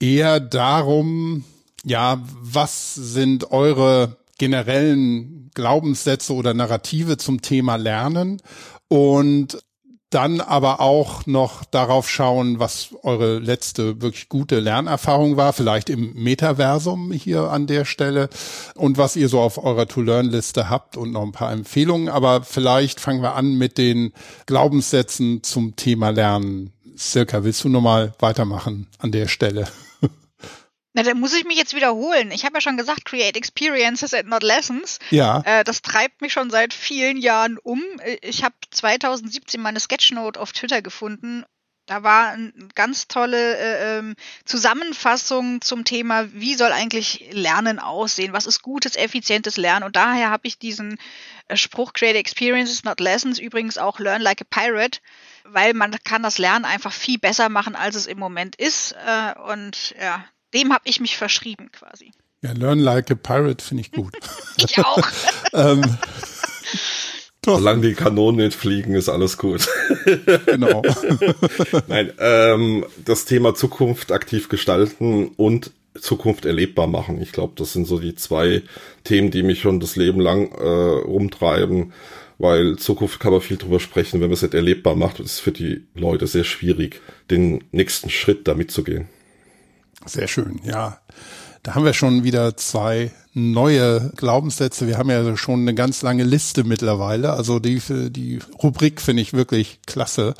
eher 0.00 0.40
darum, 0.40 1.44
ja, 1.84 2.22
was 2.40 2.94
sind 2.94 3.50
eure 3.50 4.16
generellen 4.38 5.50
Glaubenssätze 5.54 6.34
oder 6.34 6.54
Narrative 6.54 7.16
zum 7.16 7.42
Thema 7.42 7.76
Lernen 7.76 8.42
und 8.88 9.58
dann 10.14 10.40
aber 10.40 10.80
auch 10.80 11.26
noch 11.26 11.64
darauf 11.64 12.08
schauen, 12.08 12.60
was 12.60 12.94
eure 13.02 13.40
letzte 13.40 14.00
wirklich 14.00 14.28
gute 14.28 14.60
Lernerfahrung 14.60 15.36
war, 15.36 15.52
vielleicht 15.52 15.90
im 15.90 16.14
Metaversum 16.14 17.10
hier 17.10 17.50
an 17.50 17.66
der 17.66 17.84
Stelle 17.84 18.28
und 18.76 18.96
was 18.96 19.16
ihr 19.16 19.28
so 19.28 19.40
auf 19.40 19.62
eurer 19.62 19.88
To-Learn-Liste 19.88 20.70
habt 20.70 20.96
und 20.96 21.10
noch 21.10 21.22
ein 21.22 21.32
paar 21.32 21.50
Empfehlungen. 21.50 22.08
Aber 22.08 22.42
vielleicht 22.44 23.00
fangen 23.00 23.22
wir 23.22 23.34
an 23.34 23.54
mit 23.54 23.76
den 23.76 24.12
Glaubenssätzen 24.46 25.42
zum 25.42 25.74
Thema 25.74 26.10
Lernen. 26.10 26.72
Circa, 26.96 27.42
willst 27.42 27.64
du 27.64 27.68
nochmal 27.68 28.12
weitermachen 28.20 28.86
an 28.98 29.10
der 29.10 29.26
Stelle? 29.26 29.66
Na, 30.94 31.02
dann 31.02 31.18
muss 31.18 31.34
ich 31.34 31.44
mich 31.44 31.58
jetzt 31.58 31.74
wiederholen. 31.74 32.30
Ich 32.30 32.44
habe 32.44 32.56
ja 32.56 32.60
schon 32.60 32.76
gesagt, 32.76 33.04
create 33.04 33.36
experiences 33.36 34.14
and 34.14 34.28
not 34.28 34.44
lessons. 34.44 35.00
Ja. 35.10 35.42
Äh, 35.44 35.64
das 35.64 35.82
treibt 35.82 36.20
mich 36.20 36.32
schon 36.32 36.50
seit 36.50 36.72
vielen 36.72 37.16
Jahren 37.16 37.58
um. 37.58 37.82
Ich 38.22 38.44
habe 38.44 38.54
2017 38.70 39.60
meine 39.60 39.80
Sketchnote 39.80 40.40
auf 40.40 40.52
Twitter 40.52 40.82
gefunden. 40.82 41.44
Da 41.86 42.02
war 42.02 42.30
eine 42.30 42.52
ganz 42.74 43.08
tolle 43.08 43.58
äh, 43.58 43.98
ähm, 43.98 44.14
Zusammenfassung 44.44 45.60
zum 45.60 45.84
Thema, 45.84 46.32
wie 46.32 46.54
soll 46.54 46.72
eigentlich 46.72 47.26
Lernen 47.30 47.78
aussehen? 47.78 48.32
Was 48.32 48.46
ist 48.46 48.62
gutes, 48.62 48.96
effizientes 48.96 49.58
Lernen? 49.58 49.84
Und 49.84 49.96
daher 49.96 50.30
habe 50.30 50.46
ich 50.46 50.58
diesen 50.58 50.96
äh, 51.48 51.56
Spruch 51.56 51.92
Create 51.92 52.16
Experiences, 52.16 52.84
not 52.84 53.00
Lessons, 53.00 53.38
übrigens 53.38 53.76
auch 53.76 53.98
Learn 53.98 54.22
Like 54.22 54.40
a 54.40 54.44
Pirate, 54.48 55.00
weil 55.44 55.74
man 55.74 55.94
kann 56.04 56.22
das 56.22 56.38
Lernen 56.38 56.64
einfach 56.64 56.92
viel 56.92 57.18
besser 57.18 57.50
machen, 57.50 57.74
als 57.74 57.96
es 57.96 58.06
im 58.06 58.18
Moment 58.18 58.56
ist. 58.56 58.92
Äh, 58.92 59.38
und 59.40 59.94
ja, 60.00 60.24
dem 60.54 60.72
habe 60.72 60.84
ich 60.84 61.00
mich 61.00 61.16
verschrieben 61.16 61.70
quasi. 61.72 62.12
Ja, 62.42 62.52
Learn 62.52 62.78
Like 62.78 63.10
a 63.10 63.14
Pirate 63.14 63.64
finde 63.64 63.82
ich 63.82 63.92
gut. 63.92 64.14
ich 64.58 64.78
auch. 64.78 64.98
ähm, 65.52 65.82
Solange 67.44 67.88
die 67.88 67.94
Kanonen 67.94 68.46
nicht 68.46 68.56
fliegen, 68.56 68.94
ist 68.94 69.08
alles 69.08 69.36
gut. 69.36 69.68
genau. 70.46 70.82
Nein, 71.88 72.12
ähm, 72.18 72.86
das 73.04 73.26
Thema 73.26 73.54
Zukunft 73.54 74.12
aktiv 74.12 74.48
gestalten 74.48 75.28
und 75.36 75.70
Zukunft 75.98 76.44
erlebbar 76.44 76.86
machen. 76.86 77.20
Ich 77.20 77.32
glaube, 77.32 77.52
das 77.56 77.72
sind 77.72 77.86
so 77.86 77.98
die 77.98 78.14
zwei 78.14 78.62
Themen, 79.04 79.30
die 79.30 79.42
mich 79.42 79.60
schon 79.60 79.78
das 79.78 79.96
Leben 79.96 80.20
lang 80.20 80.52
äh, 80.52 80.64
rumtreiben, 80.64 81.92
weil 82.38 82.76
Zukunft 82.76 83.20
kann 83.20 83.32
man 83.32 83.42
viel 83.42 83.58
drüber 83.58 83.78
sprechen. 83.78 84.20
Wenn 84.20 84.28
man 84.28 84.34
es 84.34 84.42
nicht 84.42 84.54
erlebbar 84.54 84.96
macht, 84.96 85.20
ist 85.20 85.32
es 85.32 85.40
für 85.40 85.52
die 85.52 85.86
Leute 85.94 86.26
sehr 86.26 86.44
schwierig, 86.44 87.00
den 87.30 87.62
nächsten 87.72 88.10
Schritt 88.10 88.48
damit 88.48 88.70
zu 88.70 88.84
gehen. 88.84 89.08
Sehr 90.06 90.28
schön, 90.28 90.60
ja. 90.64 90.98
Da 91.62 91.74
haben 91.74 91.84
wir 91.84 91.94
schon 91.94 92.24
wieder 92.24 92.56
zwei 92.56 93.10
neue 93.32 94.12
Glaubenssätze. 94.16 94.86
Wir 94.86 94.98
haben 94.98 95.10
ja 95.10 95.36
schon 95.36 95.60
eine 95.60 95.74
ganz 95.74 96.02
lange 96.02 96.22
Liste 96.22 96.62
mittlerweile. 96.62 97.32
Also 97.32 97.58
die, 97.58 97.80
die 98.10 98.38
Rubrik 98.62 99.00
finde 99.00 99.22
ich 99.22 99.32
wirklich 99.32 99.80
klasse. 99.86 100.34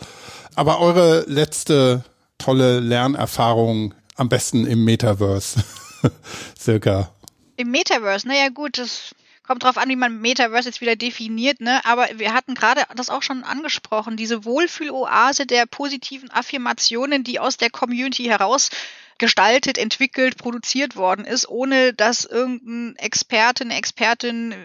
Aber 0.54 0.80
eure 0.80 1.24
letzte 1.26 2.04
tolle 2.38 2.80
Lernerfahrung 2.80 3.94
am 4.16 4.28
besten 4.28 4.66
im 4.66 4.84
Metaverse. 4.84 5.64
Circa. 6.60 7.10
Im 7.56 7.70
Metaverse, 7.70 8.28
naja 8.28 8.48
gut, 8.50 8.78
das 8.78 9.14
kommt 9.46 9.62
drauf 9.62 9.78
an, 9.78 9.88
wie 9.88 9.96
man 9.96 10.20
Metaverse 10.20 10.68
jetzt 10.68 10.80
wieder 10.80 10.96
definiert, 10.96 11.60
ne? 11.60 11.84
Aber 11.84 12.06
wir 12.16 12.32
hatten 12.32 12.54
gerade 12.54 12.82
das 12.96 13.10
auch 13.10 13.22
schon 13.22 13.44
angesprochen, 13.44 14.16
diese 14.16 14.44
Wohlfühloase 14.44 15.46
der 15.46 15.66
positiven 15.66 16.30
Affirmationen, 16.30 17.24
die 17.24 17.38
aus 17.40 17.56
der 17.56 17.70
Community 17.70 18.24
heraus 18.24 18.70
gestaltet, 19.18 19.78
entwickelt, 19.78 20.36
produziert 20.36 20.96
worden 20.96 21.24
ist, 21.24 21.48
ohne 21.48 21.92
dass 21.94 22.24
irgendein 22.24 22.96
Experte, 22.96 23.64
eine 23.64 23.76
Expertin 23.76 24.52
äh, 24.52 24.56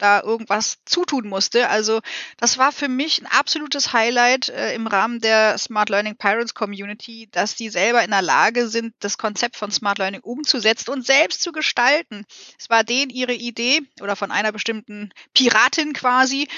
da 0.00 0.22
irgendwas 0.22 0.78
zutun 0.84 1.28
musste. 1.28 1.68
Also 1.68 2.00
das 2.38 2.58
war 2.58 2.72
für 2.72 2.88
mich 2.88 3.20
ein 3.20 3.26
absolutes 3.26 3.92
Highlight 3.92 4.48
äh, 4.48 4.74
im 4.74 4.86
Rahmen 4.86 5.20
der 5.20 5.58
Smart 5.58 5.90
Learning 5.90 6.16
Pirates 6.16 6.54
Community, 6.54 7.28
dass 7.30 7.54
die 7.54 7.68
selber 7.68 8.02
in 8.02 8.10
der 8.10 8.22
Lage 8.22 8.68
sind, 8.68 8.94
das 9.00 9.18
Konzept 9.18 9.56
von 9.56 9.70
Smart 9.70 9.98
Learning 9.98 10.20
umzusetzen 10.22 10.90
und 10.90 11.06
selbst 11.06 11.42
zu 11.42 11.52
gestalten. 11.52 12.24
Es 12.58 12.70
war 12.70 12.84
denen 12.84 13.10
ihre 13.10 13.34
Idee 13.34 13.80
oder 14.00 14.16
von 14.16 14.30
einer 14.30 14.52
bestimmten 14.52 15.10
Piratin 15.34 15.92
quasi, 15.92 16.48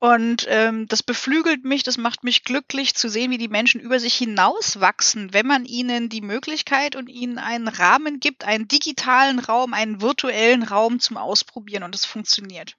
und 0.00 0.46
ähm, 0.48 0.86
das 0.86 1.02
beflügelt 1.02 1.64
mich, 1.64 1.82
das 1.82 1.96
macht 1.96 2.22
mich 2.22 2.44
glücklich 2.44 2.94
zu 2.94 3.08
sehen, 3.08 3.32
wie 3.32 3.38
die 3.38 3.48
Menschen 3.48 3.80
über 3.80 3.98
sich 3.98 4.14
hinauswachsen, 4.14 5.32
wenn 5.32 5.46
man 5.46 5.64
ihnen 5.64 6.08
die 6.08 6.20
Möglichkeit 6.20 6.94
und 6.94 7.08
ihnen 7.08 7.38
einen 7.38 7.66
Rahmen 7.66 8.20
gibt, 8.20 8.44
einen 8.44 8.68
digitalen 8.68 9.40
Raum, 9.40 9.74
einen 9.74 10.00
virtuellen 10.00 10.62
Raum 10.62 11.00
zum 11.00 11.16
Ausprobieren 11.16 11.82
und 11.82 11.96
es 11.96 12.04
funktioniert. 12.04 12.76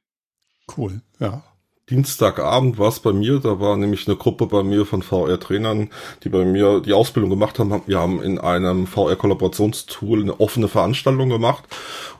Cool, 0.78 1.01
ja. 1.20 1.43
Dienstagabend 1.90 2.78
war 2.78 2.90
es 2.90 3.00
bei 3.00 3.14
mir, 3.14 3.40
da 3.40 3.60
war 3.60 3.76
nämlich 3.76 4.08
eine 4.08 4.16
Gruppe 4.16 4.46
bei 4.46 4.62
mir 4.62 4.86
von 4.86 5.02
VR-Trainern, 5.02 5.90
die 6.24 6.30
bei 6.30 6.46
mir 6.46 6.82
die 6.82 6.94
Ausbildung 6.94 7.32
gemacht 7.32 7.58
haben. 7.58 7.82
Wir 7.88 8.00
haben 8.00 8.22
in 8.22 8.38
einem 8.38 8.86
VR-Kollaborationstool 8.86 10.22
eine 10.22 10.40
offene 10.40 10.68
Veranstaltung 10.68 11.30
gemacht 11.30 11.64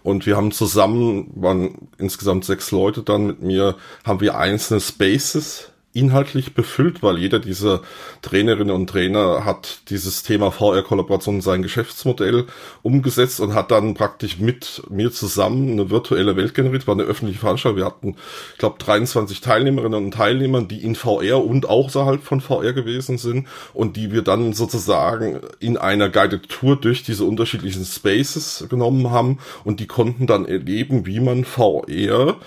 und 0.02 0.26
wir 0.26 0.38
haben 0.38 0.52
zusammen, 0.52 1.32
waren 1.36 1.90
insgesamt 1.98 2.46
sechs 2.46 2.72
Leute 2.72 3.04
dann 3.04 3.28
mit 3.28 3.42
mir, 3.42 3.76
haben 4.04 4.22
wir 4.22 4.38
einzelne 4.38 4.82
Spaces 4.82 5.72
inhaltlich 6.00 6.54
befüllt, 6.54 7.04
weil 7.04 7.18
jeder 7.18 7.40
dieser 7.40 7.82
Trainerinnen 8.22 8.74
und 8.74 8.88
Trainer 8.88 9.46
hat 9.46 9.82
dieses 9.90 10.24
Thema 10.24 10.52
VR-Kollaboration 10.52 11.36
in 11.36 11.42
sein 11.42 11.62
Geschäftsmodell 11.62 12.46
umgesetzt 12.82 13.40
und 13.40 13.54
hat 13.54 13.72
dann 13.72 13.94
praktisch 13.94 14.40
mit 14.40 14.82
mir 14.90 15.12
zusammen 15.12 15.72
eine 15.72 15.90
virtuelle 15.90 16.36
Welt 16.36 16.54
generiert, 16.54 16.88
war 16.88 16.96
eine 16.96 17.04
öffentliche 17.04 17.40
Veranstaltung. 17.40 17.78
Wir 17.78 17.86
hatten, 17.86 18.16
ich 18.54 18.58
glaube, 18.58 18.78
23 18.80 19.42
Teilnehmerinnen 19.42 20.06
und 20.06 20.14
Teilnehmer, 20.14 20.62
die 20.62 20.84
in 20.84 20.96
VR 20.96 21.44
und 21.44 21.68
außerhalb 21.68 22.24
von 22.24 22.42
VR 22.42 22.74
gewesen 22.74 23.18
sind 23.18 23.48
und 23.74 23.98
die 23.98 24.12
wir 24.12 24.22
dann 24.22 24.54
sozusagen 24.54 25.40
in 25.60 25.78
einer 25.78 26.10
Guided 26.10 26.50
Tour 26.50 26.78
durch 26.78 27.04
diese 27.04 27.26
unterschiedlichen 27.26 27.86
Spaces 27.86 28.66
genommen 28.70 29.12
haben 29.12 29.40
und 29.64 29.80
die 29.80 29.88
konnten 29.88 30.28
dann 30.28 30.46
erleben, 30.46 31.06
wie 31.06 31.20
man 31.20 31.44
VR 31.44 32.38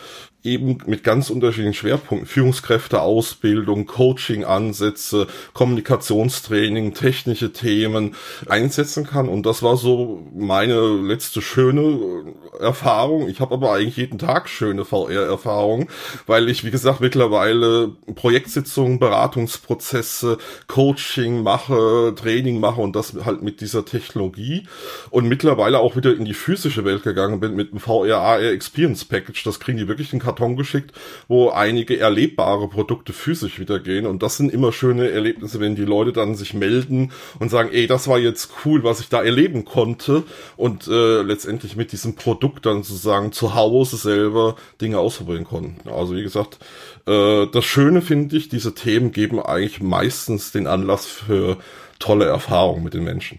eben 0.44 0.78
mit 0.86 1.04
ganz 1.04 1.30
unterschiedlichen 1.30 1.74
Schwerpunkten, 1.74 2.26
Führungskräfte, 2.26 3.00
Ausbildung, 3.00 3.86
Coaching-Ansätze, 3.86 5.28
Kommunikationstraining, 5.52 6.94
technische 6.94 7.52
Themen 7.52 8.16
einsetzen 8.48 9.06
kann. 9.06 9.28
Und 9.28 9.46
das 9.46 9.62
war 9.62 9.76
so 9.76 10.26
meine 10.34 10.80
letzte 10.80 11.42
schöne 11.42 12.24
Erfahrung. 12.58 13.28
Ich 13.28 13.40
habe 13.40 13.54
aber 13.54 13.72
eigentlich 13.72 13.96
jeden 13.96 14.18
Tag 14.18 14.48
schöne 14.48 14.84
VR-Erfahrungen, 14.84 15.88
weil 16.26 16.48
ich, 16.48 16.64
wie 16.64 16.70
gesagt, 16.70 17.00
mittlerweile 17.00 17.92
Projektsitzungen, 18.14 18.98
Beratungsprozesse, 18.98 20.38
Coaching 20.66 21.42
mache, 21.42 22.14
Training 22.16 22.58
mache 22.58 22.80
und 22.80 22.96
das 22.96 23.14
halt 23.24 23.42
mit 23.42 23.60
dieser 23.60 23.84
Technologie 23.84 24.66
und 25.10 25.28
mittlerweile 25.28 25.78
auch 25.78 25.96
wieder 25.96 26.14
in 26.14 26.24
die 26.24 26.34
physische 26.34 26.84
Welt 26.84 27.04
gegangen 27.04 27.38
bin 27.38 27.54
mit 27.54 27.72
dem 27.72 27.78
VR 27.78 28.18
AR 28.18 28.42
Experience 28.42 29.04
Package. 29.04 29.44
Das 29.44 29.60
kriegen 29.60 29.78
die 29.78 29.88
wirklich 29.88 30.12
in 30.12 30.18
Karton 30.32 30.56
geschickt, 30.56 30.92
wo 31.28 31.50
einige 31.50 31.98
erlebbare 31.98 32.68
Produkte 32.68 33.12
physisch 33.12 33.58
wieder 33.58 33.78
gehen. 33.78 34.06
Und 34.06 34.22
das 34.22 34.36
sind 34.36 34.52
immer 34.52 34.72
schöne 34.72 35.10
Erlebnisse, 35.10 35.60
wenn 35.60 35.76
die 35.76 35.84
Leute 35.84 36.12
dann 36.12 36.34
sich 36.34 36.54
melden 36.54 37.12
und 37.38 37.50
sagen, 37.50 37.70
ey, 37.72 37.86
das 37.86 38.08
war 38.08 38.18
jetzt 38.18 38.50
cool, 38.64 38.82
was 38.82 39.00
ich 39.00 39.08
da 39.08 39.22
erleben 39.22 39.64
konnte. 39.64 40.24
Und 40.56 40.88
äh, 40.88 41.22
letztendlich 41.22 41.76
mit 41.76 41.92
diesem 41.92 42.14
Produkt 42.14 42.66
dann 42.66 42.82
sozusagen 42.82 43.32
zu 43.32 43.54
Hause 43.54 43.96
selber 43.96 44.56
Dinge 44.80 44.98
ausprobieren 44.98 45.44
konnten. 45.44 45.88
Also 45.88 46.16
wie 46.16 46.22
gesagt, 46.22 46.58
äh, 47.06 47.46
das 47.46 47.64
Schöne 47.64 48.02
finde 48.02 48.36
ich, 48.36 48.48
diese 48.48 48.74
Themen 48.74 49.12
geben 49.12 49.40
eigentlich 49.40 49.80
meistens 49.80 50.52
den 50.52 50.66
Anlass 50.66 51.06
für 51.06 51.58
tolle 51.98 52.24
Erfahrungen 52.26 52.82
mit 52.82 52.94
den 52.94 53.04
Menschen. 53.04 53.38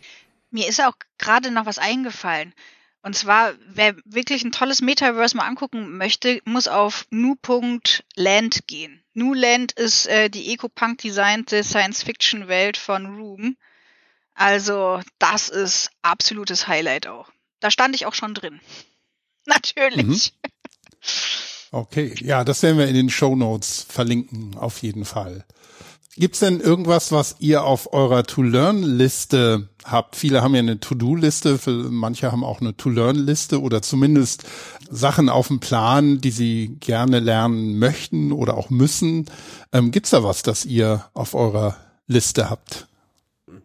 Mir 0.51 0.69
ist 0.69 0.79
auch 0.81 0.93
gerade 1.17 1.49
noch 1.49 1.65
was 1.65 1.79
eingefallen. 1.79 2.53
Und 3.03 3.17
zwar, 3.17 3.53
wer 3.67 3.95
wirklich 4.05 4.45
ein 4.45 4.53
tolles 4.53 4.81
Metaverse 4.81 5.35
mal 5.35 5.45
angucken 5.45 5.97
möchte, 5.97 6.41
muss 6.45 6.69
auf 6.69 7.05
nu.land 7.09 8.65
gehen. 8.67 9.03
Nuland 9.13 9.73
ist 9.73 10.07
äh, 10.07 10.29
die 10.29 10.53
Eco-Punk 10.53 10.99
designte 10.99 11.63
Science-Fiction-Welt 11.65 12.77
von 12.77 13.17
Room. 13.17 13.57
Also, 14.35 15.01
das 15.19 15.49
ist 15.49 15.91
absolutes 16.01 16.69
Highlight 16.69 17.05
auch. 17.05 17.29
Da 17.59 17.69
stand 17.69 17.93
ich 17.93 18.05
auch 18.05 18.13
schon 18.13 18.33
drin. 18.33 18.61
Natürlich. 19.45 20.33
Mhm. 20.33 20.49
Okay, 21.71 22.15
ja, 22.21 22.45
das 22.45 22.63
werden 22.63 22.77
wir 22.77 22.87
in 22.87 22.95
den 22.95 23.09
Show 23.09 23.35
Notes 23.35 23.85
verlinken, 23.89 24.55
auf 24.57 24.81
jeden 24.81 25.03
Fall. 25.03 25.43
Gibt's 26.15 26.41
denn 26.41 26.59
irgendwas, 26.59 27.11
was 27.11 27.37
ihr 27.39 27.63
auf 27.63 27.91
eurer 27.91 28.23
To-Learn-Liste 28.23 29.69
habt? 29.83 30.15
Viele 30.15 30.43
haben 30.43 30.53
ja 30.53 30.59
eine 30.59 30.79
To-Do-Liste, 30.79 31.59
manche 31.89 32.31
haben 32.31 32.43
auch 32.43 32.61
eine 32.61 32.77
To-Learn-Liste 32.77 33.59
oder 33.59 33.81
zumindest 33.81 34.43
Sachen 34.91 35.27
auf 35.27 35.47
dem 35.47 35.59
Plan, 35.59 36.21
die 36.21 36.29
sie 36.29 36.77
gerne 36.79 37.19
lernen 37.19 37.79
möchten 37.79 38.31
oder 38.31 38.57
auch 38.57 38.69
müssen. 38.69 39.25
Ähm, 39.71 39.89
gibt's 39.89 40.11
da 40.11 40.23
was, 40.23 40.43
das 40.43 40.65
ihr 40.65 41.03
auf 41.15 41.33
eurer 41.33 41.77
Liste 42.05 42.47
habt? 42.47 42.87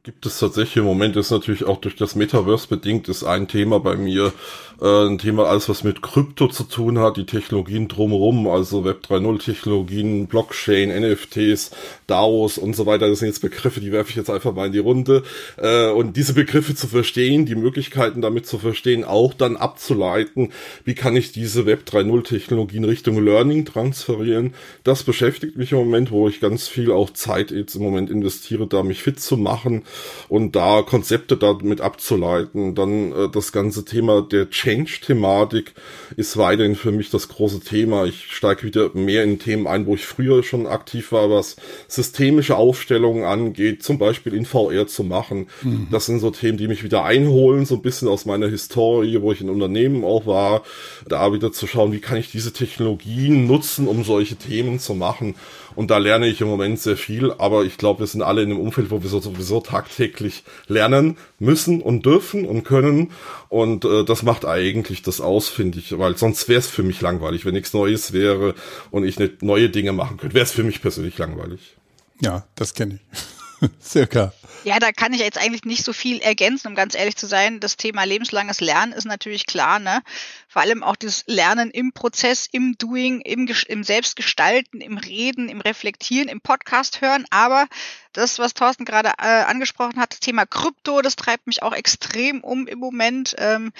Gibt 0.03 0.25
es 0.25 0.39
tatsächlich 0.39 0.79
im 0.79 0.85
Moment, 0.85 1.17
ist 1.17 1.31
natürlich 1.31 1.65
auch 1.65 1.81
durch 1.83 1.97
das 1.97 2.15
Metaverse 2.15 2.69
bedingt, 2.69 3.09
ist 3.09 3.25
ein 3.25 3.47
Thema 3.47 3.79
bei 3.79 3.97
mir, 3.97 4.33
äh, 4.81 5.07
ein 5.07 5.19
Thema 5.19 5.47
alles, 5.47 5.69
was 5.69 5.85
mit 5.85 6.03
Krypto 6.03 6.49
zu 6.49 6.65
tun 6.65 6.99
hat, 6.99 7.17
die 7.17 7.27
Technologien 7.27 7.89
drumherum, 7.89 8.47
also 8.49 8.85
Web 8.85 9.05
3.0 9.09 9.45
Technologien, 9.45 10.27
Blockchain, 10.27 10.91
NFTs, 10.91 11.71
DAOs 12.07 12.59
und 12.59 12.75
so 12.75 12.87
weiter. 12.87 13.09
Das 13.09 13.19
sind 13.19 13.29
jetzt 13.29 13.41
Begriffe, 13.41 13.81
die 13.81 13.93
werfe 13.93 14.11
ich 14.11 14.17
jetzt 14.17 14.31
einfach 14.31 14.55
mal 14.55 14.67
in 14.67 14.73
die 14.73 14.79
Runde. 14.79 15.23
Äh, 15.57 15.91
und 15.91 16.17
diese 16.17 16.35
Begriffe 16.35 16.75
zu 16.75 16.87
verstehen, 16.87 17.47
die 17.47 17.55
Möglichkeiten 17.55 18.21
damit 18.21 18.47
zu 18.47 18.59
verstehen, 18.59 19.05
auch 19.05 19.35
dann 19.35 19.57
abzuleiten, 19.57 20.53
wie 20.85 20.95
kann 20.95 21.17
ich 21.17 21.33
diese 21.33 21.67
Web 21.67 21.83
3.0 21.89 22.25
Technologien 22.25 22.85
Richtung 22.85 23.23
Learning 23.23 23.65
transferieren, 23.65 24.55
das 24.85 25.03
beschäftigt 25.03 25.57
mich 25.57 25.73
im 25.73 25.79
Moment, 25.79 26.11
wo 26.11 26.29
ich 26.29 26.41
ganz 26.41 26.69
viel 26.69 26.93
auch 26.93 27.11
Zeit 27.11 27.51
jetzt 27.51 27.75
im 27.75 27.83
Moment 27.83 28.11
investiere, 28.11 28.67
da 28.67 28.83
mich 28.83 29.03
fit 29.03 29.21
zu 29.21 29.37
machen 29.37 29.83
und 30.29 30.55
da 30.57 30.83
Konzepte 30.83 31.37
damit 31.37 31.81
abzuleiten. 31.81 32.75
Dann 32.75 33.13
äh, 33.13 33.29
das 33.29 33.53
ganze 33.53 33.85
Thema 33.85 34.23
der 34.23 34.51
Change-Thematik 34.69 35.73
ist 36.17 36.37
weiterhin 36.37 36.77
für 36.77 36.93
mich 36.93 37.11
das 37.11 37.29
große 37.29 37.61
Thema. 37.61 38.05
Ich 38.05 38.27
steige 38.31 38.65
wieder 38.65 38.91
mehr 38.93 39.25
in 39.25 39.39
Themen 39.39 39.67
ein, 39.67 39.87
wo 39.87 39.95
ich 39.95 40.05
früher 40.05 40.43
schon 40.43 40.67
aktiv 40.67 41.11
war, 41.13 41.31
was 41.31 41.57
systemische 41.87 42.57
Aufstellungen 42.57 43.25
angeht, 43.25 43.83
zum 43.83 43.99
Beispiel 43.99 44.35
in 44.35 44.45
VR 44.45 44.87
zu 44.87 45.05
machen. 45.05 45.47
Mhm. 45.63 45.89
Das 45.91 46.05
sind 46.05 46.21
so 46.21 46.31
Themen, 46.31 46.59
die 46.59 46.69
mich 46.69 46.85
wieder 46.85 47.05
einholen, 47.05 47.65
so 47.65 47.77
ein 47.77 47.83
bisschen 47.83 48.09
aus 48.09 48.27
meiner 48.27 48.49
Historie, 48.49 49.23
wo 49.23 49.33
ich 49.33 49.41
in 49.41 49.49
Unternehmen 49.49 50.05
auch 50.05 50.27
war, 50.27 50.63
da 51.09 51.33
wieder 51.33 51.51
zu 51.51 51.67
schauen, 51.67 51.93
wie 51.93 52.01
kann 52.01 52.19
ich 52.19 52.31
diese 52.31 52.53
Technologien 52.53 53.47
nutzen, 53.47 53.89
um 53.89 54.05
solche 54.05 54.37
Themen 54.37 54.79
zu 54.79 54.95
machen. 54.95 55.35
Und 55.75 55.91
da 55.91 55.99
lerne 55.99 56.27
ich 56.27 56.41
im 56.41 56.49
Moment 56.49 56.81
sehr 56.81 56.97
viel, 56.97 57.33
aber 57.33 57.65
ich 57.65 57.79
glaube, 57.79 58.01
wir 58.01 58.07
sind 58.07 58.23
alle 58.23 58.43
in 58.43 58.51
einem 58.51 58.61
Umfeld, 58.61 58.91
wo 58.91 59.03
wir 59.03 59.11
sowieso 59.11 59.61
tagtäglich 59.61 60.45
lernen 60.67 61.17
müssen 61.39 61.81
und 61.83 62.05
dürfen 62.07 62.45
und 62.47 62.65
können. 62.65 63.13
Und 63.49 63.85
äh, 63.85 64.05
das 64.05 64.23
macht 64.23 64.45
eigentlich 64.45 65.03
das 65.03 65.21
aus, 65.21 65.49
finde 65.49 65.79
ich, 65.79 65.99
weil 65.99 66.17
sonst 66.17 66.49
wäre 66.49 66.61
es 66.61 66.67
für 66.67 66.83
mich 66.83 67.01
langweilig, 67.01 67.45
wenn 67.45 67.55
nichts 67.55 67.73
Neues 67.73 68.13
wäre 68.13 68.55
und 68.91 69.05
ich 69.05 69.19
nicht 69.19 69.43
neue 69.43 69.71
Dinge 69.71 69.93
machen 69.93 70.17
könnte. 70.17 70.35
Wäre 70.35 70.45
es 70.45 70.53
für 70.53 70.65
mich 70.65 70.83
persönlich 70.83 71.19
langweilig. 71.19 71.77
Ja, 72.21 72.45
das 72.55 72.75
kenne 72.75 72.99
ich. 73.13 73.38
Circa. 73.83 74.33
Ja, 74.65 74.79
da 74.79 74.93
kann 74.93 75.13
ich 75.13 75.21
jetzt 75.21 75.39
eigentlich 75.39 75.65
nicht 75.65 75.85
so 75.85 75.93
viel 75.93 76.19
ergänzen, 76.19 76.69
um 76.69 76.75
ganz 76.75 76.95
ehrlich 76.95 77.17
zu 77.17 77.27
sein. 77.27 77.61
Das 77.61 77.77
Thema 77.77 78.05
lebenslanges 78.05 78.61
Lernen 78.61 78.93
ist 78.93 79.05
natürlich 79.05 79.47
klar, 79.47 79.79
ne? 79.79 80.03
Vor 80.49 80.63
allem 80.63 80.83
auch 80.83 80.97
das 80.97 81.25
Lernen 81.27 81.71
im 81.71 81.93
Prozess, 81.93 82.49
im 82.51 82.77
Doing, 82.77 83.21
im, 83.21 83.49
im 83.69 83.85
Selbstgestalten, 83.85 84.81
im 84.81 84.99
Reden, 84.99 85.49
im 85.49 85.61
Reflektieren, 85.61 86.29
im 86.29 86.41
Podcast 86.41 87.01
hören. 87.01 87.25
Aber 87.31 87.67
das, 88.13 88.39
was 88.39 88.55
Thorsten 88.55 88.85
gerade 88.85 89.13
äh, 89.19 89.43
angesprochen 89.45 89.99
hat, 89.99 90.13
das 90.13 90.21
Thema 90.21 90.47
Krypto, 90.47 91.03
das 91.03 91.17
treibt 91.17 91.47
mich 91.47 91.63
auch 91.63 91.73
extrem 91.73 92.43
um 92.43 92.67
im 92.67 92.79
Moment. 92.79 93.35
Ähm, 93.39 93.73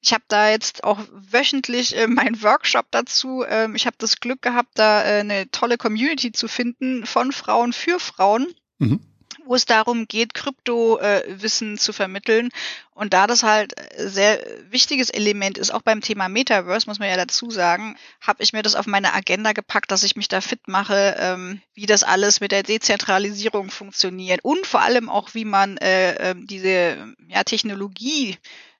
ich 0.00 0.12
habe 0.12 0.24
da 0.28 0.50
jetzt 0.50 0.84
auch 0.84 1.00
wöchentlich 1.10 1.96
äh, 1.96 2.06
meinen 2.06 2.42
Workshop 2.42 2.86
dazu. 2.90 3.44
Ähm, 3.48 3.74
ich 3.74 3.86
habe 3.86 3.96
das 3.98 4.20
Glück 4.20 4.42
gehabt, 4.42 4.70
da 4.74 5.02
äh, 5.02 5.20
eine 5.20 5.50
tolle 5.50 5.78
Community 5.78 6.32
zu 6.32 6.48
finden 6.48 7.06
von 7.06 7.32
Frauen 7.32 7.72
für 7.72 7.98
Frauen. 7.98 8.46
Mhm 8.78 9.00
wo 9.48 9.54
es 9.54 9.64
darum 9.64 10.06
geht, 10.06 10.34
Kryptowissen 10.34 11.74
äh, 11.74 11.78
zu 11.78 11.92
vermitteln. 11.92 12.50
Und 12.94 13.14
da 13.14 13.26
das 13.26 13.42
halt 13.42 13.74
sehr 13.96 14.44
wichtiges 14.70 15.08
Element 15.08 15.56
ist, 15.56 15.70
auch 15.70 15.82
beim 15.82 16.00
Thema 16.00 16.28
Metaverse, 16.28 16.88
muss 16.88 16.98
man 16.98 17.08
ja 17.08 17.16
dazu 17.16 17.50
sagen, 17.50 17.96
habe 18.20 18.42
ich 18.42 18.52
mir 18.52 18.62
das 18.62 18.74
auf 18.74 18.86
meine 18.86 19.14
Agenda 19.14 19.52
gepackt, 19.52 19.90
dass 19.90 20.02
ich 20.02 20.16
mich 20.16 20.28
da 20.28 20.40
fit 20.40 20.68
mache, 20.68 21.16
ähm, 21.18 21.62
wie 21.74 21.86
das 21.86 22.02
alles 22.02 22.40
mit 22.40 22.52
der 22.52 22.62
Dezentralisierung 22.62 23.70
funktioniert 23.70 24.40
und 24.42 24.66
vor 24.66 24.82
allem 24.82 25.08
auch, 25.08 25.34
wie 25.34 25.44
man 25.44 25.76
äh, 25.78 26.30
äh, 26.30 26.34
diese 26.36 27.14
ja, 27.28 27.44
Technologie 27.44 28.36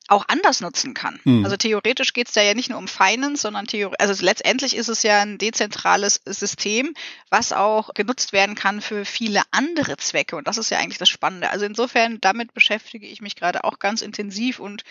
auch 0.09 0.25
anders 0.29 0.61
nutzen 0.61 0.95
kann. 0.95 1.21
Mhm. 1.25 1.45
Also 1.45 1.57
theoretisch 1.57 2.13
geht 2.13 2.29
es 2.29 2.35
da 2.35 2.43
ja 2.43 2.55
nicht 2.55 2.71
nur 2.71 2.79
um 2.79 2.89
Finance, 2.89 3.43
sondern 3.43 3.67
also 3.99 4.25
letztendlich 4.25 4.75
ist 4.75 4.89
es 4.89 5.03
ja 5.03 5.21
ein 5.21 5.39
dezentrales 5.39 6.21
System, 6.25 6.95
was 7.31 7.53
auch 7.53 7.93
genutzt 7.95 8.33
werden 8.33 8.55
kann 8.55 8.81
für 8.81 9.05
viele 9.05 9.43
andere 9.51 9.97
Zwecke. 9.99 10.37
Und 10.37 10.49
das 10.49 10.59
ist 10.59 10.71
ja 10.71 10.79
eigentlich 10.79 10.99
das 10.99 11.11
Spannende. 11.11 11.51
Also 11.51 11.67
insofern, 11.67 12.21
damit 12.21 12.55
beschäftige 12.55 13.07
ich 13.07 13.21
mich 13.21 13.37
gerade 13.37 13.65
auch 13.65 13.79
ganz 13.79 14.03
intensiv 14.03 14.59
und 14.59 14.83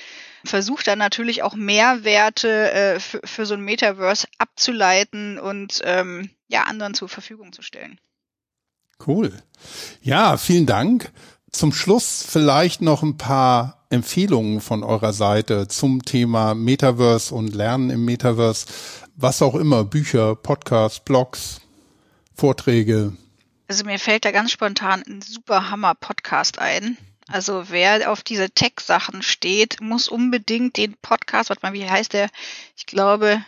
versuche 0.46 0.84
dann 0.84 1.00
natürlich 1.00 1.44
auch 1.44 1.56
Mehrwerte 1.56 2.72
äh, 2.72 3.00
für, 3.00 3.22
für 3.24 3.46
so 3.46 3.56
ein 3.56 3.62
Metaverse 3.62 4.28
abzuleiten 4.38 5.40
und 5.40 5.82
ähm, 5.84 6.30
ja, 6.48 6.64
anderen 6.64 6.94
zur 6.94 7.10
Verfügung 7.10 7.54
zu 7.54 7.62
stellen. 7.62 8.00
Cool. 9.06 9.34
Ja, 10.02 10.38
vielen 10.38 10.66
Dank. 10.66 11.12
Zum 11.52 11.74
Schluss 11.74 12.26
vielleicht 12.28 12.82
noch 12.82 13.04
ein 13.04 13.18
paar 13.18 13.77
Empfehlungen 13.90 14.62
von 14.62 14.84
eurer 14.84 15.14
Seite 15.14 15.68
zum 15.68 16.04
Thema 16.04 16.54
Metaverse 16.54 17.34
und 17.34 17.56
Lernen 17.56 17.90
im 17.90 18.06
Metaverse, 18.06 18.68
was 19.16 19.42
auch 19.42 19.56
immer, 19.56 19.84
Bücher, 19.84 20.36
Podcasts, 20.36 21.00
Blogs, 21.00 21.62
Vorträge? 22.36 23.14
Also 23.68 23.84
mir 23.86 24.00
fällt 24.00 24.26
da 24.26 24.32
ganz 24.32 24.52
spontan 24.52 25.04
ein 25.08 25.22
super 25.22 25.70
Hammer 25.70 25.96
Podcast 25.96 26.60
ein. 26.60 26.98
Also 27.28 27.66
wer 27.70 28.12
auf 28.12 28.24
diese 28.24 28.50
Tech-Sachen 28.50 29.22
steht, 29.22 29.82
muss 29.82 30.08
unbedingt 30.08 30.78
den 30.78 30.96
Podcast, 31.02 31.50
warte 31.50 31.66
mal, 31.66 31.74
wie 31.74 31.90
heißt 31.90 32.14
der? 32.14 32.30
Ich 32.76 32.86
glaube, 32.86 33.42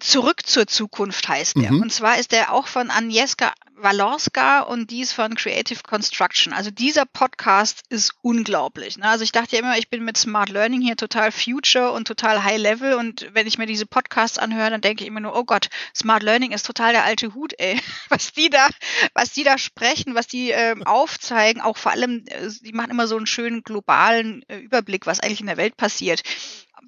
Zurück 0.00 0.46
zur 0.46 0.66
Zukunft 0.66 1.28
heißt 1.28 1.56
der. 1.56 1.72
Mhm. 1.72 1.82
Und 1.82 1.92
zwar 1.92 2.18
ist 2.18 2.32
der 2.32 2.52
auch 2.52 2.66
von 2.66 2.90
Agnieszka 2.90 3.52
Walorska 3.78 4.60
und 4.60 4.90
dies 4.90 5.12
von 5.12 5.34
Creative 5.34 5.80
Construction. 5.82 6.52
Also 6.52 6.70
dieser 6.70 7.04
Podcast 7.04 7.82
ist 7.88 8.14
unglaublich. 8.22 8.96
Ne? 8.96 9.06
Also 9.06 9.24
ich 9.24 9.32
dachte 9.32 9.56
ja 9.56 9.62
immer, 9.62 9.76
ich 9.76 9.90
bin 9.90 10.04
mit 10.04 10.16
Smart 10.16 10.48
Learning 10.48 10.80
hier 10.80 10.96
total 10.96 11.30
Future 11.30 11.92
und 11.92 12.08
total 12.08 12.42
High 12.42 12.58
Level 12.58 12.94
und 12.94 13.28
wenn 13.32 13.46
ich 13.46 13.58
mir 13.58 13.66
diese 13.66 13.86
Podcasts 13.86 14.38
anhöre, 14.38 14.70
dann 14.70 14.80
denke 14.80 15.04
ich 15.04 15.08
immer 15.08 15.20
nur, 15.20 15.36
oh 15.36 15.44
Gott, 15.44 15.68
Smart 15.94 16.22
Learning 16.22 16.52
ist 16.52 16.64
total 16.64 16.92
der 16.92 17.04
alte 17.04 17.34
Hut, 17.34 17.52
ey. 17.58 17.80
Was 18.08 18.32
die 18.32 18.50
da, 18.50 18.68
was 19.14 19.32
die 19.32 19.42
da 19.42 19.58
sprechen, 19.58 20.14
was 20.14 20.26
die 20.26 20.50
ähm, 20.50 20.84
aufzeigen, 20.84 21.60
auch 21.60 21.76
vor 21.76 21.92
allem, 21.92 22.24
äh, 22.28 22.48
die 22.62 22.72
machen 22.72 22.90
immer 22.90 23.06
so 23.06 23.16
einen 23.16 23.26
schönen 23.26 23.62
globalen 23.62 24.42
äh, 24.48 24.58
Überblick, 24.58 25.06
was 25.06 25.20
eigentlich 25.20 25.40
in 25.40 25.46
der 25.46 25.56
Welt 25.56 25.76
passiert 25.76 26.22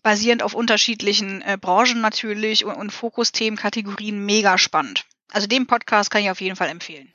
basierend 0.03 0.43
auf 0.43 0.55
unterschiedlichen 0.55 1.43
äh, 1.43 1.59
Branchen 1.61 2.01
natürlich 2.01 2.65
und, 2.65 2.75
und 2.75 2.93
Fokusthemen, 2.93 3.59
Kategorien 3.59 4.25
mega 4.25 4.57
spannend. 4.59 5.05
Also 5.33 5.47
den 5.47 5.67
Podcast 5.67 6.11
kann 6.11 6.23
ich 6.23 6.31
auf 6.31 6.41
jeden 6.41 6.57
Fall 6.57 6.69
empfehlen. 6.69 7.13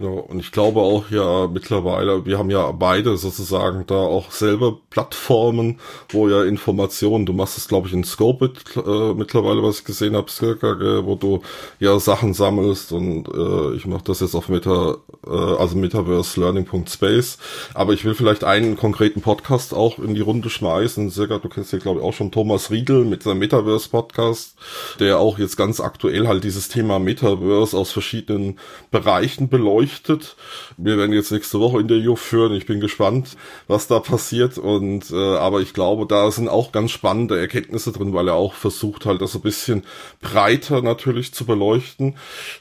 Genau, 0.00 0.18
und 0.20 0.38
ich 0.38 0.52
glaube 0.52 0.78
auch 0.78 1.10
ja 1.10 1.48
mittlerweile, 1.48 2.24
wir 2.24 2.38
haben 2.38 2.50
ja 2.50 2.70
beide 2.70 3.16
sozusagen 3.16 3.84
da 3.88 3.96
auch 3.96 4.30
selber 4.30 4.78
Plattformen, 4.90 5.80
wo 6.10 6.28
ja 6.28 6.44
Informationen, 6.44 7.26
du 7.26 7.32
machst 7.32 7.58
es 7.58 7.66
glaube 7.66 7.88
ich 7.88 7.94
in 7.94 8.04
Scopit 8.04 8.76
äh, 8.76 9.14
mittlerweile, 9.14 9.60
was 9.60 9.80
ich 9.80 9.84
gesehen 9.84 10.14
habe, 10.14 10.30
circa, 10.30 11.04
wo 11.04 11.16
du 11.16 11.42
ja 11.80 11.98
Sachen 11.98 12.32
sammelst 12.32 12.92
und 12.92 13.26
äh, 13.26 13.74
ich 13.74 13.86
mache 13.86 14.04
das 14.04 14.20
jetzt 14.20 14.36
auf 14.36 14.48
Meta, 14.48 14.98
äh, 15.26 15.30
also 15.30 15.76
Metaverse 15.76 16.38
Learning.space, 16.40 17.38
aber 17.74 17.92
ich 17.92 18.04
will 18.04 18.14
vielleicht 18.14 18.44
einen 18.44 18.76
konkreten 18.76 19.20
Podcast 19.20 19.74
auch 19.74 19.98
in 19.98 20.14
die 20.14 20.20
Runde 20.20 20.48
schmeißen, 20.48 21.10
circa, 21.10 21.38
du 21.38 21.48
kennst 21.48 21.72
ja 21.72 21.80
glaube 21.80 21.98
ich 21.98 22.06
auch 22.06 22.12
schon. 22.12 22.30
Thomas 22.30 22.70
Riedel 22.70 23.04
mit 23.04 23.24
seinem 23.24 23.40
Metaverse 23.40 23.88
Podcast, 23.88 24.54
der 25.00 25.18
auch 25.18 25.40
jetzt 25.40 25.56
ganz 25.56 25.80
aktuell 25.80 26.28
halt 26.28 26.44
dieses 26.44 26.68
Thema 26.68 27.00
Metaverse 27.00 27.76
aus 27.76 27.90
verschiedenen 27.90 28.60
Bereichen 28.92 29.48
beleuchtet 29.48 29.87
beleuchtet. 29.88 30.36
Wir 30.80 30.96
werden 30.96 31.12
jetzt 31.12 31.32
nächste 31.32 31.58
Woche 31.58 31.80
Interview 31.80 32.14
führen. 32.14 32.54
Ich 32.54 32.64
bin 32.64 32.78
gespannt, 32.78 33.36
was 33.66 33.88
da 33.88 33.98
passiert. 33.98 34.58
Und 34.58 35.10
äh, 35.10 35.16
aber 35.16 35.60
ich 35.60 35.74
glaube, 35.74 36.06
da 36.06 36.30
sind 36.30 36.48
auch 36.48 36.70
ganz 36.70 36.92
spannende 36.92 37.36
Erkenntnisse 37.36 37.90
drin, 37.90 38.14
weil 38.14 38.28
er 38.28 38.34
auch 38.34 38.54
versucht 38.54 39.04
halt, 39.04 39.20
das 39.20 39.34
ein 39.34 39.40
bisschen 39.40 39.82
breiter 40.20 40.80
natürlich 40.80 41.34
zu 41.34 41.44
beleuchten. 41.46 42.14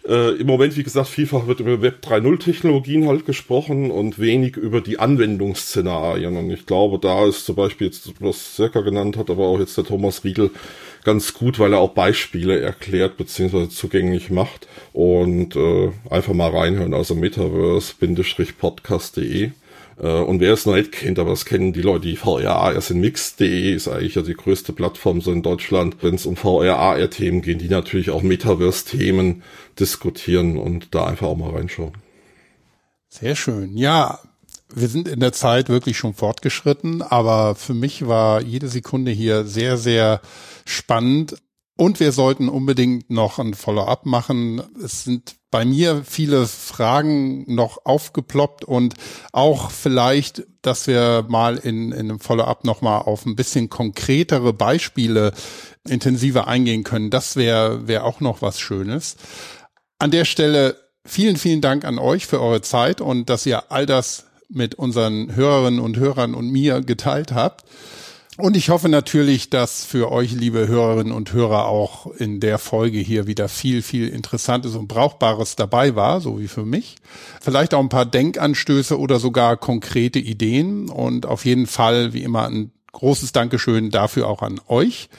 Äh, 0.08 0.32
Im 0.32 0.48
Moment, 0.48 0.76
wie 0.78 0.84
gesagt, 0.84 1.10
vielfach 1.10 1.46
wird 1.46 1.60
über 1.60 1.84
Web 1.84 2.04
3.0 2.04 2.40
Technologien 2.40 3.08
halt 3.08 3.28
gesprochen 3.28 3.92
und 3.92 4.18
wenig 4.18 4.58
über 4.58 4.82
die 4.82 4.98
Anwendungsszenarien. 4.98 6.38
Und 6.38 6.50
ich 6.50 6.66
glaube, 6.66 6.98
da 6.98 7.24
ist 7.28 7.46
zum 7.46 7.56
Beispiel 7.56 7.86
jetzt, 7.86 8.12
was 8.20 8.56
Circa 8.56 8.82
genannt 8.82 9.16
hat, 9.16 9.30
aber 9.30 9.46
auch 9.46 9.60
jetzt 9.60 9.78
der 9.78 9.86
Thomas 9.86 10.24
Riedel 10.24 10.50
ganz 11.08 11.34
gut, 11.34 11.58
weil 11.58 11.72
er 11.72 11.80
auch 11.80 11.94
Beispiele 11.94 12.60
erklärt 12.60 13.16
bzw. 13.16 13.70
zugänglich 13.70 14.30
macht 14.30 14.68
und 14.92 15.56
äh, 15.56 15.92
einfach 16.10 16.34
mal 16.34 16.50
reinhören, 16.50 16.94
also 16.94 17.16
metaverse-podcast.de. 17.16 18.07
Äh, 20.00 20.08
und 20.08 20.40
wer 20.40 20.54
es 20.54 20.66
noch 20.66 20.76
nicht 20.76 20.92
kennt, 20.92 21.20
aber 21.20 21.32
das 21.32 21.46
kennen 21.46 21.74
die 21.74 21.82
Leute, 21.82 22.08
die 22.08 22.16
VRA 22.16 22.74
erst 22.74 22.92
in 22.92 23.00
Mix.de 23.00 23.74
ist 23.74 23.88
eigentlich 23.88 24.16
ja 24.16 24.22
die 24.22 24.34
größte 24.34 24.74
Plattform 24.74 25.22
so 25.22 25.32
in 25.32 25.42
Deutschland, 25.42 25.98
wenn 26.02 26.16
es 26.16 26.26
um 26.26 26.36
VRAR-Themen 26.36 27.42
geht, 27.42 27.62
die 27.62 27.70
natürlich 27.70 28.10
auch 28.10 28.22
Metaverse-Themen 28.22 29.44
diskutieren 29.80 30.58
und 30.58 30.94
da 30.94 31.06
einfach 31.06 31.28
auch 31.28 31.38
mal 31.38 31.52
reinschauen. 31.52 31.94
Sehr 33.10 33.36
schön. 33.36 33.78
Ja, 33.78 34.20
wir 34.74 34.90
sind 34.90 35.08
in 35.08 35.22
der 35.22 35.32
Zeit 35.32 35.70
wirklich 35.70 35.98
schon 35.98 36.14
fortgeschritten, 36.14 37.02
aber 37.02 37.56
für 37.56 37.74
mich 37.74 38.08
war 38.08 38.42
jede 38.42 38.68
Sekunde 38.68 39.12
hier 39.12 39.46
sehr, 39.46 39.78
sehr 39.78 40.22
spannend. 40.66 41.38
Und 41.78 42.00
wir 42.00 42.12
sollten 42.12 42.50
unbedingt 42.50 43.12
noch 43.12 43.38
ein 43.38 43.54
Follow-up 43.54 44.08
machen. 44.08 44.64
Es 44.84 45.04
sind 45.04 45.36
bei 45.52 45.64
mir 45.64 46.04
viele 46.04 46.48
Fragen 46.48 47.46
noch 47.54 47.86
aufgeploppt 47.86 48.66
und 48.66 48.96
auch 49.32 49.70
vielleicht, 49.70 50.44
dass 50.64 50.88
wir 50.88 51.26
mal 51.30 51.58
in, 51.58 51.92
in 51.92 52.10
einem 52.10 52.20
Follow-up 52.20 52.64
nochmal 52.64 53.04
auf 53.04 53.28
ein 53.28 53.36
bisschen 53.36 53.70
konkretere 53.70 54.54
Beispiele 54.54 55.34
intensiver 55.88 56.48
eingehen 56.48 56.84
können. 56.84 57.12
Das 57.12 57.36
wäre 57.36 57.88
wäre 57.88 58.04
auch 58.04 58.22
noch 58.22 58.42
was 58.42 58.60
Schönes. 58.60 59.16
An 60.00 60.10
der 60.10 60.26
Stelle 60.26 60.76
vielen, 61.06 61.38
vielen 61.38 61.62
Dank 61.62 61.86
an 61.86 62.00
euch 62.00 62.26
für 62.26 62.42
eure 62.42 62.62
Zeit 62.62 63.02
und 63.02 63.30
dass 63.30 63.46
ihr 63.46 63.72
all 63.72 63.86
das 63.86 64.26
mit 64.50 64.76
unseren 64.76 65.36
Hörerinnen 65.36 65.80
und 65.80 65.98
Hörern 65.98 66.34
und 66.34 66.50
mir 66.50 66.82
geteilt 66.82 67.34
habt. 67.34 67.66
Und 68.38 68.56
ich 68.56 68.70
hoffe 68.70 68.88
natürlich, 68.88 69.50
dass 69.50 69.84
für 69.84 70.12
euch, 70.12 70.32
liebe 70.32 70.68
Hörerinnen 70.68 71.12
und 71.12 71.34
Hörer, 71.34 71.66
auch 71.66 72.06
in 72.06 72.40
der 72.40 72.60
Folge 72.60 73.00
hier 73.00 73.26
wieder 73.26 73.50
viel, 73.50 73.82
viel 73.82 74.08
Interessantes 74.08 74.76
und 74.76 74.88
Brauchbares 74.88 75.56
dabei 75.56 75.96
war, 75.96 76.22
so 76.22 76.40
wie 76.40 76.48
für 76.48 76.64
mich. 76.64 76.98
Vielleicht 77.42 77.74
auch 77.74 77.80
ein 77.80 77.90
paar 77.90 78.06
Denkanstöße 78.06 79.00
oder 79.00 79.20
sogar 79.20 79.58
konkrete 79.58 80.20
Ideen. 80.20 80.88
Und 80.90 81.26
auf 81.26 81.46
jeden 81.46 81.66
Fall, 81.66 82.14
wie 82.14 82.22
immer, 82.22 82.48
ein 82.48 82.72
großes 82.92 83.32
Dankeschön 83.32 83.90
dafür 83.90 84.28
auch 84.28 84.44
an 84.44 84.62
euch. 84.68 85.10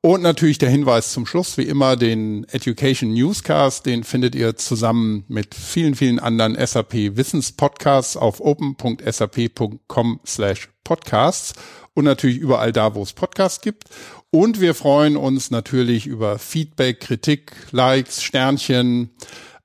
Und 0.00 0.22
natürlich 0.22 0.58
der 0.58 0.70
Hinweis 0.70 1.12
zum 1.12 1.24
Schluss, 1.24 1.58
wie 1.58 1.64
immer, 1.64 1.96
den 1.96 2.44
Education 2.50 3.12
Newscast, 3.12 3.86
den 3.86 4.02
findet 4.02 4.34
ihr 4.34 4.56
zusammen 4.56 5.24
mit 5.28 5.54
vielen, 5.54 5.94
vielen 5.94 6.18
anderen 6.18 6.56
SAP 6.64 7.16
Wissenspodcasts 7.16 8.16
auf 8.16 8.40
open.sap.com 8.40 10.20
slash 10.24 10.68
podcasts 10.84 11.54
und 11.96 12.04
natürlich 12.04 12.36
überall 12.36 12.72
da, 12.72 12.94
wo 12.94 13.02
es 13.02 13.14
Podcasts 13.14 13.62
gibt. 13.62 13.84
Und 14.30 14.60
wir 14.60 14.74
freuen 14.74 15.16
uns 15.16 15.50
natürlich 15.50 16.06
über 16.06 16.38
Feedback, 16.38 17.00
Kritik, 17.00 17.52
Likes, 17.72 18.22
Sternchen. 18.22 19.10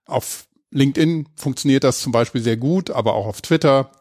Auf 0.06 0.46
LinkedIn 0.72 1.28
funktioniert 1.36 1.84
das 1.84 2.00
zum 2.00 2.14
Beispiel 2.14 2.42
sehr 2.42 2.56
gut, 2.56 2.90
aber 2.90 3.16
auch 3.16 3.28
auf 3.28 3.42
Twitter. 3.42 3.92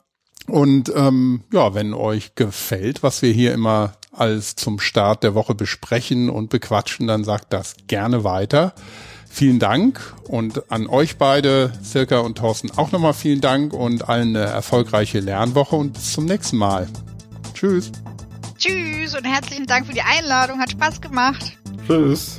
Und 0.47 0.93
ähm, 0.95 1.43
ja, 1.53 1.75
wenn 1.75 1.93
euch 1.93 2.37
gefällt, 2.37 3.03
was 3.03 3.21
wir 3.21 3.33
hier 3.33 3.53
immer 3.53 3.95
als 4.13 4.55
zum 4.55 4.79
Start 4.79 5.25
der 5.25 5.35
Woche 5.35 5.57
besprechen 5.57 6.31
und 6.31 6.51
bequatschen, 6.51 7.09
dann 7.09 7.25
sagt 7.25 7.53
das 7.53 7.75
gerne 7.89 8.23
weiter. 8.23 8.75
Vielen 9.29 9.59
Dank 9.59 10.01
und 10.29 10.71
an 10.71 10.87
euch 10.87 11.17
beide, 11.17 11.73
Circa 11.85 12.21
und 12.21 12.39
Thorsten, 12.39 12.71
auch 12.77 12.93
nochmal 12.93 13.15
vielen 13.15 13.41
Dank 13.41 13.73
und 13.73 14.09
allen 14.09 14.37
eine 14.37 14.47
erfolgreiche 14.47 15.19
Lernwoche 15.19 15.77
und 15.77 15.95
bis 15.95 16.13
zum 16.13 16.27
nächsten 16.27 16.57
Mal. 16.57 16.89
Tschüss. 17.55 17.91
Tschüss 18.61 19.17
und 19.17 19.25
herzlichen 19.25 19.65
Dank 19.67 19.87
für 19.87 19.95
die 19.95 20.03
Einladung. 20.03 20.61
Hat 20.61 20.71
Spaß 20.71 21.01
gemacht. 21.01 21.57
Tschüss. 21.87 22.39